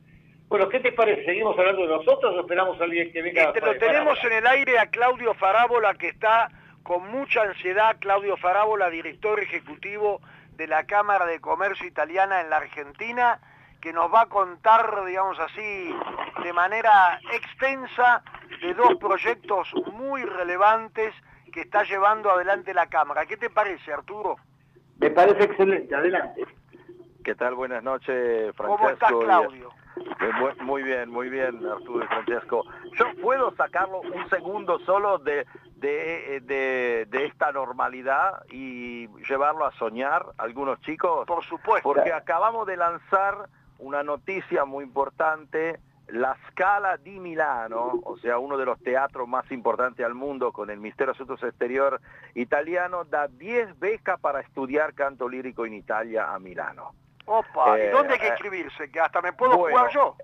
Bueno, 0.48 0.68
¿qué 0.68 0.80
te 0.80 0.92
parece? 0.92 1.24
¿Seguimos 1.24 1.58
hablando 1.58 1.82
de 1.82 1.88
nosotros 1.88 2.34
o 2.36 2.40
esperamos 2.40 2.78
a 2.78 2.84
alguien 2.84 3.10
que 3.12 3.22
venga? 3.22 3.44
Este, 3.44 3.60
lo 3.62 3.76
tenemos 3.78 4.22
en 4.24 4.32
el 4.34 4.46
aire 4.46 4.78
a 4.78 4.86
Claudio 4.90 5.32
Farábola, 5.32 5.94
que 5.94 6.08
está 6.08 6.50
con 6.82 7.10
mucha 7.10 7.42
ansiedad, 7.42 7.96
Claudio 7.98 8.36
Farábola, 8.36 8.90
director 8.90 9.40
ejecutivo 9.40 10.20
de 10.56 10.66
la 10.66 10.84
Cámara 10.84 11.26
de 11.26 11.40
Comercio 11.40 11.86
Italiana 11.86 12.40
en 12.40 12.50
la 12.50 12.58
Argentina, 12.58 13.40
que 13.80 13.92
nos 13.92 14.12
va 14.12 14.22
a 14.22 14.26
contar, 14.26 15.04
digamos 15.04 15.38
así, 15.38 15.94
de 16.42 16.52
manera 16.52 17.20
extensa 17.32 18.22
de 18.60 18.74
dos 18.74 18.96
proyectos 18.96 19.68
muy 19.92 20.24
relevantes 20.24 21.14
que 21.52 21.62
está 21.62 21.84
llevando 21.84 22.30
adelante 22.30 22.72
la 22.72 22.86
Cámara. 22.86 23.26
¿Qué 23.26 23.36
te 23.36 23.50
parece, 23.50 23.92
Arturo? 23.92 24.36
Me 24.98 25.10
parece 25.10 25.44
excelente, 25.44 25.94
adelante. 25.94 26.44
¿Qué 27.22 27.34
tal? 27.34 27.54
Buenas 27.54 27.82
noches, 27.82 28.54
Francesco. 28.56 28.76
¿Cómo 28.76 28.90
estás, 28.90 29.12
Claudio? 29.12 29.70
Eh, 29.96 30.62
muy 30.62 30.82
bien, 30.82 31.10
muy 31.10 31.28
bien, 31.28 31.64
Arturo 31.66 32.04
y 32.04 32.08
Francesco. 32.08 32.64
Yo 32.98 33.06
puedo 33.20 33.54
sacarlo 33.56 34.00
un 34.00 34.28
segundo 34.28 34.78
solo 34.80 35.18
de, 35.18 35.46
de, 35.76 36.40
de, 36.44 37.06
de, 37.08 37.26
esta 37.26 37.52
normalidad 37.52 38.44
y 38.50 39.08
llevarlo 39.28 39.66
a 39.66 39.72
soñar 39.72 40.26
algunos 40.38 40.80
chicos. 40.80 41.26
Por 41.26 41.44
supuesto. 41.44 41.82
Porque 41.82 42.12
acabamos 42.12 42.66
de 42.66 42.76
lanzar 42.76 43.48
una 43.78 44.02
noticia 44.02 44.64
muy 44.64 44.84
importante, 44.84 45.78
la 46.08 46.36
Scala 46.48 46.96
di 46.96 47.18
Milano, 47.18 48.00
o 48.04 48.16
sea, 48.18 48.38
uno 48.38 48.56
de 48.56 48.66
los 48.66 48.78
teatros 48.80 49.26
más 49.28 49.50
importantes 49.50 50.04
al 50.04 50.14
mundo 50.14 50.52
con 50.52 50.70
el 50.70 50.78
Ministerio 50.78 51.12
de 51.12 51.16
Asuntos 51.16 51.42
Exterior 51.42 52.00
italiano, 52.34 53.04
da 53.04 53.28
10 53.28 53.78
becas 53.78 54.20
para 54.20 54.40
estudiar 54.40 54.94
canto 54.94 55.28
lírico 55.28 55.66
en 55.66 55.74
Italia 55.74 56.32
a 56.32 56.38
Milano. 56.38 56.92
Opa, 57.26 57.78
¿y 57.78 57.82
eh, 57.82 57.90
dónde 57.90 58.14
hay 58.14 58.20
que 58.20 58.28
inscribirse? 58.28 58.90
Que 58.90 59.00
hasta 59.00 59.20
me 59.22 59.32
puedo 59.32 59.56
jugar 59.56 59.90
yo. 59.90 60.16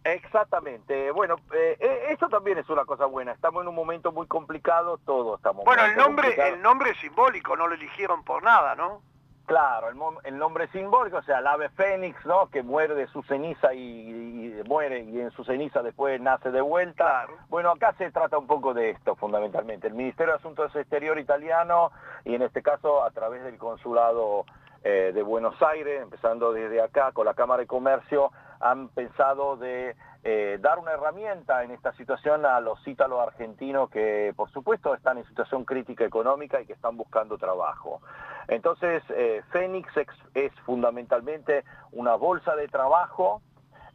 Exactamente. 0.04 1.12
Bueno, 1.12 1.36
eh, 1.54 1.78
eh, 1.80 2.08
eso 2.10 2.28
también 2.30 2.58
es 2.58 2.70
una 2.70 2.86
cosa 2.86 3.06
buena. 3.06 3.34
Estamos 3.34 3.62
en 3.62 3.68
un 3.68 3.76
momento 3.76 4.12
muy 4.12 4.28
complicado, 4.28 4.98
todos 5.06 5.38
estamos. 5.38 5.66
Bueno, 5.66 5.86
el 5.86 5.96
nombre, 5.96 6.36
el 6.50 6.62
nombre 6.62 6.92
es 6.92 6.98
simbólico, 7.00 7.56
no 7.56 7.68
lo 7.68 7.76
eligieron 7.76 8.24
por 8.24 8.44
nada, 8.44 8.76
¿no? 8.76 9.02
Claro, 9.50 9.90
el, 10.26 10.38
nombre 10.38 10.68
simbólico, 10.68 11.18
o 11.18 11.24
sea, 11.24 11.40
el 11.40 11.48
ave 11.48 11.70
fénix, 11.70 12.24
¿no? 12.24 12.52
Que 12.52 12.62
muere 12.62 12.94
de 12.94 13.08
su 13.08 13.24
ceniza 13.24 13.74
y, 13.74 14.62
muere 14.68 15.00
y 15.00 15.20
en 15.20 15.32
su 15.32 15.44
ceniza 15.44 15.82
después 15.82 16.22
nace 16.22 16.52
de 16.52 16.62
vuelta. 16.62 17.26
Bueno, 17.48 17.72
acá 17.72 17.96
se 17.98 18.12
trata 18.12 18.38
un 18.38 18.46
poco 18.46 18.76
de 18.76 18.92
esto 18.92 19.16
fundamentalmente. 19.16 19.88
El 19.88 19.96
Ministerio 19.96 20.34
de 20.34 20.38
Asuntos 20.38 20.76
Exteriores 20.76 21.24
italiano 21.24 21.92
y 22.26 22.36
en 22.36 22.44
este 22.44 22.62
caso 22.62 23.04
a 23.04 23.10
través 23.10 23.44
del 23.44 23.58
consulado 23.58 24.46
eh, 24.84 25.14
de 25.16 25.24
Buenos 25.24 25.60
Aires, 25.64 26.00
empezando 26.00 26.54
desde 26.54 26.84
acá 26.84 27.12
con 27.12 27.26
la 27.26 27.34
Cámara 27.34 27.62
de 27.62 27.68
Comercio, 27.68 28.32
han 28.60 28.90
pensado 28.90 29.58
de 29.58 29.96
eh, 30.24 30.58
dar 30.60 30.80
una 30.80 30.92
herramienta 30.92 31.64
en 31.64 31.72
esta 31.72 31.94
situación 31.94 32.46
a 32.46 32.60
los 32.60 32.86
ítalos 32.86 33.22
argentinos 33.22 33.90
que 33.90 34.34
por 34.36 34.52
supuesto 34.52 34.94
están 34.94 35.18
en 35.18 35.26
situación 35.26 35.64
crítica 35.64 36.04
económica 36.04 36.60
y 36.60 36.66
que 36.66 36.74
están 36.74 36.98
buscando 36.98 37.38
trabajo. 37.38 38.02
Entonces, 38.48 39.02
eh, 39.10 39.42
Fénix 39.52 39.88
es, 40.34 40.52
fundamentalmente 40.66 41.64
una 41.94 42.16
bolsa 42.16 42.56
de 42.56 42.68
trabajo 42.68 43.42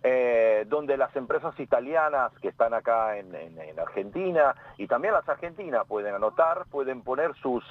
eh, 0.03 0.65
donde 0.69 0.97
las 0.97 1.15
empresas 1.17 1.59
italianas 1.61 2.33
que 2.41 2.49
están 2.49 2.73
acá 2.73 3.19
en, 3.19 3.35
Argentina 3.79 4.55
y 4.79 4.87
también 4.87 5.13
las 5.13 5.29
argentinas 5.29 5.87
pueden 5.87 6.15
anotar, 6.15 6.67
pueden 6.71 7.03
poner 7.03 7.35
sus, 7.35 7.65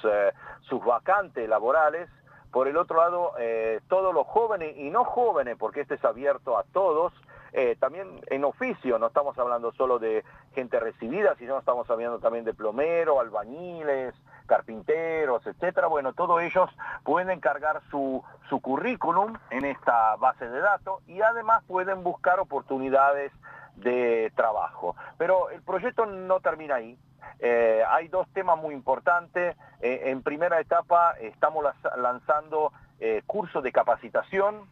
sus 0.62 0.84
vacantes 0.84 1.48
laborales 1.48 2.08
por 2.54 2.68
el 2.68 2.76
otro 2.76 2.98
lado, 2.98 3.32
eh, 3.36 3.80
todos 3.88 4.14
los 4.14 4.28
jóvenes 4.28 4.76
y 4.76 4.88
no 4.88 5.04
jóvenes, 5.04 5.56
porque 5.58 5.80
este 5.80 5.96
es 5.96 6.04
abierto 6.04 6.56
a 6.56 6.62
todos, 6.62 7.12
eh, 7.52 7.76
también 7.80 8.20
en 8.28 8.44
oficio, 8.44 8.96
no 9.00 9.08
estamos 9.08 9.36
hablando 9.40 9.72
solo 9.72 9.98
de 9.98 10.22
gente 10.54 10.78
recibida, 10.78 11.34
sino 11.34 11.58
estamos 11.58 11.90
hablando 11.90 12.20
también 12.20 12.44
de 12.44 12.54
plomeros, 12.54 13.18
albañiles, 13.18 14.14
carpinteros, 14.46 15.44
etcétera. 15.44 15.88
Bueno, 15.88 16.12
todos 16.12 16.40
ellos 16.42 16.70
pueden 17.02 17.40
cargar 17.40 17.82
su, 17.90 18.22
su 18.48 18.60
currículum 18.60 19.36
en 19.50 19.64
esta 19.64 20.14
base 20.14 20.48
de 20.48 20.60
datos 20.60 21.02
y 21.08 21.22
además 21.22 21.64
pueden 21.66 22.04
buscar 22.04 22.38
oportunidades 22.38 23.32
de 23.76 24.32
trabajo. 24.34 24.96
Pero 25.18 25.50
el 25.50 25.62
proyecto 25.62 26.06
no 26.06 26.40
termina 26.40 26.76
ahí. 26.76 26.98
Eh, 27.40 27.82
hay 27.88 28.08
dos 28.08 28.28
temas 28.32 28.58
muy 28.58 28.74
importantes. 28.74 29.56
Eh, 29.80 30.02
en 30.06 30.22
primera 30.22 30.60
etapa 30.60 31.14
estamos 31.20 31.64
lanzando 31.96 32.72
eh, 33.00 33.22
cursos 33.26 33.62
de 33.62 33.72
capacitación 33.72 34.68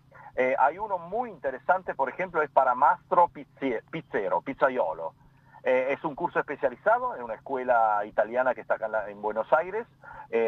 hay 0.59 0.78
uno 0.78 0.96
muy 0.96 1.28
interesante, 1.28 1.94
por 1.94 2.09
ejemplo, 2.09 2.40
es 2.40 2.50
para 2.50 2.74
Mastro 2.74 3.28
Pizzero, 3.28 4.40
Pizzaiolo. 4.40 5.12
Es 5.62 6.03
un 6.05 6.14
curso 6.14 6.40
especializado 6.40 7.14
en 7.14 7.22
una 7.22 7.34
escuela 7.34 8.03
italiana 8.07 8.55
que 8.55 8.62
está 8.62 8.76
acá 8.76 9.11
en, 9.11 9.20
Buenos 9.20 9.53
Aires. 9.53 9.86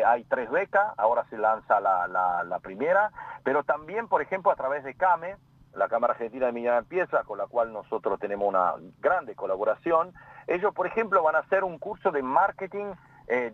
Hay 0.06 0.24
tres 0.24 0.50
becas, 0.50 0.94
ahora 0.96 1.26
se 1.28 1.36
lanza 1.36 1.80
la, 1.80 2.58
primera, 2.62 3.10
pero 3.42 3.62
también, 3.62 4.08
por 4.08 4.22
ejemplo, 4.22 4.50
a 4.50 4.56
través 4.56 4.84
de 4.84 4.94
CAME, 4.94 5.36
la 5.76 5.88
Cámara 5.88 6.12
Argentina 6.14 6.46
de 6.46 6.52
Mediana 6.52 6.78
Empresa, 6.78 7.22
con 7.24 7.38
la 7.38 7.46
cual 7.46 7.72
nosotros 7.72 8.18
tenemos 8.20 8.48
una 8.48 8.74
grande 9.00 9.34
colaboración, 9.34 10.12
ellos, 10.46 10.74
por 10.74 10.86
ejemplo, 10.86 11.22
van 11.22 11.36
a 11.36 11.40
hacer 11.40 11.64
un 11.64 11.78
curso 11.78 12.10
de 12.10 12.22
marketing 12.22 12.92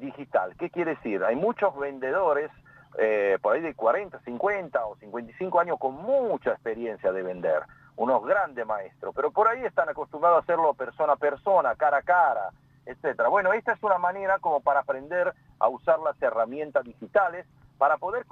digital. 0.01 0.57
¿Qué 0.59 0.69
quiere 0.69 0.97
decir? 0.97 1.23
Hay 1.23 1.37
muchos 1.37 1.79
vendedores 1.79 2.51
eh, 2.99 3.39
por 3.41 3.55
ahí 3.55 3.61
de 3.61 3.75
40, 3.75 4.19
50 4.21 4.87
o 4.87 4.97
55 4.97 5.61
años 5.61 5.79
con 5.79 5.95
mucha 5.95 6.51
experiencia 6.51 7.13
de 7.13 7.23
vender, 7.23 7.63
unos 7.97 8.25
grandes 8.25 8.67
maestros, 8.67 9.15
pero 9.15 9.31
por 9.31 9.49
ahí 9.49 9.65
están 9.65 9.89
acostumbrados 9.89 10.39
a 10.39 10.43
hacerlo 10.43 10.75
persona 10.75 11.13
a 11.13 11.17
persona, 11.17 11.75
cara 11.77 11.99
a 11.99 12.03
cara, 12.03 12.51
etcétera. 12.87 13.29
Bueno, 13.29 13.53
esta 13.53 13.73
es 13.73 13.83
una 13.83 13.99
manera 13.99 14.39
como 14.39 14.61
para 14.61 14.81
aprender 14.81 15.33
a 15.59 15.69
usar 15.69 16.01
las 16.01 16.21
herramientas 16.21 16.85
digitales 16.85 17.47
para 17.81 17.97
poder 17.97 18.27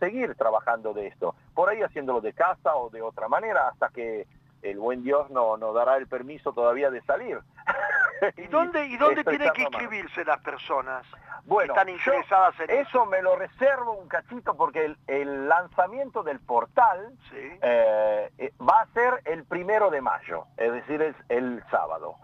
seguir 0.00 0.34
trabajando 0.34 0.94
de 0.94 1.08
esto, 1.08 1.34
por 1.54 1.68
ahí 1.68 1.82
haciéndolo 1.82 2.22
de 2.22 2.32
casa 2.32 2.74
o 2.74 2.88
de 2.88 3.02
otra 3.02 3.28
manera 3.28 3.68
hasta 3.68 3.90
que 3.90 4.26
el 4.62 4.78
buen 4.78 5.02
Dios 5.02 5.28
no 5.28 5.58
nos 5.58 5.74
dará 5.74 5.98
el 5.98 6.06
permiso 6.06 6.54
todavía 6.54 6.90
de 6.90 7.02
salir. 7.02 7.38
¿Y 8.38 8.46
dónde, 8.46 8.86
y 8.86 8.96
dónde 8.96 9.22
tienen 9.22 9.52
que 9.52 9.60
inscribirse 9.60 10.24
las 10.24 10.40
personas? 10.40 11.04
Bueno, 11.44 11.74
están 11.74 11.90
interesadas 11.90 12.58
en 12.60 12.70
eso, 12.70 13.04
me 13.04 13.20
lo 13.20 13.36
reservo 13.36 13.92
un 13.92 14.08
cachito 14.08 14.56
porque 14.56 14.96
el, 15.06 15.48
lanzamiento 15.50 16.22
del 16.22 16.40
portal 16.40 17.12
eh, 17.34 18.30
eh, 18.38 18.52
va 18.58 18.80
a 18.80 18.86
ser 18.94 19.20
el 19.26 19.44
primero 19.44 19.90
de 19.90 20.00
mayo, 20.00 20.46
es 20.56 20.72
decir, 20.72 21.02
es 21.02 21.16
el 21.28 21.62
sábado. 21.70 22.14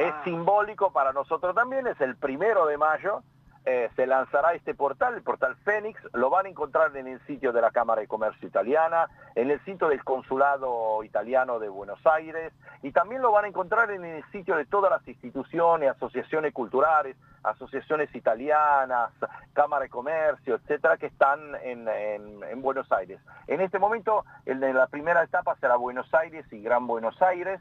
Es 0.00 0.12
ah. 0.12 0.22
simbólico 0.24 0.90
para 0.90 1.12
nosotros 1.12 1.54
también, 1.54 1.86
es 1.86 2.00
el 2.00 2.16
primero 2.16 2.66
de 2.66 2.78
mayo, 2.78 3.22
eh, 3.68 3.90
se 3.96 4.06
lanzará 4.06 4.54
este 4.54 4.76
portal, 4.76 5.14
el 5.14 5.22
portal 5.22 5.56
Fénix, 5.64 6.00
lo 6.12 6.30
van 6.30 6.46
a 6.46 6.48
encontrar 6.48 6.96
en 6.96 7.08
el 7.08 7.20
sitio 7.26 7.52
de 7.52 7.60
la 7.60 7.72
Cámara 7.72 8.00
de 8.00 8.06
Comercio 8.06 8.46
Italiana, 8.46 9.08
en 9.34 9.50
el 9.50 9.58
sitio 9.64 9.88
del 9.88 10.04
Consulado 10.04 11.02
Italiano 11.02 11.58
de 11.58 11.68
Buenos 11.68 11.98
Aires 12.06 12.52
y 12.82 12.92
también 12.92 13.22
lo 13.22 13.32
van 13.32 13.44
a 13.44 13.48
encontrar 13.48 13.90
en 13.90 14.04
el 14.04 14.24
sitio 14.30 14.54
de 14.54 14.66
todas 14.66 14.88
las 14.88 15.08
instituciones, 15.08 15.90
asociaciones 15.90 16.54
culturales, 16.54 17.16
asociaciones 17.42 18.14
italianas, 18.14 19.10
Cámara 19.52 19.82
de 19.82 19.88
Comercio, 19.88 20.54
etcétera, 20.54 20.96
que 20.96 21.06
están 21.06 21.40
en, 21.64 22.62
Buenos 22.62 22.90
Aires. 22.92 23.20
En 23.48 23.60
este 23.60 23.80
momento, 23.80 24.24
en 24.44 24.60
la 24.60 24.86
primera 24.86 25.24
etapa 25.24 25.56
será 25.56 25.74
Buenos 25.74 26.12
Aires 26.14 26.46
y 26.52 26.62
Gran 26.62 26.86
Buenos 26.86 27.20
Aires, 27.20 27.60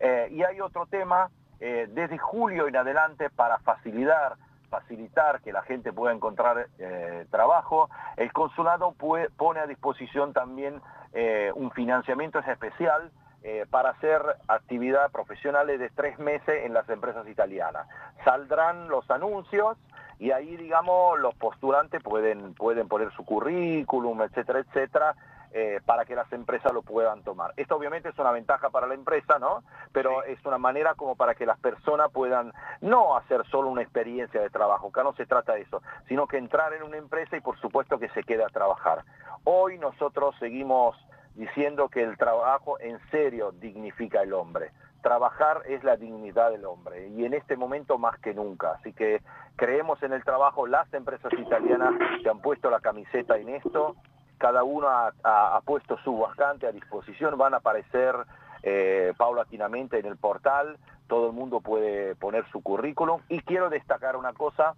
eh, 0.00 0.28
y 0.30 0.42
hay 0.44 0.62
otro 0.62 0.86
tema 0.86 1.28
eh, 1.60 1.88
desde 1.90 2.16
julio 2.16 2.68
en 2.68 2.76
adelante 2.76 3.28
para 3.28 3.58
facilitar 3.58 4.36
facilitar 4.72 5.42
que 5.42 5.52
la 5.52 5.62
gente 5.62 5.92
pueda 5.92 6.14
encontrar 6.14 6.66
eh, 6.78 7.26
trabajo, 7.30 7.90
el 8.16 8.32
consulado 8.32 8.94
pone 9.36 9.60
a 9.60 9.66
disposición 9.66 10.32
también 10.32 10.80
eh, 11.12 11.52
un 11.54 11.70
financiamiento 11.72 12.38
especial 12.38 13.10
eh, 13.42 13.66
para 13.68 13.90
hacer 13.90 14.22
actividades 14.48 15.12
profesionales 15.12 15.78
de 15.78 15.90
tres 15.90 16.18
meses 16.18 16.64
en 16.64 16.72
las 16.72 16.88
empresas 16.88 17.28
italianas. 17.28 17.86
Saldrán 18.24 18.88
los 18.88 19.10
anuncios 19.10 19.76
y 20.18 20.30
ahí, 20.30 20.56
digamos, 20.56 21.18
los 21.20 21.34
postulantes 21.34 22.02
pueden, 22.02 22.54
pueden 22.54 22.88
poner 22.88 23.12
su 23.12 23.26
currículum, 23.26 24.22
etcétera, 24.22 24.60
etcétera, 24.60 25.14
eh, 25.54 25.80
para 25.84 26.04
que 26.04 26.14
las 26.14 26.32
empresas 26.32 26.72
lo 26.72 26.82
puedan 26.82 27.22
tomar. 27.22 27.52
Esto 27.56 27.76
obviamente 27.76 28.08
es 28.08 28.18
una 28.18 28.32
ventaja 28.32 28.70
para 28.70 28.86
la 28.86 28.94
empresa, 28.94 29.38
¿no? 29.38 29.62
Pero 29.92 30.22
es 30.24 30.42
una 30.46 30.58
manera 30.58 30.94
como 30.94 31.14
para 31.14 31.34
que 31.34 31.44
las 31.44 31.58
personas 31.58 32.10
puedan 32.10 32.52
no 32.80 33.16
hacer 33.16 33.44
solo 33.50 33.68
una 33.68 33.82
experiencia 33.82 34.40
de 34.40 34.50
trabajo, 34.50 34.88
acá 34.88 35.02
no 35.02 35.12
se 35.14 35.26
trata 35.26 35.52
de 35.54 35.62
eso, 35.62 35.82
sino 36.08 36.26
que 36.26 36.38
entrar 36.38 36.72
en 36.72 36.82
una 36.82 36.96
empresa 36.96 37.36
y 37.36 37.40
por 37.40 37.58
supuesto 37.60 37.98
que 37.98 38.08
se 38.10 38.22
quede 38.22 38.44
a 38.44 38.48
trabajar. 38.48 39.04
Hoy 39.44 39.78
nosotros 39.78 40.34
seguimos 40.38 40.96
diciendo 41.34 41.88
que 41.88 42.02
el 42.02 42.16
trabajo 42.16 42.78
en 42.80 42.98
serio 43.10 43.52
dignifica 43.52 44.22
el 44.22 44.32
hombre. 44.32 44.70
Trabajar 45.02 45.62
es 45.66 45.82
la 45.82 45.96
dignidad 45.96 46.50
del 46.50 46.64
hombre 46.64 47.08
y 47.08 47.24
en 47.24 47.34
este 47.34 47.56
momento 47.56 47.98
más 47.98 48.18
que 48.20 48.34
nunca. 48.34 48.72
Así 48.72 48.92
que 48.92 49.20
creemos 49.56 50.02
en 50.02 50.12
el 50.12 50.22
trabajo, 50.24 50.66
las 50.66 50.92
empresas 50.94 51.32
italianas 51.32 51.92
se 52.22 52.28
han 52.28 52.40
puesto 52.40 52.70
la 52.70 52.80
camiseta 52.80 53.36
en 53.36 53.48
esto, 53.48 53.96
cada 54.42 54.64
uno 54.64 54.88
ha, 54.88 55.60
puesto 55.64 55.96
su 55.98 56.18
vacante 56.18 56.66
a 56.66 56.72
disposición, 56.72 57.38
van 57.38 57.54
a 57.54 57.58
aparecer 57.58 58.16
eh, 58.64 59.12
paulatinamente 59.16 60.00
en 60.00 60.06
el 60.06 60.16
portal, 60.16 60.78
todo 61.06 61.28
el 61.28 61.32
mundo 61.32 61.60
puede 61.60 62.16
poner 62.16 62.44
su 62.50 62.60
currículum 62.60 63.20
y 63.28 63.40
quiero 63.42 63.70
destacar 63.70 64.16
una 64.16 64.32
cosa, 64.32 64.74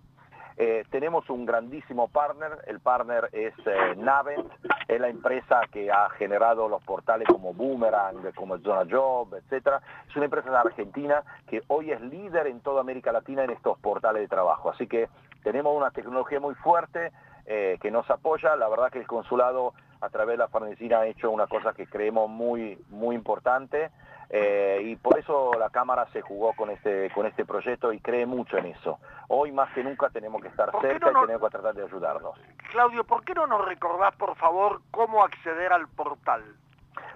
eh, 0.58 0.84
tenemos 0.90 1.30
un 1.30 1.46
grandísimo 1.46 2.08
partner, 2.08 2.58
el 2.66 2.80
partner 2.80 3.30
es 3.32 3.54
eh, 3.64 3.94
Navent, 3.96 4.52
es 4.86 5.00
la 5.00 5.08
empresa 5.08 5.62
que 5.72 5.90
ha 5.90 6.10
generado 6.10 6.68
los 6.68 6.82
portales 6.82 7.26
como 7.26 7.54
Boomerang, 7.54 8.34
como 8.34 8.58
Zona 8.58 8.84
Job, 8.88 9.34
etc. 9.34 9.80
Es 10.06 10.14
una 10.14 10.26
empresa 10.26 10.60
Argentina 10.60 11.22
que 11.48 11.62
hoy 11.68 11.90
es 11.90 12.02
líder 12.02 12.48
en 12.48 12.60
toda 12.60 12.82
América 12.82 13.12
Latina 13.12 13.44
en 13.44 13.50
estos 13.50 13.78
portales 13.78 14.20
de 14.20 14.28
trabajo. 14.28 14.68
Así 14.68 14.86
que 14.86 15.08
tenemos 15.42 15.74
una 15.74 15.90
tecnología 15.90 16.38
muy 16.38 16.54
fuerte, 16.54 17.12
eh, 17.46 17.78
que 17.80 17.90
nos 17.90 18.08
apoya. 18.10 18.56
La 18.56 18.68
verdad 18.68 18.90
que 18.90 18.98
el 18.98 19.06
consulado 19.06 19.72
a 20.00 20.10
través 20.10 20.34
de 20.34 20.38
la 20.38 20.48
Farnecina 20.48 21.00
ha 21.00 21.06
hecho 21.06 21.30
una 21.30 21.46
cosa 21.46 21.72
que 21.72 21.86
creemos 21.86 22.28
muy, 22.28 22.78
muy 22.90 23.16
importante 23.16 23.90
eh, 24.30 24.80
y 24.82 24.96
por 24.96 25.18
eso 25.18 25.52
la 25.58 25.68
Cámara 25.70 26.06
se 26.12 26.20
jugó 26.20 26.52
con 26.54 26.68
este, 26.70 27.10
con 27.10 27.26
este 27.26 27.44
proyecto 27.44 27.92
y 27.92 27.98
cree 28.00 28.26
mucho 28.26 28.58
en 28.58 28.66
eso. 28.66 28.98
Hoy 29.28 29.52
más 29.52 29.72
que 29.72 29.84
nunca 29.84 30.10
tenemos 30.10 30.42
que 30.42 30.48
estar 30.48 30.70
cerca 30.80 31.10
y 31.10 31.14
tenemos 31.14 31.42
que 31.42 31.50
tratar 31.50 31.74
de 31.74 31.84
ayudarnos. 31.84 32.36
Claudio, 32.70 33.04
¿por 33.04 33.24
qué 33.24 33.34
no 33.34 33.46
nos 33.46 33.64
recordás, 33.64 34.14
por 34.16 34.34
favor, 34.36 34.82
cómo 34.90 35.24
acceder 35.24 35.72
al 35.72 35.88
portal? 35.88 36.42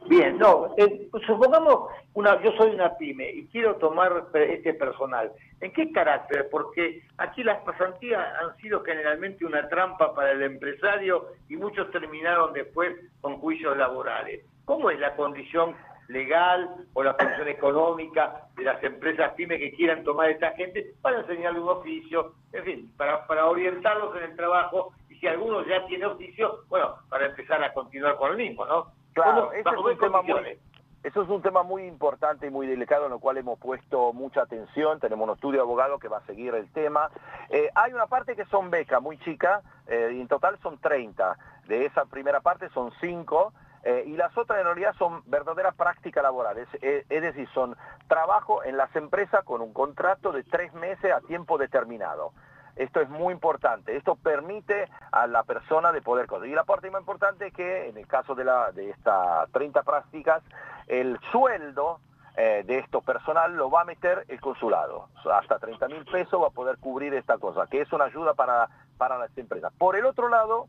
Bien, 0.08 0.36
no, 0.36 0.74
eh, 0.76 1.08
supongamos, 1.26 1.90
una, 2.14 2.42
yo 2.42 2.52
soy 2.52 2.70
una 2.70 2.96
pyme 2.96 3.30
y 3.30 3.46
quiero 3.46 3.76
tomar 3.76 4.24
este 4.34 4.74
personal. 4.74 5.30
¿En 5.60 5.72
qué 5.72 5.92
carácter? 5.92 6.48
Porque 6.50 7.02
aquí 7.18 7.44
las 7.44 7.62
pasantías 7.62 8.20
han 8.40 8.56
sido 8.56 8.82
generalmente 8.82 9.46
una 9.46 9.68
trampa 9.68 10.14
para 10.14 10.32
el 10.32 10.42
empresario 10.42 11.28
y 11.48 11.56
muchos 11.56 11.90
terminaron 11.92 12.52
después 12.52 12.94
con 13.20 13.38
juicios 13.38 13.76
laborales. 13.76 14.44
¿Cómo 14.64 14.90
es 14.90 14.98
la 14.98 15.14
condición 15.14 15.76
legal 16.08 16.68
o 16.94 17.02
la 17.02 17.16
condición 17.16 17.48
económica 17.48 18.48
de 18.56 18.64
las 18.64 18.82
empresas 18.82 19.32
pymes 19.34 19.60
que 19.60 19.72
quieran 19.72 20.02
tomar 20.04 20.30
esta 20.30 20.50
gente 20.52 20.94
para 21.00 21.20
enseñarle 21.20 21.60
un 21.60 21.68
oficio, 21.68 22.34
en 22.52 22.64
fin, 22.64 22.92
para, 22.96 23.26
para 23.26 23.46
orientarlos 23.46 24.16
en 24.16 24.24
el 24.24 24.36
trabajo 24.36 24.92
y 25.08 25.14
si 25.14 25.26
algunos 25.26 25.66
ya 25.66 25.86
tienen 25.86 26.08
oficio, 26.08 26.64
bueno, 26.68 26.96
para 27.08 27.26
empezar 27.26 27.62
a 27.62 27.72
continuar 27.72 28.16
con 28.16 28.32
el 28.32 28.36
mismo, 28.36 28.66
¿no? 28.66 28.92
Claro, 29.12 29.52
ese 29.52 29.68
es 29.68 29.76
un 29.76 29.98
tema 29.98 30.22
muy, 30.22 30.58
eso 31.02 31.22
es 31.22 31.28
un 31.28 31.42
tema 31.42 31.64
muy 31.64 31.84
importante 31.84 32.46
y 32.46 32.50
muy 32.50 32.68
delicado 32.68 33.06
en 33.06 33.12
el 33.12 33.18
cual 33.18 33.36
hemos 33.36 33.58
puesto 33.58 34.12
mucha 34.12 34.42
atención. 34.42 35.00
Tenemos 35.00 35.28
un 35.28 35.34
estudio 35.34 35.58
de 35.58 35.62
abogado 35.62 35.98
que 35.98 36.06
va 36.06 36.18
a 36.18 36.26
seguir 36.26 36.54
el 36.54 36.70
tema. 36.72 37.10
Eh, 37.50 37.70
hay 37.74 37.92
una 37.92 38.06
parte 38.06 38.36
que 38.36 38.44
son 38.44 38.70
becas 38.70 39.02
muy 39.02 39.18
chicas, 39.18 39.64
eh, 39.88 40.12
y 40.14 40.20
en 40.20 40.28
total 40.28 40.58
son 40.62 40.78
30. 40.78 41.36
De 41.66 41.86
esa 41.86 42.04
primera 42.04 42.40
parte 42.40 42.68
son 42.68 42.92
5. 43.00 43.52
Eh, 43.84 44.04
y 44.06 44.16
las 44.16 44.36
otras 44.38 44.60
en 44.60 44.64
realidad 44.64 44.94
son 44.96 45.22
verdaderas 45.26 45.74
prácticas 45.74 46.22
laborales, 46.22 46.68
es, 46.80 47.08
decir, 47.08 47.48
son 47.52 47.76
trabajo 48.06 48.62
en 48.62 48.76
las 48.76 48.94
empresas 48.94 49.42
con 49.44 49.60
un 49.60 49.72
contrato 49.72 50.30
de 50.30 50.44
tres 50.44 50.72
meses 50.74 51.10
a 51.10 51.20
tiempo 51.22 51.58
determinado. 51.58 52.32
Esto 52.76 53.00
es 53.00 53.08
muy 53.08 53.32
importante. 53.34 53.96
Esto 53.96 54.16
permite 54.16 54.88
a 55.10 55.26
la 55.26 55.42
persona 55.42 55.92
de 55.92 56.00
poder 56.00 56.26
conseguir. 56.26 56.54
Y 56.54 56.56
la 56.56 56.64
parte 56.64 56.90
más 56.90 57.00
importante 57.00 57.48
es 57.48 57.54
que 57.54 57.88
en 57.88 57.96
el 57.96 58.06
caso 58.06 58.34
de, 58.34 58.44
la, 58.44 58.72
de 58.72 58.90
estas 58.90 59.50
30 59.52 59.82
prácticas, 59.82 60.42
el 60.86 61.18
sueldo 61.30 62.00
eh, 62.36 62.62
de 62.66 62.78
esto 62.78 63.02
personal 63.02 63.54
lo 63.54 63.70
va 63.70 63.82
a 63.82 63.84
meter 63.84 64.24
el 64.28 64.40
consulado. 64.40 65.08
Hasta 65.30 65.58
30 65.58 65.88
mil 65.88 66.04
pesos 66.06 66.42
va 66.42 66.46
a 66.46 66.50
poder 66.50 66.78
cubrir 66.78 67.12
esta 67.14 67.36
cosa, 67.38 67.66
que 67.66 67.82
es 67.82 67.92
una 67.92 68.04
ayuda 68.04 68.32
para, 68.34 68.68
para 68.96 69.18
las 69.18 69.36
empresas. 69.36 69.72
Por 69.76 69.96
el 69.96 70.06
otro 70.06 70.28
lado, 70.28 70.68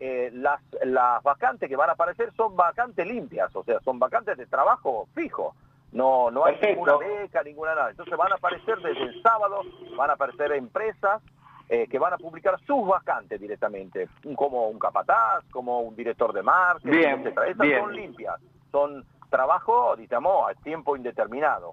eh, 0.00 0.30
las, 0.32 0.60
las 0.82 1.22
vacantes 1.22 1.68
que 1.68 1.76
van 1.76 1.90
a 1.90 1.92
aparecer 1.92 2.32
son 2.34 2.56
vacantes 2.56 3.06
limpias, 3.06 3.54
o 3.54 3.62
sea, 3.62 3.78
son 3.80 3.98
vacantes 3.98 4.38
de 4.38 4.46
trabajo 4.46 5.06
fijo. 5.14 5.54
No, 5.92 6.30
no 6.30 6.46
hay 6.46 6.58
ninguna 6.62 6.96
beca, 6.96 7.42
ninguna 7.42 7.74
nada. 7.74 7.90
Entonces 7.90 8.16
van 8.16 8.32
a 8.32 8.36
aparecer 8.36 8.78
desde 8.78 9.02
el 9.02 9.22
sábado, 9.22 9.60
van 9.94 10.08
a 10.08 10.14
aparecer 10.14 10.52
empresas 10.52 11.22
eh, 11.74 11.86
que 11.88 11.98
van 11.98 12.12
a 12.12 12.18
publicar 12.18 12.60
sus 12.66 12.86
vacantes 12.86 13.40
directamente, 13.40 14.06
como 14.36 14.68
un 14.68 14.78
capataz, 14.78 15.42
como 15.50 15.80
un 15.80 15.96
director 15.96 16.30
de 16.34 16.42
marketing, 16.42 16.98
etc. 16.98 17.38
Estas 17.48 17.68
son 17.80 17.96
limpias, 17.96 18.38
son 18.70 19.02
trabajo, 19.30 19.96
digamos, 19.96 20.50
a 20.50 20.54
tiempo 20.62 20.94
indeterminado 20.94 21.70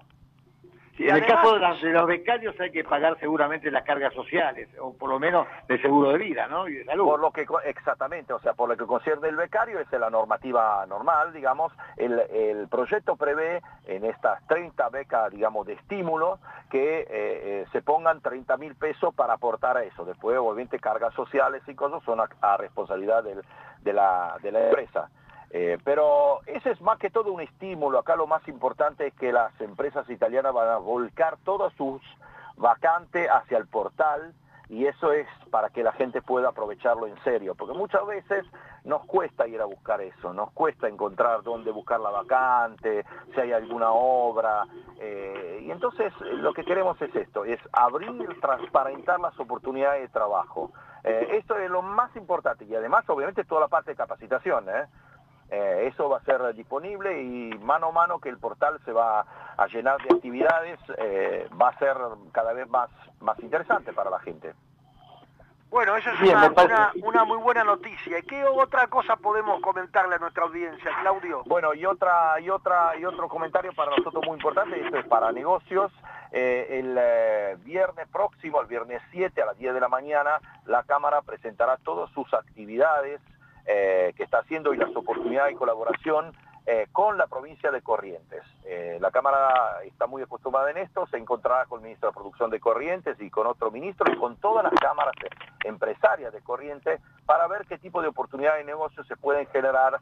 en 1.08 1.16
el 1.16 1.26
caso 1.26 1.58
de, 1.58 1.92
los 1.92 2.06
becarios 2.06 2.58
hay 2.60 2.70
que 2.70 2.84
pagar 2.84 3.18
seguramente 3.18 3.70
las 3.70 3.84
cargas 3.84 4.12
sociales, 4.12 4.68
o 4.80 4.92
por 4.92 5.08
lo 5.08 5.18
menos 5.18 5.46
de 5.68 5.80
seguro 5.80 6.10
de 6.10 6.18
vida, 6.18 6.46
¿no? 6.48 6.68
Y 6.68 6.74
de 6.74 6.84
salud. 6.84 7.06
Por 7.06 7.20
lo 7.20 7.30
que, 7.30 7.46
exactamente, 7.64 8.32
o 8.32 8.40
sea, 8.40 8.54
por 8.54 8.68
lo 8.68 8.76
que 8.76 8.84
concierne 8.84 9.28
el 9.28 9.36
becario, 9.36 9.80
es 9.80 9.90
la 9.92 10.10
normativa 10.10 10.84
normal, 10.86 11.32
digamos, 11.32 11.72
el, 11.96 12.68
proyecto 12.68 13.16
prevé 13.16 13.62
en 13.86 14.04
estas 14.04 14.46
30 14.46 14.88
becas, 14.90 15.30
digamos, 15.30 15.66
de 15.66 15.74
estímulo, 15.74 16.38
que 16.70 17.00
eh, 17.00 17.06
eh, 17.10 17.66
se 17.72 17.82
pongan 17.82 18.20
30 18.20 18.56
mil 18.56 18.74
pesos 18.74 19.14
para 19.14 19.34
aportar 19.34 19.76
a 19.76 19.82
eso. 19.82 20.04
Después, 20.04 20.38
obviamente, 20.38 20.78
cargas 20.78 21.14
sociales 21.14 21.62
y 21.66 21.74
cosas 21.74 22.02
son 22.04 22.20
a, 22.20 22.56
responsabilidad 22.56 23.24
de, 23.24 23.92
la, 23.92 24.36
de 24.42 24.52
la 24.52 24.64
empresa. 24.66 25.08
Eh, 25.50 25.78
pero 25.84 26.40
ese 26.46 26.70
es 26.70 26.80
más 26.80 26.98
que 26.98 27.10
todo 27.10 27.32
un 27.32 27.40
estímulo. 27.40 27.98
Acá 27.98 28.16
lo 28.16 28.26
más 28.26 28.46
importante 28.48 29.08
es 29.08 29.14
que 29.14 29.32
las 29.32 29.58
empresas 29.60 30.08
italianas 30.08 30.54
van 30.54 30.68
a 30.68 30.76
volcar 30.76 31.38
todas 31.44 31.72
sus 31.74 32.00
vacantes 32.56 33.28
hacia 33.28 33.58
el 33.58 33.66
portal 33.66 34.34
y 34.70 34.86
eso 34.86 35.12
es 35.12 35.26
para 35.50 35.70
que 35.70 35.82
la 35.82 35.90
gente 35.92 36.22
pueda 36.22 36.50
aprovecharlo 36.50 37.08
en 37.08 37.20
serio, 37.24 37.56
porque 37.56 37.76
muchas 37.76 38.06
veces 38.06 38.46
nos 38.84 39.04
cuesta 39.04 39.48
ir 39.48 39.60
a 39.60 39.64
buscar 39.64 40.00
eso, 40.00 40.32
nos 40.32 40.52
cuesta 40.52 40.86
encontrar 40.86 41.42
dónde 41.42 41.72
buscar 41.72 41.98
la 41.98 42.10
vacante, 42.10 43.04
si 43.34 43.40
hay 43.40 43.50
alguna 43.50 43.90
obra, 43.90 44.64
eh, 45.00 45.64
y 45.64 45.70
entonces 45.72 46.12
lo 46.20 46.54
que 46.54 46.64
queremos 46.64 47.02
es 47.02 47.14
esto, 47.16 47.44
es 47.44 47.58
abrir, 47.72 48.12
transparentar 48.40 49.18
las 49.18 49.38
oportunidades 49.40 50.02
de 50.02 50.08
trabajo. 50.08 50.70
Eh, 51.02 51.30
esto 51.32 51.56
es 51.56 51.68
lo 51.68 51.82
más 51.82 52.14
importante 52.14 52.64
y 52.64 52.72
además 52.72 53.02
obviamente 53.08 53.42
toda 53.42 53.62
la 53.62 53.68
parte 53.68 53.90
de 53.90 53.96
capacitación. 53.96 54.66
Eh, 55.50 55.88
eso 55.92 56.08
va 56.08 56.18
a 56.18 56.24
ser 56.24 56.54
disponible 56.54 57.22
y 57.22 57.50
mano 57.58 57.88
a 57.88 57.92
mano 57.92 58.20
que 58.20 58.28
el 58.28 58.38
portal 58.38 58.78
se 58.84 58.92
va 58.92 59.24
a 59.56 59.66
llenar 59.66 59.98
de 59.98 60.14
actividades, 60.14 60.78
eh, 60.96 61.48
va 61.60 61.70
a 61.70 61.78
ser 61.78 61.96
cada 62.30 62.52
vez 62.52 62.68
más, 62.68 62.88
más 63.20 63.38
interesante 63.40 63.92
para 63.92 64.10
la 64.10 64.20
gente. 64.20 64.54
Bueno, 65.68 65.96
eso 65.96 66.10
es 66.10 66.20
una, 66.20 66.92
una, 67.02 67.24
muy 67.24 67.38
buena 67.38 67.62
noticia. 67.62 68.18
¿Y 68.18 68.22
qué 68.22 68.44
otra 68.44 68.88
cosa 68.88 69.16
podemos 69.16 69.60
comentarle 69.60 70.16
a 70.16 70.18
nuestra 70.18 70.44
audiencia, 70.44 70.90
Claudio? 71.00 71.42
Bueno, 71.46 71.74
y 71.74 71.86
otra 71.86 72.40
y 72.40 72.50
otra 72.50 72.96
y 72.98 73.04
otro 73.04 73.28
comentario 73.28 73.72
para 73.72 73.90
nosotros 73.96 74.24
muy 74.26 74.34
importante, 74.34 74.80
esto 74.80 74.98
es 74.98 75.06
para 75.06 75.30
negocios. 75.30 75.92
Eh, 76.32 76.80
el 76.80 77.58
viernes 77.64 78.08
próximo, 78.08 78.60
el 78.60 78.66
viernes 78.66 79.00
7 79.12 79.42
a 79.42 79.46
las 79.46 79.58
10 79.58 79.74
de 79.74 79.80
la 79.80 79.88
mañana, 79.88 80.40
la 80.66 80.82
Cámara 80.84 81.22
presentará 81.22 81.76
todas 81.76 82.10
sus 82.10 82.32
actividades 82.34 83.20
eh, 83.72 84.12
que 84.16 84.24
está 84.24 84.38
haciendo 84.38 84.74
y 84.74 84.76
las 84.76 84.90
oportunidades 84.96 85.52
de 85.52 85.58
colaboración 85.58 86.34
eh, 86.66 86.88
con 86.90 87.16
la 87.16 87.28
provincia 87.28 87.70
de 87.70 87.80
Corrientes. 87.82 88.42
Eh, 88.64 88.98
la 89.00 89.12
Cámara 89.12 89.78
está 89.84 90.08
muy 90.08 90.22
acostumbrada 90.22 90.72
en 90.72 90.78
esto, 90.78 91.06
se 91.06 91.18
encontrará 91.18 91.66
con 91.66 91.78
el 91.78 91.84
ministro 91.84 92.08
de 92.08 92.14
Producción 92.14 92.50
de 92.50 92.58
Corrientes 92.58 93.16
y 93.20 93.30
con 93.30 93.46
otro 93.46 93.70
ministro 93.70 94.12
y 94.12 94.16
con 94.16 94.34
todas 94.38 94.64
las 94.64 94.72
cámaras 94.72 95.14
empresarias 95.62 96.32
de 96.32 96.40
Corrientes 96.40 97.00
para 97.26 97.46
ver 97.46 97.64
qué 97.68 97.78
tipo 97.78 98.02
de 98.02 98.08
oportunidades 98.08 98.66
de 98.66 98.72
negocio 98.72 99.04
se 99.04 99.14
pueden 99.14 99.46
generar 99.46 100.00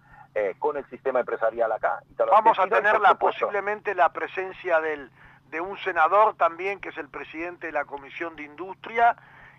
con 0.59 0.79
el 0.79 0.89
sistema 0.89 1.21
empresarial 1.21 1.71
acá. 1.71 2.01
Vamos 2.31 2.59
a 2.59 2.66
tener 2.69 2.99
la, 3.01 3.16
posiblemente 3.16 3.95
la 3.95 4.09
presencia 4.14 4.81
del, 4.81 5.11
de 5.51 5.61
un 5.61 5.77
senador 5.79 6.37
también, 6.37 6.81
que 6.81 6.89
es 6.89 6.97
el 6.97 7.09
presidente 7.11 7.66
de 7.66 7.73
la 7.73 7.85
Comisión 7.85 8.35
de 8.37 8.45
Industria, 8.45 9.14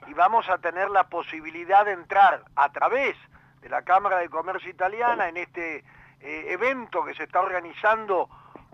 y 0.07 0.14
vamos 0.16 0.49
a 0.49 0.57
tener 0.57 0.89
la 0.89 1.03
posibilidad 1.03 1.86
de 1.86 1.91
entrar 1.91 2.41
a 2.55 2.72
través 2.72 3.16
de 3.18 3.38
la 3.68 3.82
Cámara 3.82 4.20
de 4.20 4.30
Comercio 4.30 4.70
Italiana 4.70 5.28
en 5.28 5.38
este 5.38 5.84
eh, 6.22 6.45
evento 6.49 7.03
que 7.03 7.14
se 7.16 7.24
está 7.24 7.41
organizando 7.41 8.30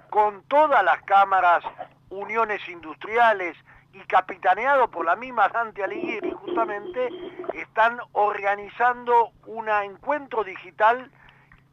con 0.09 0.43
todas 0.43 0.83
las 0.83 1.01
cámaras, 1.03 1.63
uniones 2.09 2.67
industriales 2.69 3.57
y 3.93 3.99
capitaneado 4.01 4.89
por 4.89 5.05
la 5.05 5.15
misma 5.15 5.49
Dante 5.49 5.83
Alighieri, 5.83 6.31
justamente 6.31 7.09
están 7.53 7.97
organizando 8.11 9.31
un 9.45 9.69
encuentro 9.69 10.43
digital 10.43 11.09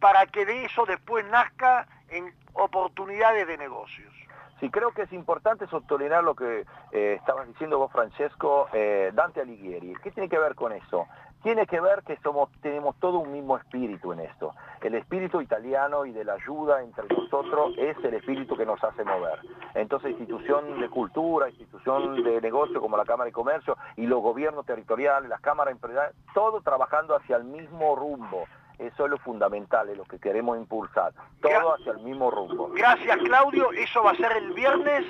para 0.01 0.27
que 0.27 0.47
de 0.47 0.65
eso 0.65 0.85
después 0.87 1.25
nazca 1.27 1.87
en 2.09 2.33
oportunidades 2.55 3.47
de 3.47 3.59
negocios. 3.59 4.13
Sí, 4.61 4.71
creo 4.71 4.93
que 4.93 5.03
es 5.03 5.13
importante 5.13 5.67
sostener 5.67 6.23
lo 6.23 6.37
que 6.37 6.65
eh, 6.93 7.17
estabas 7.19 7.49
diciendo 7.49 7.79
vos, 7.79 7.91
Francesco, 7.91 8.69
eh, 8.73 9.11
Dante 9.13 9.41
Alighieri. 9.41 9.95
¿Qué 10.03 10.13
tiene 10.13 10.29
que 10.29 10.39
ver 10.39 10.55
con 10.55 10.73
eso? 10.73 11.09
Tiene 11.43 11.67
que 11.67 11.81
ver 11.81 12.03
que 12.03 12.17
somos, 12.19 12.51
tenemos 12.61 12.97
todo 12.97 13.19
un 13.19 13.33
mismo 13.33 13.57
espíritu 13.57 14.13
en 14.13 14.21
esto. 14.21 14.55
El 14.81 14.95
espíritu 14.95 15.41
italiano 15.41 16.07
y 16.07 16.13
de 16.13 16.25
la 16.25 16.35
ayuda 16.35 16.83
entre 16.83 17.05
nosotros 17.09 17.75
es 17.77 17.97
el 18.05 18.15
espíritu 18.15 18.57
que 18.57 18.67
nos 18.67 18.83
hace 18.83 19.05
mover. 19.05 19.41
Entonces, 19.75 20.11
institución 20.11 20.81
de 20.81 20.89
cultura, 20.89 21.49
institución 21.49 22.23
de 22.23 22.41
negocio 22.41 22.81
como 22.81 22.97
la 22.97 23.05
Cámara 23.05 23.27
de 23.27 23.33
Comercio 23.33 23.77
y 23.97 24.07
los 24.07 24.23
gobiernos 24.23 24.65
territoriales, 24.67 25.29
las 25.29 25.41
cámaras 25.41 25.73
empresariales, 25.73 26.17
todo 26.35 26.61
trabajando 26.61 27.17
hacia 27.17 27.37
el 27.37 27.45
mismo 27.45 27.97
rumbo. 27.97 28.45
Eso 28.79 29.05
es 29.05 29.11
lo 29.11 29.19
fundamental, 29.19 29.89
es 29.91 29.97
lo 29.97 30.05
que 30.05 30.19
queremos 30.19 30.59
impulsar. 30.59 31.13
Todo 31.41 31.75
hacia 31.75 31.93
el 31.93 32.01
mismo 32.01 32.31
rumbo. 32.31 32.71
Gracias, 32.75 33.17
Claudio. 33.19 33.71
Eso 33.73 34.03
va 34.03 34.13
a 34.13 34.17
ser 34.17 34.33
el 34.37 34.53
viernes 34.53 35.05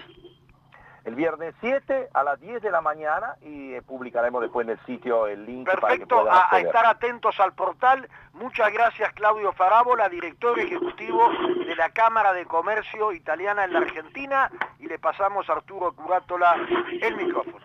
el 1.04 1.14
viernes 1.14 1.54
7 1.60 2.08
a 2.12 2.22
las 2.22 2.40
10 2.40 2.62
de 2.62 2.70
la 2.70 2.80
mañana 2.80 3.36
y 3.42 3.74
eh, 3.74 3.82
publicaremos 3.82 4.40
después 4.40 4.66
en 4.66 4.72
el 4.72 4.86
sitio 4.86 5.26
el 5.26 5.44
link 5.44 5.68
para 5.80 5.96
que 5.96 6.06
puedan 6.06 6.28
a, 6.28 6.48
a, 6.50 6.60
estar 6.60 6.86
atentos 6.86 7.38
al 7.40 7.52
portal. 7.54 8.08
Muchas 8.34 8.72
gracias 8.72 9.12
Claudio 9.14 9.52
Farabola, 9.52 10.08
director 10.08 10.58
ejecutivo 10.58 11.28
de 11.66 11.74
la 11.74 11.90
Cámara 11.90 12.32
de 12.32 12.44
Comercio 12.46 13.12
Italiana 13.12 13.64
en 13.64 13.72
la 13.72 13.80
Argentina 13.80 14.50
y 14.78 14.86
le 14.86 14.98
pasamos 14.98 15.48
a 15.48 15.54
Arturo 15.54 15.92
Curátola 15.92 16.56
el 17.00 17.16
micrófono. 17.16 17.58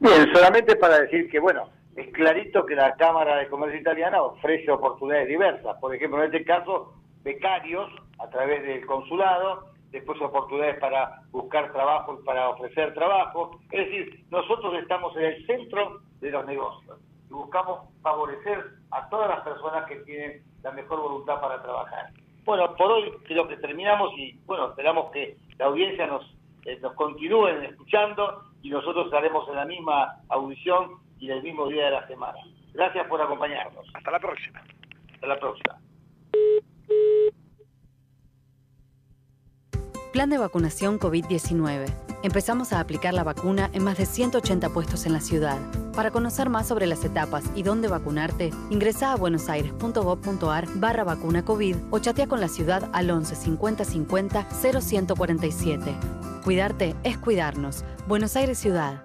Bien, 0.00 0.32
solamente 0.34 0.76
para 0.76 1.00
decir 1.00 1.30
que 1.30 1.38
bueno, 1.38 1.70
es 1.96 2.12
clarito 2.12 2.66
que 2.66 2.74
la 2.74 2.94
Cámara 2.96 3.36
de 3.36 3.48
Comercio 3.48 3.80
Italiana 3.80 4.20
ofrece 4.20 4.70
oportunidades 4.70 5.28
diversas. 5.28 5.76
Por 5.80 5.94
ejemplo, 5.94 6.18
en 6.22 6.26
este 6.26 6.44
caso, 6.44 6.94
becarios 7.22 7.90
a 8.18 8.28
través 8.28 8.62
del 8.62 8.84
consulado, 8.84 9.70
después 9.96 10.20
oportunidades 10.20 10.78
para 10.78 11.22
buscar 11.30 11.72
trabajo 11.72 12.18
y 12.20 12.24
para 12.24 12.50
ofrecer 12.50 12.94
trabajo. 12.94 13.58
Es 13.70 13.86
decir, 13.86 14.24
nosotros 14.30 14.74
estamos 14.74 15.16
en 15.16 15.24
el 15.24 15.46
centro 15.46 16.00
de 16.20 16.30
los 16.30 16.46
negocios 16.46 16.98
y 17.28 17.32
buscamos 17.32 17.88
favorecer 18.02 18.64
a 18.90 19.08
todas 19.08 19.28
las 19.28 19.40
personas 19.40 19.86
que 19.86 19.96
tienen 20.00 20.42
la 20.62 20.70
mejor 20.72 21.00
voluntad 21.00 21.40
para 21.40 21.62
trabajar. 21.62 22.10
Bueno, 22.44 22.74
por 22.76 22.92
hoy 22.92 23.12
creo 23.24 23.48
que 23.48 23.56
terminamos 23.56 24.12
y 24.16 24.38
bueno, 24.46 24.68
esperamos 24.68 25.10
que 25.12 25.36
la 25.58 25.66
audiencia 25.66 26.06
nos, 26.06 26.24
eh, 26.64 26.78
nos 26.80 26.92
continúen 26.94 27.64
escuchando 27.64 28.44
y 28.62 28.70
nosotros 28.70 29.06
estaremos 29.06 29.48
en 29.48 29.56
la 29.56 29.64
misma 29.64 30.20
audición 30.28 31.00
y 31.18 31.30
el 31.30 31.42
mismo 31.42 31.66
día 31.68 31.86
de 31.86 31.90
la 31.92 32.06
semana. 32.06 32.38
Gracias 32.74 33.06
por 33.08 33.20
acompañarnos. 33.20 33.86
Hasta 33.94 34.10
la 34.10 34.20
próxima. 34.20 34.62
Hasta 35.14 35.26
la 35.26 35.38
próxima. 35.40 35.78
Plan 40.16 40.30
de 40.30 40.38
vacunación 40.38 40.98
COVID-19. 40.98 41.92
Empezamos 42.22 42.72
a 42.72 42.80
aplicar 42.80 43.12
la 43.12 43.22
vacuna 43.22 43.68
en 43.74 43.84
más 43.84 43.98
de 43.98 44.06
180 44.06 44.70
puestos 44.70 45.04
en 45.04 45.12
la 45.12 45.20
ciudad. 45.20 45.58
Para 45.92 46.10
conocer 46.10 46.48
más 46.48 46.66
sobre 46.66 46.86
las 46.86 47.04
etapas 47.04 47.44
y 47.54 47.62
dónde 47.62 47.88
vacunarte, 47.88 48.50
ingresa 48.70 49.12
a 49.12 49.16
buenosaires.gov.ar 49.16 50.68
barra 50.76 51.04
vacuna 51.04 51.44
COVID 51.44 51.76
o 51.90 51.98
chatea 51.98 52.26
con 52.28 52.40
la 52.40 52.48
ciudad 52.48 52.88
al 52.94 53.10
11 53.10 53.36
50 53.36 53.84
50 53.84 54.46
0147. 54.48 55.94
Cuidarte 56.44 56.96
es 57.04 57.18
cuidarnos. 57.18 57.84
Buenos 58.08 58.36
Aires 58.36 58.56
Ciudad. 58.56 59.04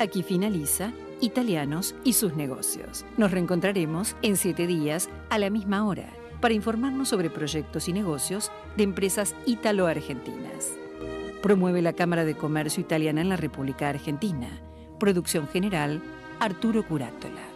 Aquí 0.00 0.24
finaliza 0.24 0.90
Italianos 1.20 1.94
y 2.02 2.14
sus 2.14 2.34
negocios. 2.34 3.04
Nos 3.16 3.30
reencontraremos 3.30 4.16
en 4.22 4.36
siete 4.36 4.66
días 4.66 5.08
a 5.30 5.38
la 5.38 5.50
misma 5.50 5.86
hora 5.86 6.08
para 6.40 6.54
informarnos 6.54 7.08
sobre 7.08 7.30
proyectos 7.30 7.88
y 7.88 7.92
negocios 7.92 8.50
de 8.76 8.84
empresas 8.84 9.34
ítalo-argentinas. 9.46 10.72
Promueve 11.42 11.82
la 11.82 11.92
Cámara 11.92 12.24
de 12.24 12.36
Comercio 12.36 12.80
Italiana 12.80 13.20
en 13.20 13.28
la 13.28 13.36
República 13.36 13.88
Argentina. 13.88 14.48
Producción 14.98 15.48
general, 15.48 16.02
Arturo 16.40 16.86
Curátola. 16.86 17.55